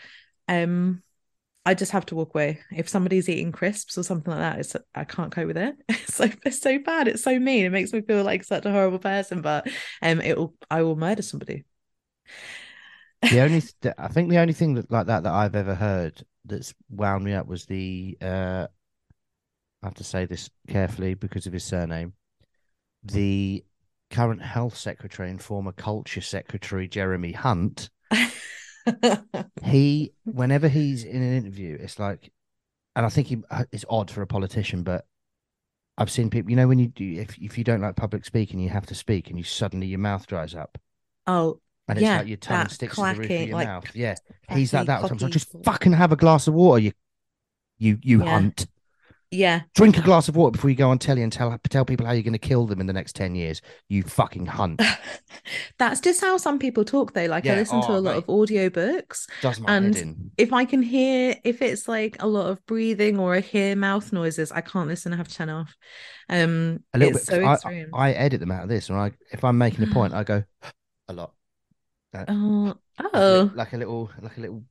um, 0.47 1.03
I 1.67 1.73
just 1.73 1.91
have 1.91 2.05
to 2.05 2.15
walk 2.15 2.33
away. 2.33 2.61
If 2.71 2.87
somebody's 2.87 3.27
eating 3.27 3.51
crisps 3.51 3.97
or 3.97 4.03
something 4.03 4.31
like 4.31 4.39
that, 4.39 4.59
it's 4.59 4.75
I 4.95 5.03
can't 5.03 5.33
cope 5.33 5.47
with 5.47 5.57
it. 5.57 5.75
It's 5.89 6.13
so 6.13 6.29
it's 6.45 6.61
so 6.61 6.79
bad. 6.79 7.09
It's 7.09 7.23
so 7.23 7.37
mean. 7.37 7.65
It 7.65 7.71
makes 7.71 7.91
me 7.91 7.99
feel 7.99 8.23
like 8.23 8.45
such 8.45 8.65
a 8.65 8.71
horrible 8.71 8.99
person. 8.99 9.41
But 9.41 9.67
um, 10.01 10.21
it 10.21 10.37
will 10.37 10.55
I 10.71 10.83
will 10.83 10.95
murder 10.95 11.21
somebody. 11.21 11.65
the 13.21 13.41
only 13.41 13.61
th- 13.81 13.95
I 13.97 14.07
think 14.07 14.29
the 14.29 14.37
only 14.37 14.53
thing 14.53 14.75
that 14.75 14.89
like 14.89 15.07
that 15.07 15.23
that 15.23 15.33
I've 15.33 15.55
ever 15.55 15.75
heard 15.75 16.23
that's 16.45 16.73
wound 16.89 17.25
me 17.25 17.33
up 17.33 17.47
was 17.47 17.65
the 17.65 18.17
uh 18.21 18.67
I 19.83 19.87
have 19.87 19.95
to 19.95 20.05
say 20.05 20.25
this 20.25 20.49
carefully 20.69 21.15
because 21.15 21.47
of 21.47 21.53
his 21.53 21.65
surname. 21.65 22.13
The 23.03 23.65
current 24.09 24.41
health 24.41 24.77
secretary 24.77 25.29
and 25.29 25.41
former 25.41 25.73
culture 25.73 26.21
secretary 26.21 26.87
Jeremy 26.87 27.33
Hunt, 27.33 27.89
he 29.63 30.13
whenever 30.31 30.67
he's 30.67 31.03
in 31.03 31.21
an 31.21 31.33
interview, 31.37 31.77
it's 31.79 31.99
like 31.99 32.31
and 32.95 33.05
I 33.05 33.09
think 33.09 33.27
he 33.27 33.37
uh, 33.51 33.65
it's 33.71 33.85
odd 33.89 34.11
for 34.11 34.21
a 34.21 34.27
politician, 34.27 34.83
but 34.83 35.05
I've 35.97 36.11
seen 36.11 36.29
people, 36.29 36.51
you 36.51 36.57
know, 36.57 36.67
when 36.67 36.79
you 36.79 36.87
do, 36.87 37.05
if 37.21 37.37
if 37.39 37.57
you 37.57 37.63
don't 37.63 37.81
like 37.81 37.95
public 37.95 38.25
speaking, 38.25 38.59
you 38.59 38.69
have 38.69 38.87
to 38.87 38.95
speak, 38.95 39.29
and 39.29 39.37
you 39.37 39.43
suddenly 39.43 39.87
your 39.87 39.99
mouth 39.99 40.27
dries 40.27 40.55
up, 40.55 40.77
oh, 41.27 41.59
and 41.87 41.97
it's 41.97 42.07
Yeah, 42.07 42.17
like 42.19 42.27
your 42.27 42.37
tongue 42.37 42.67
sticks 42.69 42.95
to 42.97 43.05
the 43.05 43.15
roof 43.15 43.31
of 43.39 43.39
your 43.39 43.57
like, 43.57 43.67
mouth. 43.67 43.91
Yeah, 43.95 44.15
he's 44.49 44.73
like 44.73 44.87
that. 44.87 45.07
Sometimes 45.07 45.33
just 45.33 45.63
fucking 45.63 45.93
have 45.93 46.11
a 46.11 46.15
glass 46.17 46.47
of 46.47 46.53
water, 46.53 46.79
you, 46.79 46.91
you, 47.77 47.99
you 48.01 48.21
Yeah. 48.21 48.25
hunt. 48.29 48.67
Yeah. 49.31 49.63
Drink 49.75 49.97
a 49.97 50.01
glass 50.01 50.27
of 50.27 50.35
water 50.35 50.51
before 50.51 50.69
you 50.69 50.75
go 50.75 50.89
on 50.89 50.97
telly 50.99 51.21
and 51.21 51.31
tell 51.31 51.57
tell 51.69 51.85
people 51.85 52.05
how 52.05 52.11
you're 52.13 52.23
going 52.23 52.33
to 52.33 52.39
kill 52.39 52.65
them 52.65 52.81
in 52.81 52.87
the 52.87 52.93
next 52.93 53.15
ten 53.15 53.35
years. 53.35 53.61
You 53.89 54.03
fucking 54.03 54.45
hunt. 54.47 54.81
That's 55.79 55.99
just 55.99 56.21
how 56.21 56.37
some 56.37 56.59
people 56.59 56.83
talk 56.85 57.13
though. 57.13 57.25
Like 57.25 57.49
I 57.49 57.53
Yeah, 57.53 57.55
listen 57.55 57.81
to 57.81 57.91
oh, 57.91 57.97
a 57.97 57.99
lot 57.99 58.15
mate. 58.15 58.17
of 58.17 58.25
audiobooks. 58.27 59.27
Does 59.41 59.59
my 59.59 59.73
And 59.73 59.85
head 59.93 59.95
in. 59.95 60.31
if 60.37 60.53
I 60.53 60.65
can 60.65 60.81
hear 60.81 61.35
if 61.43 61.61
it's 61.61 61.87
like 61.87 62.17
a 62.21 62.27
lot 62.27 62.47
of 62.47 62.65
breathing 62.65 63.19
or 63.19 63.35
I 63.35 63.39
hear 63.41 63.75
mouth 63.75 64.11
noises, 64.13 64.51
I 64.51 64.61
can't 64.61 64.87
listen. 64.87 65.13
I 65.13 65.17
have 65.17 65.27
to 65.27 65.35
turn 65.35 65.49
off. 65.49 65.75
Um, 66.29 66.83
A 66.93 66.97
little 66.97 67.13
it's 67.13 67.25
bit. 67.25 67.25
so. 67.25 67.43
I, 67.43 67.57
I 67.93 68.11
edit 68.13 68.39
them 68.39 68.51
out 68.51 68.63
of 68.63 68.69
this, 68.69 68.89
and 68.89 68.97
I 68.97 69.11
if 69.31 69.43
I'm 69.43 69.57
making 69.57 69.83
a 69.83 69.87
point, 69.87 70.13
I 70.13 70.23
go 70.23 70.43
a 71.07 71.13
lot. 71.13 71.33
oh, 72.27 72.75
oh, 73.13 73.51
like 73.53 73.73
a 73.73 73.77
little 73.77 74.09
like 74.21 74.37
a 74.37 74.41
little 74.41 74.63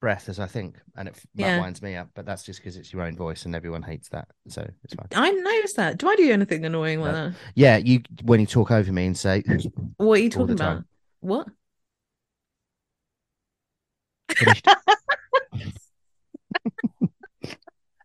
breath, 0.00 0.28
as 0.28 0.40
I 0.40 0.46
think, 0.46 0.76
and 0.96 1.08
it 1.08 1.14
f- 1.16 1.26
that 1.36 1.60
winds 1.60 1.82
me 1.82 1.94
up. 1.96 2.08
But 2.14 2.24
that's 2.26 2.42
just 2.42 2.60
because 2.60 2.76
it's 2.76 2.92
your 2.92 3.02
own 3.02 3.16
voice, 3.16 3.44
and 3.44 3.54
everyone 3.54 3.82
hates 3.82 4.08
that, 4.10 4.28
so 4.48 4.68
it's 4.84 4.94
fine. 4.94 5.06
I 5.14 5.30
noticed 5.30 5.76
that. 5.76 5.98
Do 5.98 6.08
I 6.08 6.16
do 6.16 6.30
anything 6.32 6.64
annoying 6.64 7.00
like 7.00 7.12
No. 7.12 7.28
that? 7.30 7.36
Yeah, 7.54 7.76
you 7.76 8.00
when 8.22 8.40
you 8.40 8.46
talk 8.46 8.70
over 8.70 8.92
me 8.92 9.06
and 9.06 9.16
say 9.16 9.42
What 9.96 10.18
are 10.18 10.22
you 10.22 10.30
talking 10.30 10.54
about? 10.54 10.64
time. 10.76 10.84
What? 11.20 11.48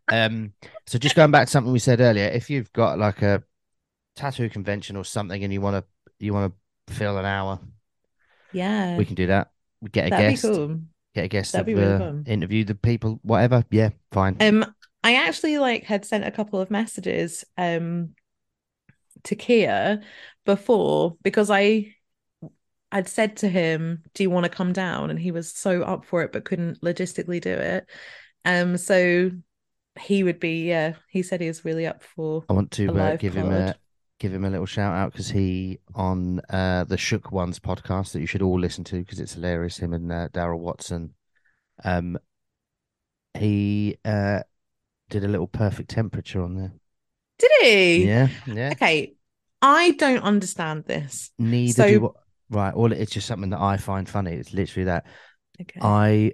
um, 0.08 0.52
so 0.86 0.98
just 0.98 1.16
going 1.16 1.30
back 1.30 1.46
to 1.46 1.50
something 1.50 1.72
we 1.72 1.78
said 1.78 2.00
earlier, 2.00 2.26
if 2.26 2.48
you've 2.50 2.72
got 2.72 2.98
like 2.98 3.22
a 3.22 3.42
tattoo 4.14 4.48
convention 4.48 4.96
or 4.96 5.04
something, 5.04 5.42
and 5.42 5.52
you 5.52 5.60
want 5.60 5.76
to 5.76 5.84
you 6.24 6.32
want 6.32 6.54
to 6.86 6.94
fill 6.94 7.18
an 7.18 7.24
hour. 7.24 7.58
Yeah. 8.52 8.96
We 8.96 9.04
can 9.04 9.14
do 9.16 9.26
that. 9.26 9.50
We 9.80 9.90
get 9.90 10.06
a 10.06 10.10
That'd 10.10 10.30
guest. 10.30 10.42
cool. 10.44 10.80
Get 11.16 11.24
a 11.24 11.28
guest. 11.28 11.52
That'd 11.52 11.62
of, 11.62 11.66
be 11.66 11.74
really 11.74 11.94
uh, 11.94 11.98
fun. 11.98 12.24
Interview 12.26 12.62
the 12.62 12.74
people. 12.74 13.20
Whatever. 13.22 13.64
Yeah. 13.70 13.88
Fine. 14.12 14.36
Um, 14.40 14.66
I 15.02 15.14
actually 15.14 15.56
like 15.56 15.84
had 15.84 16.04
sent 16.04 16.26
a 16.26 16.30
couple 16.30 16.60
of 16.60 16.70
messages 16.70 17.42
um 17.56 18.10
to 19.22 19.34
Kia 19.34 20.02
before 20.44 21.16
because 21.22 21.50
I 21.50 21.94
I'd 22.92 23.08
said 23.08 23.38
to 23.38 23.48
him, 23.48 24.02
"Do 24.12 24.24
you 24.24 24.28
want 24.28 24.44
to 24.44 24.50
come 24.50 24.74
down?" 24.74 25.08
And 25.08 25.18
he 25.18 25.30
was 25.30 25.50
so 25.50 25.80
up 25.80 26.04
for 26.04 26.22
it, 26.22 26.32
but 26.32 26.44
couldn't 26.44 26.82
logistically 26.82 27.40
do 27.40 27.54
it. 27.54 27.88
Um, 28.44 28.76
so 28.76 29.30
he 29.98 30.22
would 30.22 30.38
be. 30.38 30.68
Yeah, 30.68 30.96
he 31.08 31.22
said 31.22 31.40
he 31.40 31.48
was 31.48 31.64
really 31.64 31.86
up 31.86 32.02
for. 32.02 32.44
I 32.50 32.52
want 32.52 32.72
to 32.72 32.94
uh, 32.94 33.16
give 33.16 33.32
him 33.32 33.50
a. 33.50 33.74
give 34.18 34.32
him 34.32 34.44
a 34.44 34.50
little 34.50 34.66
shout 34.66 34.94
out 34.94 35.12
because 35.12 35.28
he 35.30 35.78
on 35.94 36.40
uh, 36.50 36.84
the 36.84 36.96
Shook 36.96 37.32
Ones 37.32 37.58
podcast 37.58 38.12
that 38.12 38.20
you 38.20 38.26
should 38.26 38.42
all 38.42 38.58
listen 38.58 38.84
to 38.84 38.96
because 38.98 39.20
it's 39.20 39.34
hilarious. 39.34 39.78
Him 39.78 39.92
and 39.92 40.10
uh, 40.10 40.28
Daryl 40.28 40.58
Watson. 40.58 41.14
Um, 41.84 42.18
he 43.38 43.98
uh 44.04 44.40
did 45.10 45.24
a 45.24 45.28
little 45.28 45.46
perfect 45.46 45.90
temperature 45.90 46.42
on 46.42 46.56
there. 46.56 46.72
Did 47.38 47.50
he? 47.60 48.06
Yeah, 48.06 48.28
yeah. 48.46 48.70
Okay, 48.72 49.14
I 49.62 49.90
don't 49.92 50.22
understand 50.22 50.84
this. 50.86 51.30
Neither 51.38 51.72
So- 51.72 51.88
do 51.88 52.14
right. 52.50 52.74
All 52.74 52.92
it's 52.92 53.12
just 53.12 53.26
something 53.26 53.50
that 53.50 53.60
I 53.60 53.76
find 53.76 54.08
funny. 54.08 54.32
It's 54.32 54.52
literally 54.54 54.84
that 54.86 55.06
Okay. 55.60 55.80
I 55.82 56.32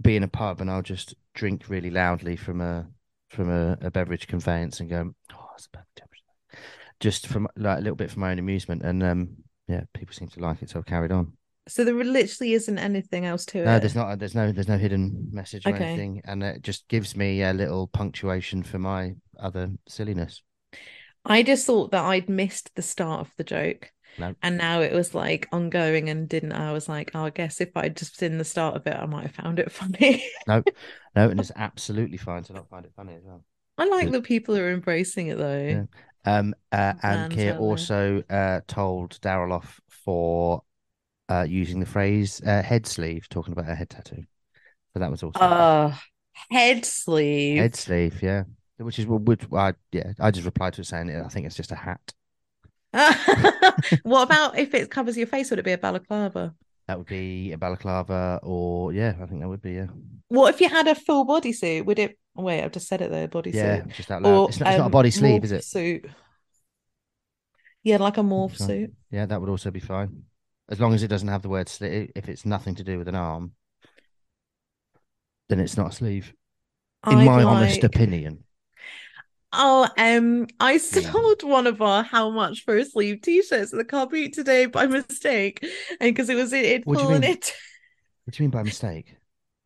be 0.00 0.16
in 0.16 0.22
a 0.22 0.28
pub 0.28 0.60
and 0.60 0.70
I'll 0.70 0.82
just 0.82 1.14
drink 1.34 1.68
really 1.68 1.90
loudly 1.90 2.36
from 2.36 2.60
a 2.60 2.86
from 3.28 3.48
a, 3.50 3.76
a 3.80 3.90
beverage 3.90 4.26
conveyance 4.26 4.80
and 4.80 4.88
go, 4.90 5.12
oh, 5.32 5.46
it's 5.56 5.66
a 5.66 5.70
perfect 5.70 5.96
temperature. 5.96 6.09
Just 7.00 7.26
from 7.26 7.48
like 7.56 7.78
a 7.78 7.80
little 7.80 7.96
bit 7.96 8.10
for 8.10 8.20
my 8.20 8.30
own 8.30 8.38
amusement, 8.38 8.82
and 8.82 9.02
um, 9.02 9.36
yeah, 9.68 9.84
people 9.94 10.14
seem 10.14 10.28
to 10.28 10.40
like 10.40 10.62
it, 10.62 10.70
so 10.70 10.78
I've 10.78 10.86
carried 10.86 11.12
on. 11.12 11.32
So 11.68 11.84
there 11.84 11.94
literally 11.94 12.52
isn't 12.54 12.78
anything 12.78 13.24
else 13.24 13.46
to 13.46 13.58
No, 13.64 13.76
it. 13.76 13.80
there's 13.80 13.94
not. 13.94 14.18
There's 14.18 14.34
no. 14.34 14.52
There's 14.52 14.68
no 14.68 14.78
hidden 14.78 15.28
message 15.32 15.66
or 15.66 15.70
Okay. 15.70 15.76
anything, 15.76 16.20
and 16.24 16.42
it 16.42 16.62
just 16.62 16.88
gives 16.88 17.16
me 17.16 17.42
a 17.42 17.52
little 17.52 17.86
punctuation 17.88 18.62
for 18.62 18.78
my 18.78 19.14
other 19.38 19.72
silliness. 19.86 20.42
I 21.24 21.42
just 21.42 21.66
thought 21.66 21.90
that 21.92 22.04
I'd 22.04 22.28
missed 22.28 22.74
the 22.74 22.82
start 22.82 23.20
of 23.20 23.32
the 23.36 23.44
joke. 23.44 23.92
No. 24.16 24.34
And 24.42 24.56
now 24.56 24.80
it 24.80 24.92
was 24.92 25.14
like 25.14 25.48
ongoing 25.52 26.08
and 26.08 26.28
didn't 26.28 26.52
I 26.52 26.72
was 26.72 26.88
like, 26.88 27.10
oh, 27.14 27.24
I 27.24 27.30
guess 27.30 27.60
if 27.60 27.76
I'd 27.76 27.96
just 27.96 28.18
seen 28.18 28.38
the 28.38 28.44
start 28.44 28.76
of 28.76 28.86
it, 28.86 28.96
I 28.96 29.06
might 29.06 29.22
have 29.26 29.34
found 29.34 29.58
it 29.58 29.70
funny. 29.72 30.26
No, 30.46 30.64
no, 31.14 31.30
and 31.30 31.40
it's 31.40 31.52
absolutely 31.56 32.16
fine 32.18 32.42
to 32.44 32.52
not 32.52 32.68
find 32.68 32.84
it 32.84 32.92
funny 32.94 33.14
as 33.14 33.22
well. 33.24 33.44
I 33.78 33.86
like 33.86 34.10
that 34.10 34.24
people 34.24 34.56
are 34.56 34.70
embracing 34.72 35.28
it 35.28 35.38
though. 35.38 35.66
Yeah. 35.68 35.84
Um, 36.24 36.54
uh, 36.72 36.94
and 37.02 37.28
Keir 37.30 37.54
also 37.54 38.22
uh, 38.30 38.60
told 38.66 39.18
Daryl 39.20 39.52
off 39.52 39.80
for 39.88 40.62
uh, 41.28 41.46
using 41.48 41.80
the 41.80 41.86
phrase 41.86 42.42
uh, 42.46 42.62
head 42.62 42.86
sleeve, 42.86 43.28
talking 43.28 43.52
about 43.52 43.68
a 43.70 43.74
head 43.74 43.90
tattoo. 43.90 44.24
But 44.94 45.00
that 45.00 45.10
was 45.10 45.22
also 45.22 45.40
Uh 45.40 45.92
head 46.50 46.84
sleeve. 46.84 47.62
head 47.62 47.76
sleeve, 47.76 48.22
yeah. 48.22 48.44
Which 48.78 48.98
is 48.98 49.06
which 49.06 49.42
I 49.52 49.74
yeah, 49.92 50.12
I 50.18 50.30
just 50.30 50.46
replied 50.46 50.72
to 50.74 50.80
it 50.80 50.86
saying 50.86 51.10
I 51.14 51.28
think 51.28 51.46
it's 51.46 51.56
just 51.56 51.72
a 51.72 51.76
hat. 51.76 52.12
what 54.02 54.22
about 54.22 54.58
if 54.58 54.74
it 54.74 54.90
covers 54.90 55.16
your 55.16 55.26
face? 55.26 55.50
Would 55.50 55.58
it 55.58 55.64
be 55.64 55.72
a 55.72 55.78
balaclava? 55.78 56.54
That 56.90 56.98
would 56.98 57.06
be 57.06 57.52
a 57.52 57.56
balaclava, 57.56 58.40
or 58.42 58.92
yeah, 58.92 59.14
I 59.22 59.26
think 59.26 59.42
that 59.42 59.48
would 59.48 59.62
be 59.62 59.74
yeah, 59.74 59.86
What 60.26 60.52
if 60.52 60.60
you 60.60 60.68
had 60.68 60.88
a 60.88 60.96
full 60.96 61.24
bodysuit? 61.24 61.84
Would 61.84 62.00
it 62.00 62.18
wait, 62.34 62.64
I've 62.64 62.72
just 62.72 62.88
said 62.88 63.00
it 63.00 63.12
there, 63.12 63.28
bodysuit. 63.28 63.54
yeah, 63.54 63.82
just 63.94 64.10
out 64.10 64.22
loud. 64.22 64.34
Or 64.34 64.48
it's 64.48 64.58
not, 64.58 64.70
it's 64.70 64.78
not 64.78 64.82
a 64.82 64.86
um, 64.86 64.90
body 64.90 65.12
sleeve, 65.12 65.44
is 65.44 65.52
it? 65.52 65.62
Suit. 65.62 66.04
Yeah, 67.84 67.98
like 67.98 68.18
a 68.18 68.22
morph 68.22 68.56
suit. 68.56 68.92
Yeah, 69.12 69.24
that 69.26 69.40
would 69.40 69.48
also 69.48 69.70
be 69.70 69.78
fine, 69.78 70.24
as 70.68 70.80
long 70.80 70.92
as 70.92 71.04
it 71.04 71.06
doesn't 71.06 71.28
have 71.28 71.42
the 71.42 71.48
word 71.48 71.68
sleeve. 71.68 72.10
If 72.16 72.28
it's 72.28 72.44
nothing 72.44 72.74
to 72.74 72.82
do 72.82 72.98
with 72.98 73.06
an 73.06 73.14
arm, 73.14 73.52
then 75.48 75.60
it's 75.60 75.76
not 75.76 75.92
a 75.92 75.94
sleeve. 75.94 76.34
In 77.06 77.18
I'd 77.18 77.24
my 77.24 77.44
honest 77.44 77.84
opinion, 77.84 78.42
Oh, 79.52 79.88
um, 79.98 80.46
I 80.60 80.78
Yeah. 80.92 81.12
sold 81.12 81.42
one 81.42 81.66
of 81.66 81.82
our 81.82 82.02
how 82.04 82.30
much 82.30 82.64
for 82.64 82.76
a 82.76 82.84
sleeve 82.84 83.20
t-shirts 83.22 83.72
at 83.72 83.78
the 83.78 83.84
car 83.84 84.06
boot 84.06 84.32
today 84.32 84.66
by 84.66 84.86
mistake, 84.86 85.60
and 86.00 86.14
because 86.14 86.28
it 86.28 86.36
was 86.36 86.52
it 86.52 86.64
had 86.66 86.84
What 86.84 86.98
do 86.98 87.04
you 87.06 87.08
fallen 87.08 87.24
into 87.24 87.52
what 88.24 88.34
do 88.34 88.42
you 88.42 88.48
mean 88.48 88.50
by 88.50 88.62
mistake? 88.62 89.16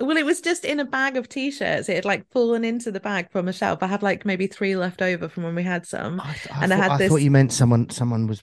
well, 0.01 0.17
it 0.17 0.27
was 0.27 0.41
just 0.41 0.65
in 0.65 0.81
a 0.81 0.85
bag 0.85 1.17
of 1.17 1.29
t-shirts. 1.29 1.89
It 1.89 1.95
had 1.97 2.05
like 2.05 2.31
fallen 2.31 2.65
into 2.65 2.91
the 2.91 3.01
bag 3.01 3.31
from 3.31 3.49
a 3.49 3.53
shelf. 3.53 3.83
I 3.83 3.87
had 3.87 4.03
like 4.03 4.25
maybe 4.25 4.47
three 4.47 4.77
left 4.77 5.01
over 5.01 5.29
from 5.29 5.45
when 5.45 5.55
we 5.55 5.63
had 5.63 5.87
some. 5.87 6.21
I, 6.21 6.33
th- 6.33 6.51
I 6.53 6.65
And 6.65 6.73
I 6.73 6.77
had 6.77 6.93
I 6.93 6.99
thought 7.09 7.17
you 7.23 7.31
meant 7.31 7.53
someone 7.53 7.91
someone 7.91 8.27
was 8.27 8.43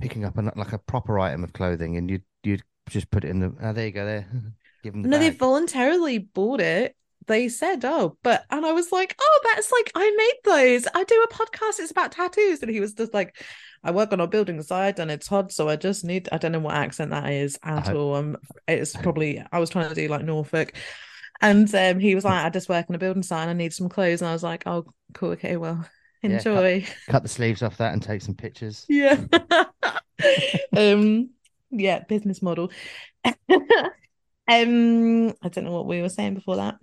picking 0.00 0.24
up 0.24 0.38
an, 0.38 0.50
like 0.56 0.72
a 0.72 0.78
proper 0.78 1.18
item 1.18 1.44
of 1.44 1.52
clothing, 1.52 1.96
and 1.96 2.10
you'd 2.10 2.24
you'd 2.42 2.62
just 2.88 3.10
put 3.10 3.24
it 3.24 3.28
in 3.30 3.40
the. 3.40 3.54
Oh, 3.60 3.72
there 3.72 3.86
you 3.86 3.92
go. 3.92 4.04
There, 4.04 4.26
give 4.82 4.94
them 4.94 5.02
the 5.02 5.08
No, 5.08 5.18
they 5.18 5.30
voluntarily 5.30 6.18
bought 6.18 6.60
it. 6.60 6.96
They 7.26 7.48
said, 7.48 7.84
"Oh, 7.84 8.16
but," 8.22 8.44
and 8.50 8.64
I 8.66 8.72
was 8.72 8.90
like, 8.92 9.14
"Oh, 9.20 9.40
that's 9.54 9.70
like 9.70 9.92
I 9.94 10.10
made 10.10 10.38
those. 10.44 10.86
I 10.94 11.04
do 11.04 11.22
a 11.22 11.32
podcast. 11.32 11.78
It's 11.78 11.90
about 11.90 12.12
tattoos." 12.12 12.60
And 12.62 12.70
he 12.70 12.80
was 12.80 12.94
just 12.94 13.14
like, 13.14 13.36
"I 13.84 13.90
work 13.90 14.12
on 14.12 14.20
a 14.20 14.26
building 14.26 14.60
site, 14.62 14.98
and 14.98 15.10
it's 15.10 15.26
hot, 15.28 15.52
so 15.52 15.68
I 15.68 15.76
just 15.76 16.04
need. 16.04 16.28
I 16.32 16.38
don't 16.38 16.52
know 16.52 16.58
what 16.60 16.74
accent 16.74 17.10
that 17.10 17.30
is 17.30 17.58
at 17.62 17.88
hope- 17.88 17.96
all. 17.96 18.14
Um, 18.16 18.36
it's 18.66 18.96
probably 18.96 19.42
I 19.52 19.58
was 19.58 19.70
trying 19.70 19.88
to 19.88 19.94
do 19.94 20.08
like 20.08 20.24
Norfolk." 20.24 20.72
And 21.42 21.72
um, 21.74 21.98
he 22.00 22.14
was 22.14 22.24
like, 22.24 22.44
"I 22.44 22.50
just 22.50 22.68
work 22.68 22.86
on 22.88 22.94
a 22.96 22.98
building 22.98 23.22
site, 23.22 23.42
and 23.42 23.50
I 23.50 23.54
need 23.54 23.72
some 23.72 23.88
clothes." 23.88 24.22
And 24.22 24.28
I 24.28 24.32
was 24.32 24.42
like, 24.42 24.64
"Oh, 24.66 24.86
cool. 25.14 25.30
Okay, 25.30 25.56
well, 25.56 25.84
Yeah, 26.22 26.38
cut- 26.38 26.46
enjoy." 26.46 26.86
Cut 27.08 27.22
the 27.22 27.28
sleeves 27.28 27.62
off 27.62 27.76
that 27.78 27.92
and 27.92 28.02
take 28.02 28.22
some 28.22 28.34
pictures. 28.34 28.86
Yeah. 28.88 29.20
um 30.76 31.30
yeah, 31.70 32.00
business 32.00 32.42
model. 32.42 32.70
um 33.24 33.34
I 34.48 35.48
don't 35.48 35.64
know 35.64 35.72
what 35.72 35.86
we 35.86 36.02
were 36.02 36.08
saying 36.08 36.34
before 36.34 36.56
that. 36.56 36.76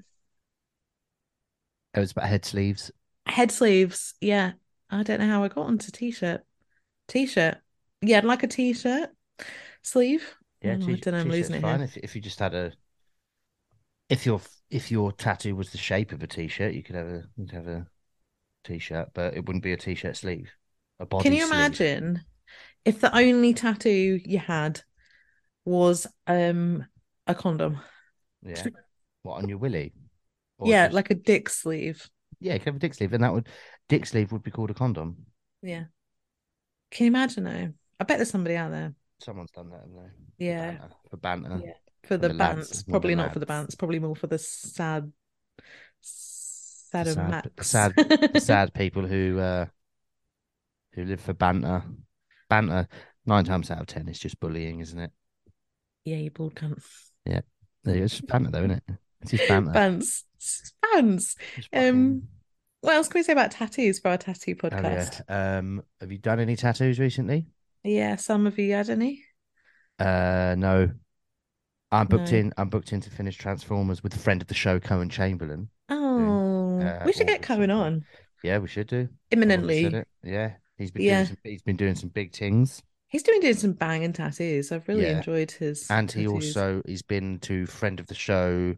It 1.97 2.01
was 2.01 2.11
about 2.11 2.29
head 2.29 2.45
sleeves. 2.45 2.91
Head 3.25 3.51
sleeves. 3.51 4.13
Yeah. 4.21 4.53
I 4.89 5.03
don't 5.03 5.19
know 5.19 5.27
how 5.27 5.43
I 5.43 5.49
got 5.49 5.67
onto 5.67 5.91
t-shirt. 5.91 6.41
T-shirt. 7.07 7.57
Yeah, 8.01 8.19
I'd 8.19 8.25
like 8.25 8.43
a 8.43 8.47
t-shirt 8.47 9.09
sleeve. 9.81 10.35
Yeah, 10.61 10.77
Oh, 10.81 10.83
I 10.83 10.95
t- 10.95 10.95
don't 11.01 11.13
know, 11.13 11.19
I'm 11.19 11.29
losing 11.29 11.55
it 11.55 11.61
fine. 11.61 11.79
here. 11.79 11.85
If 11.85 11.97
if 11.97 12.15
you 12.15 12.21
just 12.21 12.39
had 12.39 12.53
a, 12.53 12.71
if 14.09 14.25
your 14.25 14.41
if 14.69 14.91
your 14.91 15.11
tattoo 15.11 15.55
was 15.55 15.71
the 15.71 15.77
shape 15.77 16.11
of 16.11 16.23
a 16.23 16.27
t-shirt, 16.27 16.73
you 16.73 16.83
could 16.83 16.95
have 16.95 17.07
a 17.07 17.23
you'd 17.35 17.51
have 17.51 17.67
a 17.67 17.87
t-shirt, 18.63 19.09
but 19.13 19.35
it 19.35 19.45
wouldn't 19.45 19.63
be 19.63 19.73
a 19.73 19.77
t-shirt 19.77 20.15
sleeve. 20.17 20.51
A 20.99 21.05
body 21.05 21.23
Can 21.23 21.33
you 21.33 21.45
sleeve. 21.45 21.51
imagine 21.51 22.21
if 22.85 23.01
the 23.01 23.15
only 23.15 23.53
tattoo 23.53 24.19
you 24.23 24.39
had 24.39 24.81
was 25.65 26.07
um 26.27 26.85
a 27.27 27.35
condom? 27.35 27.79
Yeah. 28.41 28.69
What 29.23 29.43
on 29.43 29.49
your 29.49 29.57
willy? 29.57 29.93
Yeah, 30.63 30.85
just- 30.87 30.95
like 30.95 31.09
a 31.11 31.15
dick 31.15 31.49
sleeve. 31.49 32.09
yeah, 32.39 32.53
you 32.53 32.59
could 32.59 32.67
have 32.67 32.75
a 32.75 32.79
dick 32.79 32.93
sleeve, 32.93 33.13
and 33.13 33.23
that 33.23 33.33
would 33.33 33.47
dick 33.89 34.05
sleeve 34.05 34.31
would 34.31 34.43
be 34.43 34.51
called 34.51 34.71
a 34.71 34.73
condom. 34.73 35.25
Yeah. 35.61 35.85
Can 36.91 37.05
you 37.05 37.07
imagine 37.11 37.43
though? 37.43 37.73
I 37.99 38.03
bet 38.03 38.17
there's 38.17 38.29
somebody 38.29 38.55
out 38.55 38.71
there. 38.71 38.93
Someone's 39.19 39.51
done 39.51 39.69
that, 39.71 39.81
haven't 39.81 39.95
they? 39.95 40.45
Yeah. 40.45 40.71
banter- 40.71 40.95
For 41.09 41.17
banter. 41.17 41.61
Yeah. 41.65 41.73
For 42.07 42.17
the, 42.17 42.29
the 42.29 42.33
bants, 42.35 42.87
probably 42.87 43.15
not 43.15 43.33
for 43.33 43.39
the 43.39 43.45
lads. 43.47 43.75
bants, 43.75 43.77
probably 43.77 43.99
more 43.99 44.15
for 44.15 44.27
the 44.27 44.37
sad, 44.37 45.11
sad, 46.01 47.07
sad- 47.07 47.29
max. 47.29 47.67
sad- 47.69 48.41
sad 48.41 48.73
people 48.73 49.05
who 49.05 49.39
uh 49.39 49.65
who 50.93 51.03
live 51.05 51.19
for 51.21 51.33
banter. 51.33 51.83
Banter 52.49 52.87
nine 53.25 53.43
times 53.43 53.69
out 53.71 53.81
of 53.81 53.87
ten 53.87 54.07
is 54.07 54.19
just 54.19 54.39
bullying, 54.39 54.79
isn't 54.79 54.99
it? 54.99 55.11
yeah, 56.05 56.15
you 56.17 56.31
bald 56.31 56.55
cunt. 56.55 56.81
Yeah. 57.25 57.41
It's 57.83 58.17
just 58.19 58.27
banter 58.27 58.49
though, 58.51 58.59
isn't 58.59 58.71
it? 58.71 58.83
It's 59.21 59.31
just 59.31 59.47
banter. 59.49 59.71
Bants, 59.71 60.23
fucking- 60.39 61.19
Um, 61.73 62.23
what 62.81 62.95
else 62.95 63.07
can 63.07 63.19
we 63.19 63.23
say 63.23 63.33
about 63.33 63.51
tattoos 63.51 63.99
for 63.99 64.09
our 64.09 64.17
tattoo 64.17 64.55
Oh, 64.63 64.67
yeah. 64.71 64.79
podcast? 64.81 65.21
Um, 65.29 65.83
have 65.99 66.11
you 66.11 66.17
done 66.17 66.39
any 66.39 66.55
tattoos 66.55 66.99
recently? 66.99 67.47
yeah. 67.83 68.15
some 68.17 68.45
of 68.47 68.57
you 68.59 68.73
had 68.73 68.89
any? 68.89 69.23
Uh, 69.99 70.55
no. 70.57 70.91
I'm 71.91 72.07
booked 72.07 72.31
No. 72.33 72.37
in. 72.39 72.53
I'm 72.57 72.69
booked 72.69 72.91
in 72.91 72.99
to 73.01 73.09
finish 73.09 73.37
Transformers 73.37 74.03
with 74.03 74.13
a 74.15 74.19
friend 74.19 74.41
of 74.41 74.47
the 74.49 74.53
show, 74.53 74.79
Cohen 74.79 75.09
Chamberlain. 75.09 75.69
Oh, 75.89 76.79
uh, 76.81 77.03
we 77.05 77.13
should 77.13 77.27
get 77.27 77.41
Cohen 77.41 77.71
on 77.71 78.03
Yeah, 78.43 78.57
we 78.59 78.67
should 78.67 78.87
do. 78.87 79.07
Imminently. 79.31 80.03
Yeah, 80.23 80.53
he's 80.77 80.91
been 80.91 81.03
Yeah. 81.03 81.23
doing 81.23 81.27
some, 81.27 81.37
he's 81.43 81.61
been 81.63 81.75
doing 81.77 81.95
some 81.95 82.09
big 82.09 82.33
things, 82.35 82.83
He's 83.09 83.23
doing 83.23 83.39
doing 83.39 83.53
some 83.55 83.71
banging 83.71 84.11
tattoos. 84.11 84.69
I've 84.73 84.85
really 84.89 85.03
Yeah. 85.03 85.17
enjoyed 85.19 85.49
his. 85.51 85.89
and 85.89 86.11
he 86.11 86.27
also 86.27 86.81
he's 86.85 87.01
been 87.03 87.39
to 87.39 87.65
friend 87.65 88.01
of 88.01 88.07
the 88.07 88.13
show. 88.15 88.75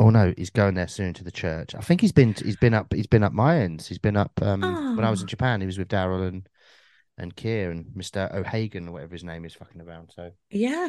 Oh 0.00 0.10
no, 0.10 0.34
he's 0.36 0.50
going 0.50 0.74
there 0.74 0.88
soon 0.88 1.14
to 1.14 1.24
the 1.24 1.30
church. 1.30 1.74
I 1.74 1.80
think 1.80 2.00
he's 2.00 2.12
been 2.12 2.34
he's 2.34 2.56
been 2.56 2.74
up 2.74 2.92
he's 2.92 3.06
been 3.06 3.22
up 3.22 3.32
my 3.32 3.58
ends. 3.60 3.86
He's 3.86 3.98
been 3.98 4.16
up 4.16 4.32
um 4.42 4.60
when 4.96 5.04
I 5.04 5.10
was 5.10 5.20
in 5.20 5.26
Oh. 5.26 5.28
Japan. 5.28 5.60
He 5.60 5.66
was 5.66 5.78
with 5.78 5.88
Daryl 5.88 6.26
and 6.26 6.48
and 7.16 7.34
Kier 7.36 7.70
and 7.70 7.86
Mister 7.94 8.28
O'Hagan 8.34 8.88
or 8.88 8.92
whatever 8.92 9.12
his 9.14 9.22
name 9.24 9.44
is, 9.44 9.54
fucking 9.54 9.80
around. 9.80 10.10
So 10.14 10.32
Yeah, 10.50 10.88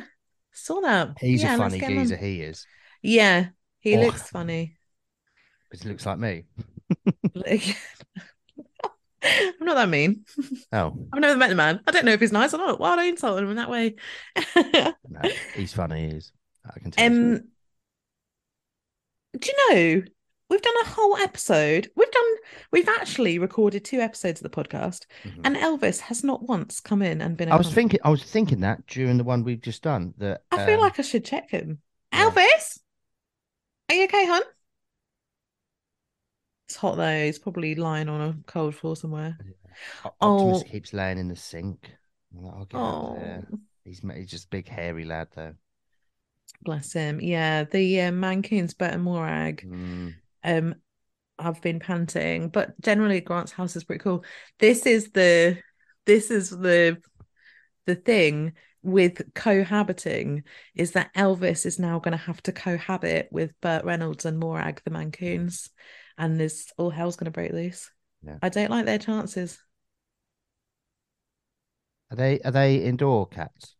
saw 0.51 0.81
that. 0.81 1.17
he's 1.19 1.43
yeah, 1.43 1.53
a 1.55 1.57
funny 1.57 1.79
geezer. 1.79 2.17
He 2.17 2.41
is. 2.41 2.65
Yeah, 3.03 3.47
he 3.79 3.95
Oh. 3.95 4.01
looks 4.01 4.27
funny. 4.29 4.77
But 5.69 5.81
he 5.83 5.89
looks 5.89 6.05
like 6.05 6.17
me. 6.17 6.45
I'm 9.23 9.65
not 9.65 9.75
that 9.75 9.89
mean. 9.89 10.23
Oh 10.71 10.95
I've 11.11 11.19
never 11.19 11.37
met 11.37 11.49
the 11.49 11.55
man. 11.55 11.79
I 11.87 11.91
don't 11.91 12.05
know 12.05 12.11
if 12.13 12.19
he's 12.19 12.31
nice 12.31 12.53
or 12.53 12.57
not. 12.57 12.79
Why 12.79 12.91
would 12.91 12.99
I 12.99 13.05
insult 13.05 13.39
him 13.39 13.49
in 13.49 13.55
that 13.57 13.69
way? 13.69 13.95
no, 14.55 15.21
he's 15.55 15.73
funny. 15.73 16.09
He 16.09 16.15
is. 16.17 16.31
I 16.65 16.79
can 16.79 16.91
tell. 16.91 17.05
um. 17.05 17.43
Do 19.39 19.49
you 19.51 19.69
know 19.69 20.03
we've 20.49 20.61
done 20.61 20.73
a 20.83 20.87
whole 20.89 21.17
episode? 21.17 21.89
We've 21.95 22.11
done. 22.11 22.23
We've 22.71 22.87
actually 22.89 23.39
recorded 23.39 23.83
two 23.85 23.99
episodes 23.99 24.41
of 24.41 24.49
the 24.51 24.63
podcast, 24.63 25.05
Mhm. 25.23 25.41
and 25.43 25.55
Elvis 25.55 25.99
has 26.01 26.23
not 26.23 26.43
once 26.43 26.79
come 26.79 27.01
in 27.01 27.21
and 27.21 27.35
been. 27.37 27.51
i 27.51 27.55
was 27.55 27.73
thinking. 27.73 27.99
I 28.03 28.09
was 28.09 28.23
thinking 28.23 28.61
that 28.61 28.85
during 28.87 29.17
the 29.17 29.23
one 29.23 29.43
we've 29.43 29.61
just 29.61 29.81
done. 29.83 30.13
That 30.17 30.41
I 30.51 30.65
feel 30.65 30.75
um, 30.75 30.81
like 30.81 30.99
I 30.99 31.03
should 31.03 31.25
check 31.25 31.49
him. 31.49 31.81
yeah. 32.13 32.29
Elvis, 32.29 32.79
are 33.89 33.95
you 33.95 34.03
okay, 34.05 34.25
hon? 34.25 34.41
It's 36.67 36.75
hot 36.77 36.97
though. 36.97 37.25
He's 37.25 37.39
probably 37.39 37.75
lying 37.75 38.09
on 38.09 38.21
a 38.21 38.35
cold 38.47 38.75
floor 38.75 38.95
somewhere. 38.95 39.37
O- 40.03 40.11
Optimus 40.21 40.63
Oh. 40.65 40.71
keeps 40.71 40.93
laying 40.93 41.17
in 41.17 41.27
the 41.27 41.35
sink. 41.35 41.91
I'm 42.35 42.43
like, 42.43 42.53
I'll 42.55 42.65
get 42.65 42.77
up 42.77 42.83
Oh. 42.83 43.59
He's 43.83 43.99
he's 43.99 44.29
just 44.31 44.45
a 44.45 44.49
big 44.49 44.67
hairy 44.67 45.05
lad 45.05 45.27
though. 45.35 45.53
Bless 46.61 46.93
him. 46.93 47.19
Yeah, 47.21 47.63
the 47.63 48.01
uh, 48.01 48.11
Maine 48.11 48.43
Coons, 48.43 48.73
Bert 48.73 48.93
and 48.93 49.03
Morag. 49.03 49.63
Mm. 49.67 50.13
um 50.43 50.75
I've 51.37 51.61
been 51.61 51.79
panting, 51.79 52.49
but 52.49 52.79
generally 52.79 53.19
Grant's 53.19 53.51
house 53.51 53.75
is 53.75 53.83
pretty 53.83 54.01
cool. 54.01 54.23
This 54.59 54.85
is 54.85 55.11
the 55.11 55.59
this 56.05 56.31
is 56.31 56.49
the 56.49 56.97
the 57.85 57.95
thing 57.95 58.53
with 58.81 59.33
cohabiting 59.33 60.43
is 60.75 60.91
that 60.91 61.13
Elvis 61.15 61.65
is 61.65 61.79
now 61.79 61.99
going 61.99 62.11
to 62.11 62.23
have 62.23 62.41
to 62.43 62.51
cohabit 62.51 63.27
with 63.31 63.59
Burt 63.59 63.83
Reynolds 63.83 64.25
and 64.25 64.39
Morag 64.39 64.81
the 64.85 64.91
Maine 64.91 65.11
Coons, 65.11 65.69
and 66.17 66.39
this 66.39 66.71
all 66.77 66.91
hell's 66.91 67.15
going 67.15 67.25
to 67.25 67.31
break 67.31 67.51
loose. 67.51 67.91
Yeah. 68.23 68.37
I 68.41 68.49
don't 68.49 68.71
like 68.71 68.85
their 68.85 68.99
chances. 68.99 69.59
Are 72.11 72.15
they 72.15 72.39
are 72.41 72.51
they 72.51 72.77
indoor 72.77 73.27
cats? 73.27 73.75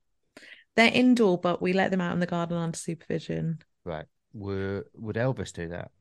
They're 0.76 0.92
indoor, 0.94 1.38
but 1.38 1.62
we 1.62 1.74
let 1.74 1.92
them 1.92 2.02
out 2.02 2.14
in 2.14 2.20
the 2.20 2.26
garden 2.26 2.58
under 2.58 2.78
supervision. 2.78 3.60
Right. 3.84 4.06
Were 4.34 4.86
would 4.96 5.16
Elvis 5.16 5.54
do 5.54 5.70
that? 5.70 5.92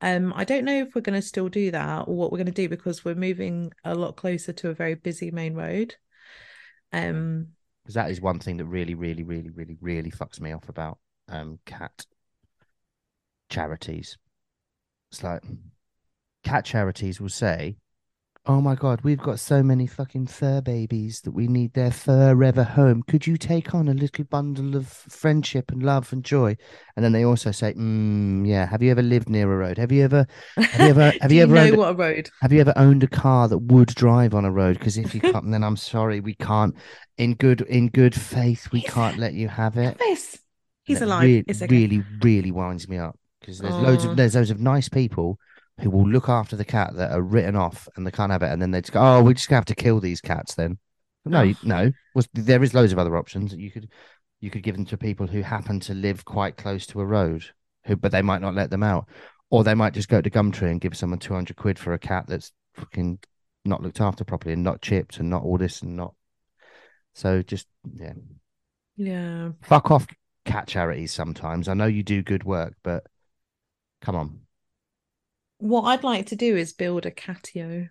Um, 0.00 0.32
I 0.36 0.44
don't 0.44 0.64
know 0.64 0.82
if 0.82 0.94
we're 0.94 1.00
going 1.00 1.20
to 1.20 1.26
still 1.26 1.48
do 1.48 1.70
that 1.70 2.06
or 2.06 2.14
what 2.14 2.30
we're 2.30 2.38
going 2.38 2.46
to 2.46 2.52
do 2.52 2.68
because 2.68 3.04
we're 3.04 3.14
moving 3.14 3.72
a 3.84 3.94
lot 3.94 4.16
closer 4.16 4.52
to 4.52 4.68
a 4.70 4.74
very 4.74 4.94
busy 4.94 5.30
main 5.30 5.54
road. 5.54 5.94
Um, 6.92 7.48
Because 7.82 7.94
that 7.94 8.10
is 8.10 8.20
one 8.20 8.38
thing 8.38 8.58
that 8.58 8.66
really, 8.66 8.94
really, 8.94 9.22
really, 9.22 9.50
really, 9.50 9.76
really 9.80 10.10
fucks 10.10 10.40
me 10.40 10.52
off 10.52 10.68
about 10.68 10.98
um 11.28 11.58
cat 11.66 12.06
charities. 13.48 14.16
It's 15.10 15.22
like 15.22 15.42
cat 16.44 16.64
charities 16.64 17.20
will 17.20 17.28
say, 17.28 17.76
"Oh 18.46 18.60
my 18.60 18.74
god, 18.76 19.00
we've 19.02 19.18
got 19.18 19.40
so 19.40 19.62
many 19.62 19.86
fucking 19.86 20.28
fur 20.28 20.60
babies 20.60 21.20
that 21.22 21.32
we 21.32 21.48
need 21.48 21.72
their 21.74 21.90
forever 21.90 22.62
home. 22.64 23.02
Could 23.02 23.26
you 23.26 23.36
take 23.36 23.74
on 23.74 23.88
a 23.88 23.94
little 23.94 24.24
bundle 24.24 24.76
of 24.76 24.86
friendship 24.88 25.70
and 25.70 25.82
love 25.82 26.12
and 26.12 26.24
joy?" 26.24 26.56
And 26.96 27.04
then 27.04 27.12
they 27.12 27.24
also 27.24 27.50
say, 27.50 27.74
mm, 27.74 28.46
"Yeah, 28.46 28.66
have 28.66 28.82
you 28.82 28.90
ever 28.90 29.02
lived 29.02 29.28
near 29.28 29.52
a 29.52 29.56
road? 29.56 29.78
Have 29.78 29.92
you 29.92 30.04
ever, 30.04 30.26
have 30.70 30.80
you 30.82 30.90
ever, 30.90 31.14
have 31.20 31.32
do 31.32 31.34
you 31.34 31.42
ever 31.42 31.54
know 31.54 31.58
owned 31.58 31.76
what 31.76 31.90
a 31.90 31.94
road? 31.94 32.30
have 32.42 32.52
you 32.52 32.60
ever 32.60 32.72
owned 32.76 33.02
a 33.02 33.08
car 33.08 33.48
that 33.48 33.58
would 33.58 33.88
drive 33.88 34.34
on 34.34 34.44
a 34.44 34.52
road? 34.52 34.78
Because 34.78 34.96
if 34.98 35.14
you 35.14 35.20
can't, 35.32 35.50
then 35.50 35.64
I'm 35.64 35.76
sorry, 35.76 36.20
we 36.20 36.34
can't. 36.34 36.74
In 37.18 37.34
good, 37.34 37.62
in 37.62 37.88
good 37.88 38.14
faith, 38.14 38.68
we 38.72 38.80
He's 38.80 38.90
can't 38.92 39.18
let 39.18 39.34
you 39.34 39.48
have 39.48 39.76
it." 39.76 39.98
Elvis, 39.98 40.38
he's 40.84 41.00
alive. 41.02 41.22
Really, 41.22 41.44
it's 41.46 41.62
okay. 41.62 41.74
really, 41.74 42.02
really 42.22 42.52
winds 42.52 42.88
me 42.88 42.98
up 42.98 43.18
because 43.40 43.58
there's 43.58 43.74
loads 43.74 44.04
of 44.04 44.16
there's 44.16 44.34
loads 44.34 44.50
of 44.50 44.60
nice 44.60 44.88
people 44.88 45.38
who 45.80 45.90
will 45.90 46.08
look 46.08 46.28
after 46.28 46.56
the 46.56 46.64
cat 46.64 46.94
that 46.96 47.12
are 47.12 47.22
written 47.22 47.56
off 47.56 47.88
and 47.96 48.06
they 48.06 48.10
can't 48.10 48.32
have 48.32 48.42
it, 48.42 48.50
and 48.50 48.60
then 48.60 48.70
they 48.70 48.80
just 48.80 48.92
go, 48.92 49.00
"Oh, 49.00 49.22
we 49.22 49.34
just 49.34 49.50
have 49.50 49.64
to 49.66 49.74
kill 49.74 50.00
these 50.00 50.20
cats." 50.20 50.54
Then, 50.54 50.78
no, 51.24 51.42
you- 51.42 51.56
no. 51.62 51.92
Was 52.14 52.28
there 52.32 52.62
is 52.62 52.74
loads 52.74 52.92
of 52.92 52.98
other 52.98 53.16
options 53.16 53.50
that 53.50 53.60
you 53.60 53.70
could 53.70 53.88
you 54.40 54.50
could 54.50 54.62
give 54.62 54.76
them 54.76 54.86
to 54.86 54.98
people 54.98 55.26
who 55.26 55.42
happen 55.42 55.80
to 55.80 55.94
live 55.94 56.24
quite 56.24 56.56
close 56.56 56.86
to 56.88 57.00
a 57.00 57.06
road, 57.06 57.44
who 57.84 57.96
but 57.96 58.12
they 58.12 58.22
might 58.22 58.40
not 58.42 58.54
let 58.54 58.70
them 58.70 58.82
out, 58.82 59.08
or 59.50 59.64
they 59.64 59.74
might 59.74 59.94
just 59.94 60.08
go 60.08 60.20
to 60.20 60.30
Gumtree 60.30 60.70
and 60.70 60.80
give 60.80 60.96
someone 60.96 61.18
two 61.18 61.34
hundred 61.34 61.56
quid 61.56 61.78
for 61.78 61.92
a 61.92 61.98
cat 61.98 62.26
that's 62.26 62.52
fucking 62.74 63.18
not 63.64 63.82
looked 63.82 64.00
after 64.00 64.24
properly 64.24 64.52
and 64.52 64.62
not 64.62 64.80
chipped 64.82 65.18
and 65.18 65.28
not 65.28 65.42
all 65.42 65.58
this 65.58 65.82
and 65.82 65.96
not. 65.96 66.14
So 67.14 67.42
just 67.42 67.66
yeah, 67.94 68.12
Yeah. 68.96 69.50
fuck 69.62 69.90
off 69.90 70.06
cat 70.44 70.68
charities 70.68 71.12
sometimes. 71.12 71.66
I 71.68 71.74
know 71.74 71.86
you 71.86 72.02
do 72.02 72.22
good 72.22 72.44
work, 72.44 72.76
but 72.82 73.04
come 74.00 74.14
on. 74.14 74.45
What 75.58 75.82
I'd 75.82 76.04
like 76.04 76.26
to 76.26 76.36
do 76.36 76.56
is 76.56 76.72
build 76.72 77.06
a 77.06 77.10
catio. 77.10 77.88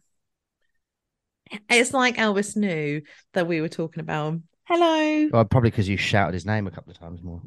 It's 1.69 1.93
like 1.93 2.17
Elvis 2.17 2.55
knew 2.55 3.01
that 3.33 3.47
we 3.47 3.61
were 3.61 3.69
talking 3.69 4.01
about. 4.01 4.39
Hello. 4.65 5.29
Well, 5.31 5.45
probably 5.45 5.69
because 5.69 5.87
you 5.87 5.97
shouted 5.97 6.33
his 6.33 6.45
name 6.45 6.67
a 6.67 6.71
couple 6.71 6.91
of 6.91 6.97
times 6.99 7.21
more. 7.21 7.41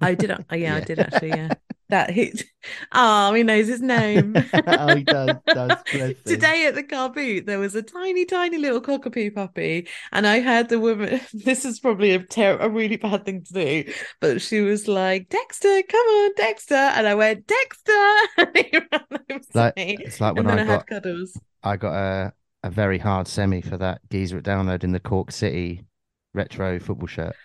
I 0.00 0.14
did. 0.14 0.30
Oh, 0.30 0.54
yeah, 0.54 0.76
I 0.76 0.80
did 0.84 0.98
actually. 0.98 1.30
Yeah. 1.30 1.54
That 1.88 2.10
hit. 2.10 2.44
Oh, 2.90 3.32
he 3.32 3.44
knows 3.44 3.68
his 3.68 3.80
name. 3.80 4.34
oh, 4.66 4.96
he 4.96 5.04
does, 5.04 5.36
does. 5.46 5.78
Today 6.26 6.66
at 6.66 6.74
the 6.74 6.82
car 6.82 7.08
boot, 7.08 7.46
there 7.46 7.60
was 7.60 7.76
a 7.76 7.82
tiny, 7.82 8.24
tiny 8.24 8.58
little 8.58 8.80
cockapoo 8.80 9.32
puppy, 9.32 9.86
and 10.10 10.26
I 10.26 10.40
heard 10.40 10.68
the 10.68 10.80
woman. 10.80 11.20
This 11.32 11.64
is 11.64 11.78
probably 11.78 12.10
a 12.10 12.18
ter- 12.24 12.58
a 12.58 12.68
really 12.68 12.96
bad 12.96 13.24
thing 13.24 13.44
to 13.44 13.52
do, 13.52 13.92
but 14.20 14.42
she 14.42 14.62
was 14.62 14.88
like, 14.88 15.28
"Dexter, 15.28 15.80
come 15.88 16.06
on, 16.06 16.30
Dexter," 16.36 16.74
and 16.74 17.06
I 17.06 17.14
went, 17.14 17.46
"Dexter," 17.46 17.92
and 18.38 18.48
he 18.56 18.70
ran 18.78 19.00
over 19.30 19.38
to 19.38 19.48
Like- 19.54 19.76
me, 19.76 19.96
It's 20.00 20.20
like 20.20 20.36
and 20.36 20.44
when 20.44 20.56
then 20.56 20.58
I 20.58 20.62
I, 20.62 20.66
got 20.66 20.88
had 20.90 21.02
cuddles. 21.02 21.38
I 21.62 21.76
got 21.76 21.94
a 21.94 22.32
a 22.64 22.70
very 22.70 22.98
hard 22.98 23.28
semi 23.28 23.60
for 23.60 23.76
that 23.76 24.00
geezer 24.10 24.38
at 24.38 24.42
download 24.44 24.82
in 24.82 24.90
the 24.90 24.98
Cork 24.98 25.30
City 25.30 25.84
retro 26.34 26.80
football 26.80 27.06
shirt, 27.06 27.36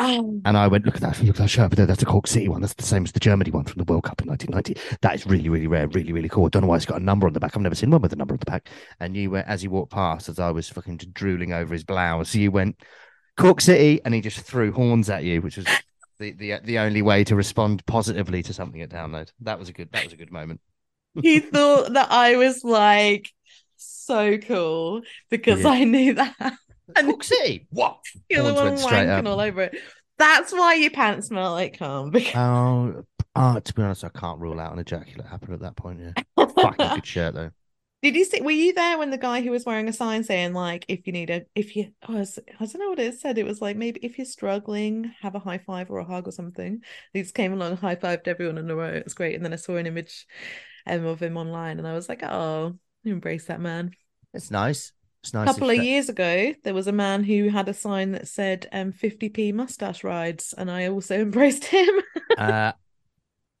Oh, 0.00 0.40
and 0.44 0.56
I 0.56 0.68
went, 0.68 0.84
"Look 0.86 0.94
at 0.94 1.00
that! 1.00 1.18
Look 1.20 1.30
at 1.30 1.42
that 1.42 1.48
shirt! 1.50 1.70
But 1.70 1.86
that's 1.88 1.98
the 2.00 2.06
Cork 2.06 2.26
City 2.28 2.48
one. 2.48 2.60
That's 2.60 2.74
the 2.74 2.84
same 2.84 3.04
as 3.04 3.10
the 3.12 3.18
Germany 3.20 3.50
one 3.50 3.64
from 3.64 3.82
the 3.82 3.90
World 3.92 4.04
Cup 4.04 4.22
in 4.22 4.28
1990. 4.28 4.98
That 5.02 5.14
is 5.16 5.26
really, 5.26 5.48
really 5.48 5.66
rare, 5.66 5.88
really, 5.88 6.12
really 6.12 6.28
cool. 6.28 6.46
I 6.46 6.48
don't 6.50 6.62
know 6.62 6.68
why 6.68 6.76
it's 6.76 6.86
got 6.86 7.00
a 7.00 7.04
number 7.04 7.26
on 7.26 7.32
the 7.32 7.40
back. 7.40 7.56
I've 7.56 7.62
never 7.62 7.74
seen 7.74 7.90
one 7.90 8.00
with 8.00 8.12
a 8.12 8.16
number 8.16 8.34
on 8.34 8.38
the 8.38 8.46
back." 8.50 8.68
And 9.00 9.16
you 9.16 9.30
went 9.30 9.48
as 9.48 9.62
he 9.62 9.68
walked 9.68 9.92
past, 9.92 10.28
as 10.28 10.38
I 10.38 10.50
was 10.50 10.68
fucking 10.68 10.98
drooling 11.12 11.52
over 11.52 11.72
his 11.74 11.82
blouse. 11.84 12.34
You 12.34 12.50
went, 12.52 12.76
"Cork 13.36 13.60
City," 13.60 14.00
and 14.04 14.14
he 14.14 14.20
just 14.20 14.40
threw 14.40 14.70
horns 14.72 15.10
at 15.10 15.24
you, 15.24 15.40
which 15.42 15.56
was 15.56 15.66
the 16.18 16.32
the 16.32 16.60
the 16.62 16.78
only 16.78 17.02
way 17.02 17.24
to 17.24 17.34
respond 17.34 17.84
positively 17.86 18.42
to 18.44 18.52
something 18.52 18.80
at 18.82 18.90
download. 18.90 19.32
That 19.40 19.58
was 19.58 19.68
a 19.68 19.72
good. 19.72 19.90
That 19.92 20.04
was 20.04 20.12
a 20.12 20.16
good 20.16 20.30
moment. 20.32 20.60
he 21.20 21.40
thought 21.54 21.92
that 21.94 22.12
I 22.12 22.36
was 22.36 22.62
like 22.62 23.28
so 23.76 24.38
cool 24.38 25.02
because 25.28 25.62
Yeah. 25.62 25.70
I 25.70 25.84
knew 25.84 26.14
that. 26.14 26.54
And 26.96 27.22
City. 27.24 27.66
What? 27.70 27.98
you're 28.28 28.42
the 28.42 28.54
one 28.54 28.64
went 28.64 28.78
straight 28.78 29.08
up. 29.08 29.24
wanking 29.24 29.28
all 29.28 29.40
over 29.40 29.62
it. 29.62 29.76
That's 30.18 30.52
why 30.52 30.74
your 30.74 30.90
pants 30.90 31.28
smell 31.28 31.52
like 31.52 31.78
cum. 31.78 32.10
Because 32.12 32.34
Oh, 32.36 33.04
ah, 33.36 33.60
to 33.60 33.74
be 33.74 33.82
honest, 33.82 34.04
I 34.04 34.08
can't 34.08 34.40
rule 34.40 34.58
out 34.58 34.72
an 34.72 34.78
ejaculate 34.80 35.26
happened 35.28 35.54
at 35.54 35.60
that 35.60 35.76
point. 35.76 36.00
Yeah, 36.00 36.12
fucking 36.36 36.88
good 36.94 37.06
shirt 37.06 37.34
though. 37.34 37.50
Did 38.00 38.14
you 38.14 38.24
see? 38.24 38.40
Were 38.40 38.52
you 38.52 38.72
there 38.74 38.96
when 38.96 39.10
the 39.10 39.18
guy 39.18 39.40
who 39.42 39.50
was 39.50 39.64
wearing 39.64 39.88
a 39.88 39.92
sign 39.92 40.22
saying 40.22 40.52
like, 40.54 40.84
if 40.88 41.06
you 41.06 41.12
need 41.12 41.30
a, 41.30 41.42
if 41.56 41.74
you, 41.74 41.92
oh, 42.08 42.14
I 42.14 42.18
was- 42.20 42.38
I 42.38 42.64
don't 42.64 42.78
know 42.78 42.90
what 42.90 43.00
it 43.00 43.18
said. 43.18 43.38
It 43.38 43.46
was 43.46 43.60
like 43.60 43.76
maybe 43.76 43.98
if 44.04 44.18
you're 44.18 44.24
struggling, 44.24 45.12
have 45.20 45.34
a 45.34 45.40
high 45.40 45.58
five 45.58 45.90
or 45.90 45.98
a 45.98 46.04
hug 46.04 46.28
or 46.28 46.32
something. 46.32 46.82
He 47.12 47.22
just 47.22 47.34
came 47.34 47.52
along, 47.52 47.76
high 47.78 47.96
fived 47.96 48.28
everyone 48.28 48.58
in 48.58 48.70
a 48.70 48.76
row. 48.76 48.88
It 48.92 49.04
was 49.04 49.14
great. 49.14 49.34
And 49.34 49.44
then 49.44 49.52
I 49.52 49.56
saw 49.56 49.76
an 49.76 49.86
image 49.86 50.26
um, 50.86 51.06
of 51.06 51.20
him 51.20 51.36
online, 51.36 51.78
and 51.78 51.88
I 51.88 51.94
was 51.94 52.08
like, 52.08 52.22
oh, 52.22 52.78
embrace 53.04 53.46
that 53.46 53.60
man. 53.60 53.90
It's 54.32 54.50
nice. 54.52 54.92
It's 55.22 55.34
nice. 55.34 55.48
A 55.48 55.52
couple 55.52 55.70
of 55.70 55.76
that- 55.76 55.84
years 55.84 56.08
ago, 56.08 56.54
there 56.64 56.74
was 56.74 56.86
a 56.86 56.92
man 56.92 57.24
who 57.24 57.48
had 57.48 57.68
a 57.68 57.74
sign 57.74 58.12
that 58.12 58.28
said 58.28 58.66
um 58.72 58.92
50p 58.92 59.52
mustache 59.52 60.04
rides, 60.04 60.54
and 60.56 60.70
I 60.70 60.88
also 60.88 61.18
embraced 61.20 61.64
him. 61.64 61.94
Uh, 62.36 62.72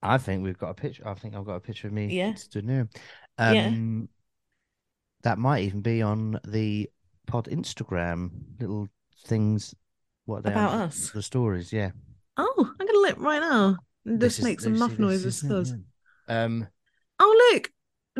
I 0.02 0.18
think 0.18 0.44
we've 0.44 0.58
got 0.58 0.70
a 0.70 0.74
picture. 0.74 1.06
I 1.06 1.14
think 1.14 1.34
I've 1.34 1.44
got 1.44 1.56
a 1.56 1.60
picture 1.60 1.88
of 1.88 1.92
me 1.92 2.06
Yeah. 2.16 2.34
stood 2.34 2.64
near 2.64 2.80
him. 2.82 2.90
Yeah. 3.38 3.66
Um, 3.66 4.08
that 5.22 5.38
might 5.38 5.64
even 5.64 5.80
be 5.80 6.00
on 6.02 6.38
the 6.46 6.88
pod 7.26 7.46
Instagram 7.46 8.30
little 8.60 8.88
things. 9.26 9.74
What 10.26 10.44
they 10.44 10.50
About 10.52 10.74
are, 10.74 10.82
us? 10.84 11.10
The 11.10 11.22
stories, 11.22 11.72
yeah. 11.72 11.90
Oh, 12.36 12.54
I'm 12.78 12.86
gonna 12.86 12.98
look 12.98 13.18
right 13.18 13.40
now 13.40 13.76
and 14.04 14.20
This 14.20 14.34
just 14.34 14.38
is- 14.40 14.44
make 14.44 14.60
some 14.60 14.78
muff 14.78 14.98
noises. 14.98 15.42
is 15.42 15.72
yeah. 16.28 16.44
Um, 16.44 16.68
Oh, 17.18 17.50
look, 17.52 17.72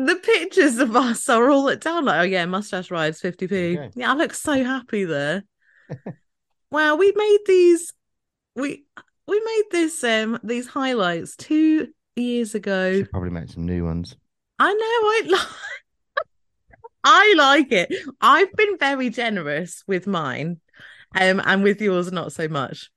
the 0.05 0.15
pictures 0.15 0.77
of 0.77 0.95
us 0.95 1.27
are 1.29 1.49
all 1.49 1.69
at 1.69 1.81
down. 1.81 2.05
Like, 2.05 2.19
oh 2.19 2.23
yeah, 2.23 2.45
mustache 2.45 2.91
rides, 2.91 3.21
50p. 3.21 3.75
go. 3.75 3.89
Yeah, 3.95 4.11
I 4.11 4.15
look 4.15 4.33
so 4.33 4.63
happy 4.63 5.05
there. 5.05 5.43
wow, 6.71 6.95
we 6.95 7.11
made 7.15 7.39
these. 7.45 7.91
We 8.55 8.85
we 9.27 9.39
made 9.39 9.63
this 9.71 10.03
um 10.03 10.39
these 10.43 10.67
highlights 10.67 11.35
two 11.35 11.89
years 12.15 12.55
ago. 12.55 12.97
should 12.97 13.11
probably 13.11 13.29
make 13.29 13.49
some 13.49 13.65
new 13.65 13.85
ones. 13.85 14.15
I 14.57 14.73
know 14.73 14.79
I 14.79 15.21
like 15.29 15.47
I 17.03 17.33
like 17.37 17.71
it. 17.71 17.93
I've 18.19 18.53
been 18.53 18.77
very 18.77 19.09
generous 19.09 19.83
with 19.87 20.07
mine, 20.07 20.59
um, 21.15 21.41
and 21.45 21.63
with 21.63 21.81
yours 21.81 22.11
not 22.11 22.33
so 22.33 22.47
much. 22.47 22.89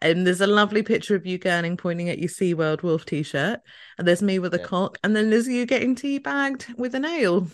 And 0.00 0.26
there's 0.26 0.40
a 0.40 0.46
lovely 0.46 0.82
picture 0.82 1.14
of 1.14 1.26
you 1.26 1.38
gurning 1.38 1.78
pointing 1.78 2.08
at 2.08 2.18
your 2.18 2.28
SeaWorld 2.28 2.82
wolf 2.82 3.06
t-shirt, 3.06 3.60
and 3.98 4.06
there's 4.06 4.22
me 4.22 4.38
with 4.38 4.54
a 4.54 4.58
Yeah. 4.58 4.64
cock, 4.64 4.98
and 5.02 5.16
then 5.16 5.30
there's 5.30 5.48
you 5.48 5.64
getting 5.66 5.94
teabagged 5.94 6.76
with 6.76 6.94
a 6.94 7.00
nail. 7.00 7.48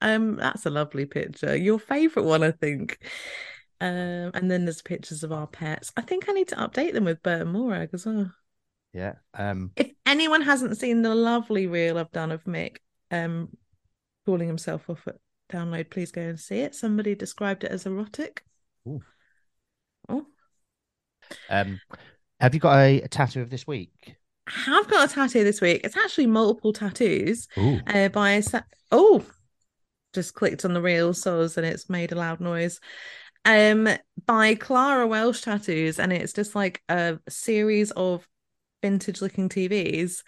Um, 0.00 0.36
that's 0.36 0.66
a 0.66 0.70
lovely 0.70 1.06
picture. 1.06 1.56
Your 1.56 1.78
favorite 1.78 2.24
one, 2.24 2.42
I 2.42 2.50
think. 2.50 2.98
Um, 3.80 4.30
and 4.34 4.50
then 4.50 4.66
there's 4.66 4.82
pictures 4.82 5.24
of 5.24 5.32
our 5.32 5.46
pets. 5.46 5.90
I 5.96 6.02
think 6.02 6.28
I 6.28 6.32
need 6.32 6.48
to 6.48 6.56
update 6.56 6.92
them 6.92 7.04
with 7.04 7.22
Bert 7.22 7.42
and 7.42 7.52
Morag 7.52 7.90
as 7.92 8.04
well. 8.04 8.30
Yeah. 8.92 9.14
Um. 9.32 9.70
If 9.76 9.92
anyone 10.04 10.42
hasn't 10.42 10.76
seen 10.76 11.02
the 11.02 11.14
lovely 11.14 11.66
reel 11.66 11.96
I've 11.98 12.10
done 12.12 12.30
of 12.30 12.44
Mick, 12.44 12.76
um, 13.10 13.48
calling 14.26 14.48
himself 14.48 14.90
off 14.90 15.06
at 15.08 15.16
download, 15.50 15.90
please 15.90 16.12
go 16.12 16.22
and 16.22 16.38
see 16.38 16.60
it. 16.60 16.74
Somebody 16.74 17.14
described 17.14 17.64
it 17.64 17.70
as 17.70 17.86
erotic. 17.86 18.44
Ooh. 18.86 19.02
Um. 21.48 21.80
Have 22.40 22.54
you 22.54 22.60
got 22.60 22.78
a, 22.78 23.02
a 23.02 23.08
tattoo 23.08 23.42
of 23.42 23.50
this 23.50 23.66
week? 23.66 24.16
I 24.46 24.50
have 24.50 24.88
got 24.88 25.10
a 25.10 25.14
tattoo 25.14 25.44
this 25.44 25.60
week. 25.60 25.82
It's 25.84 25.96
actually 25.96 26.26
multiple 26.26 26.72
tattoos. 26.72 27.48
Uh, 27.86 28.08
by 28.08 28.30
a 28.30 28.42
sa- 28.42 28.62
oh 28.90 29.24
just 30.12 30.34
clicked 30.34 30.64
on 30.64 30.74
the 30.74 30.82
real 30.82 31.14
source 31.14 31.56
and 31.56 31.66
it's 31.66 31.88
made 31.88 32.12
a 32.12 32.16
loud 32.16 32.40
noise 32.40 32.80
um 33.44 33.88
by 34.26 34.54
clara 34.54 35.06
welsh 35.06 35.42
tattoos 35.42 35.98
and 35.98 36.12
it's 36.12 36.32
just 36.32 36.54
like 36.54 36.82
a 36.88 37.18
series 37.28 37.90
of 37.92 38.26
vintage 38.82 39.20
looking 39.20 39.48
tvs 39.48 40.22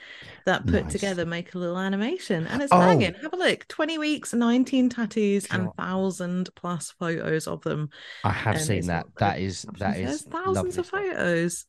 that 0.44 0.66
put 0.66 0.82
Nice. 0.84 0.92
together 0.92 1.24
make 1.24 1.54
a 1.54 1.58
little 1.58 1.78
animation 1.78 2.46
and 2.46 2.60
it's 2.62 2.72
Oh. 2.72 2.78
banging 2.78 3.14
have 3.14 3.32
a 3.32 3.36
look 3.36 3.66
20 3.68 3.98
weeks 3.98 4.34
19 4.34 4.88
tattoos 4.90 5.46
and 5.50 5.74
thousand 5.74 6.50
plus 6.54 6.90
photos 6.98 7.46
of 7.46 7.62
them 7.62 7.88
I 8.24 8.30
have 8.30 8.60
seen 8.60 8.86
that. 8.86 9.06
That 9.18 9.40
is 9.40 9.62
that 9.78 9.96
There's 9.96 10.22
thousands 10.22 10.78
of 10.78 10.86
stuff. 10.86 11.00
photos 11.00 11.64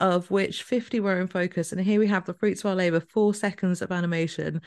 of 0.00 0.30
which 0.30 0.62
50 0.62 0.98
were 0.98 1.20
in 1.20 1.26
focus 1.28 1.72
and 1.72 1.80
here 1.80 2.00
we 2.00 2.06
have 2.06 2.24
the 2.24 2.34
fruits 2.34 2.62
of 2.62 2.66
our 2.70 2.74
labor 2.74 3.00
four 3.00 3.34
seconds 3.34 3.82
of 3.82 3.92
animation 3.92 4.62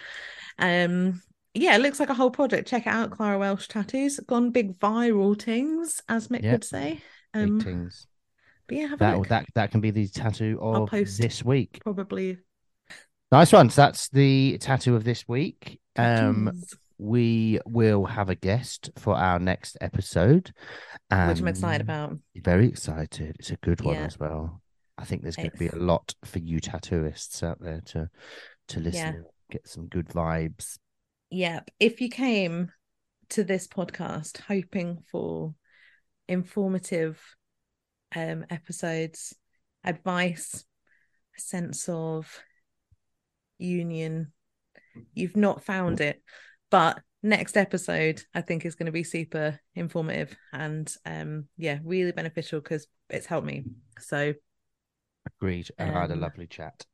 um 0.60 1.22
yeah 1.56 1.76
it 1.76 1.82
looks 1.82 2.00
like 2.00 2.10
a 2.10 2.14
whole 2.14 2.30
project 2.32 2.68
check 2.68 2.86
it 2.86 2.90
out 2.90 3.10
clara 3.12 3.40
welsh 3.40 3.68
tattoos 3.68 4.20
gone 4.28 4.52
big 4.52 4.78
viral 4.80 5.40
things 5.40 6.02
as 6.08 6.28
mick 6.28 6.44
Yep. 6.44 6.52
would 6.52 6.64
say 6.64 7.02
Big 7.34 7.50
um 7.50 7.60
things. 7.60 8.08
But 8.68 8.78
yeah 8.78 8.88
have 8.88 8.94
a 9.02 9.04
That 9.04 9.18
look 9.18 9.28
that 9.30 9.46
that 9.56 9.72
can 9.72 9.82
be 9.82 9.92
the 9.92 10.08
tattoo 10.08 10.60
I'll 10.62 10.84
of 10.84 10.90
post. 10.90 11.20
this 11.22 11.44
week. 11.44 11.80
probably 11.84 12.38
Nice 13.32 13.52
ones. 13.52 13.76
That's 13.76 14.10
the 14.10 14.60
tattoo 14.60 14.96
of 14.96 15.04
this 15.04 15.28
week. 15.28 15.80
Um, 15.96 16.46
tattoos, 16.46 16.74
we 17.00 17.60
will 17.66 18.06
have 18.06 18.30
a 18.30 18.36
guest 18.36 18.92
for 18.98 19.16
our 19.16 19.40
next 19.40 19.76
episode, 19.82 20.52
which 21.10 21.40
i'm 21.40 21.48
excited 21.48 21.82
about 21.82 22.16
Very 22.36 22.68
excited. 22.68 23.36
It's 23.40 23.50
a 23.50 23.56
good 23.58 23.82
one 23.82 23.96
Yeah. 23.96 24.02
as 24.06 24.20
well. 24.20 24.62
I 25.00 25.06
think 25.06 25.24
there's 25.24 25.36
going 25.36 25.50
to 25.50 25.58
be 25.58 25.66
a 25.66 25.70
It's- 25.70 25.82
lot 25.82 26.14
for 26.24 26.38
you 26.38 26.60
tattooists 26.62 27.42
out 27.42 27.60
there 27.60 27.82
to 27.88 28.10
to 28.68 28.80
listen, 28.80 29.00
Yeah. 29.00 29.08
and 29.16 29.26
get 29.50 29.68
some 29.68 29.88
good 29.88 30.10
vibes. 30.10 30.78
yep 31.32 31.72
if 31.80 32.00
you 32.02 32.10
came 32.10 32.72
to 33.30 33.44
this 33.44 33.68
podcast 33.68 34.38
hoping 34.42 35.04
for 35.12 35.56
informative 36.28 37.20
um 38.16 38.46
episodes 38.50 39.36
advice 39.84 40.66
a 41.38 41.42
sense 41.42 41.90
of 41.90 42.42
union 43.58 44.32
you've 45.14 45.36
not 45.38 45.64
found 45.64 46.02
it 46.02 46.22
but 46.70 47.02
next 47.24 47.56
episode 47.58 48.22
i 48.34 48.42
think 48.42 48.66
is 48.66 48.76
going 48.76 48.86
to 48.86 48.92
be 48.92 49.04
super 49.04 49.60
informative 49.76 50.36
and 50.52 50.96
um 51.06 51.46
yeah 51.58 51.80
really 51.84 52.12
beneficial 52.12 52.60
because 52.60 52.88
it's 53.10 53.26
helped 53.26 53.48
me 53.48 53.66
so 54.00 54.34
Agreed. 55.26 55.70
And 55.78 55.98
I 55.98 56.02
had 56.02 56.12
a 56.12 56.16
Um, 56.16 56.20
lovely 56.22 56.48
chat. 56.48 56.86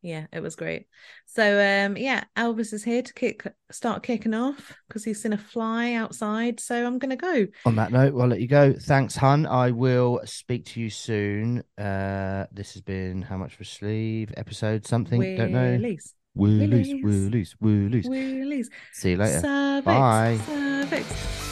Yeah 0.00 0.26
it 0.32 0.40
was 0.40 0.54
great 0.54 0.86
so 1.26 1.42
um 1.42 1.96
yeah 1.96 2.22
elvis 2.36 2.72
is 2.72 2.84
here 2.84 3.02
to 3.02 3.12
kick 3.14 3.46
start 3.70 4.02
kicking 4.02 4.32
off 4.32 4.72
because 4.86 5.02
he's 5.04 5.20
seen 5.20 5.32
a 5.32 5.38
fly 5.38 5.94
outside 5.94 6.60
so 6.60 6.86
i'm 6.86 6.98
gonna 6.98 7.16
go 7.16 7.46
On 7.66 7.74
that 7.76 7.90
note, 7.90 8.14
we'll 8.14 8.28
let 8.28 8.40
you 8.40 8.46
go. 8.46 8.72
Thanks, 8.72 9.16
hun. 9.16 9.44
I 9.46 9.72
will 9.72 10.20
speak 10.24 10.64
to 10.66 10.80
you 10.80 10.88
soon. 10.90 11.62
Uh, 11.76 12.46
this 12.52 12.74
has 12.74 12.82
been 12.82 13.22
how 13.22 13.36
much 13.36 13.56
for 13.56 13.64
sleeve 13.64 14.32
episode 14.36 14.86
something. 14.86 15.20
Don't 15.36 15.52
know. 15.52 15.64
We 15.64 15.76
release. 15.76 16.14
Woolies, 16.34 16.70
Release. 16.70 17.02
woolies, 17.02 17.56
woolies. 17.60 18.08
Release. 18.08 18.70
See 18.92 19.10
you 19.10 19.16
later. 19.16 19.40
Cervix. 19.40 19.84
Bye. 19.84 20.38
Cervix. 20.46 21.47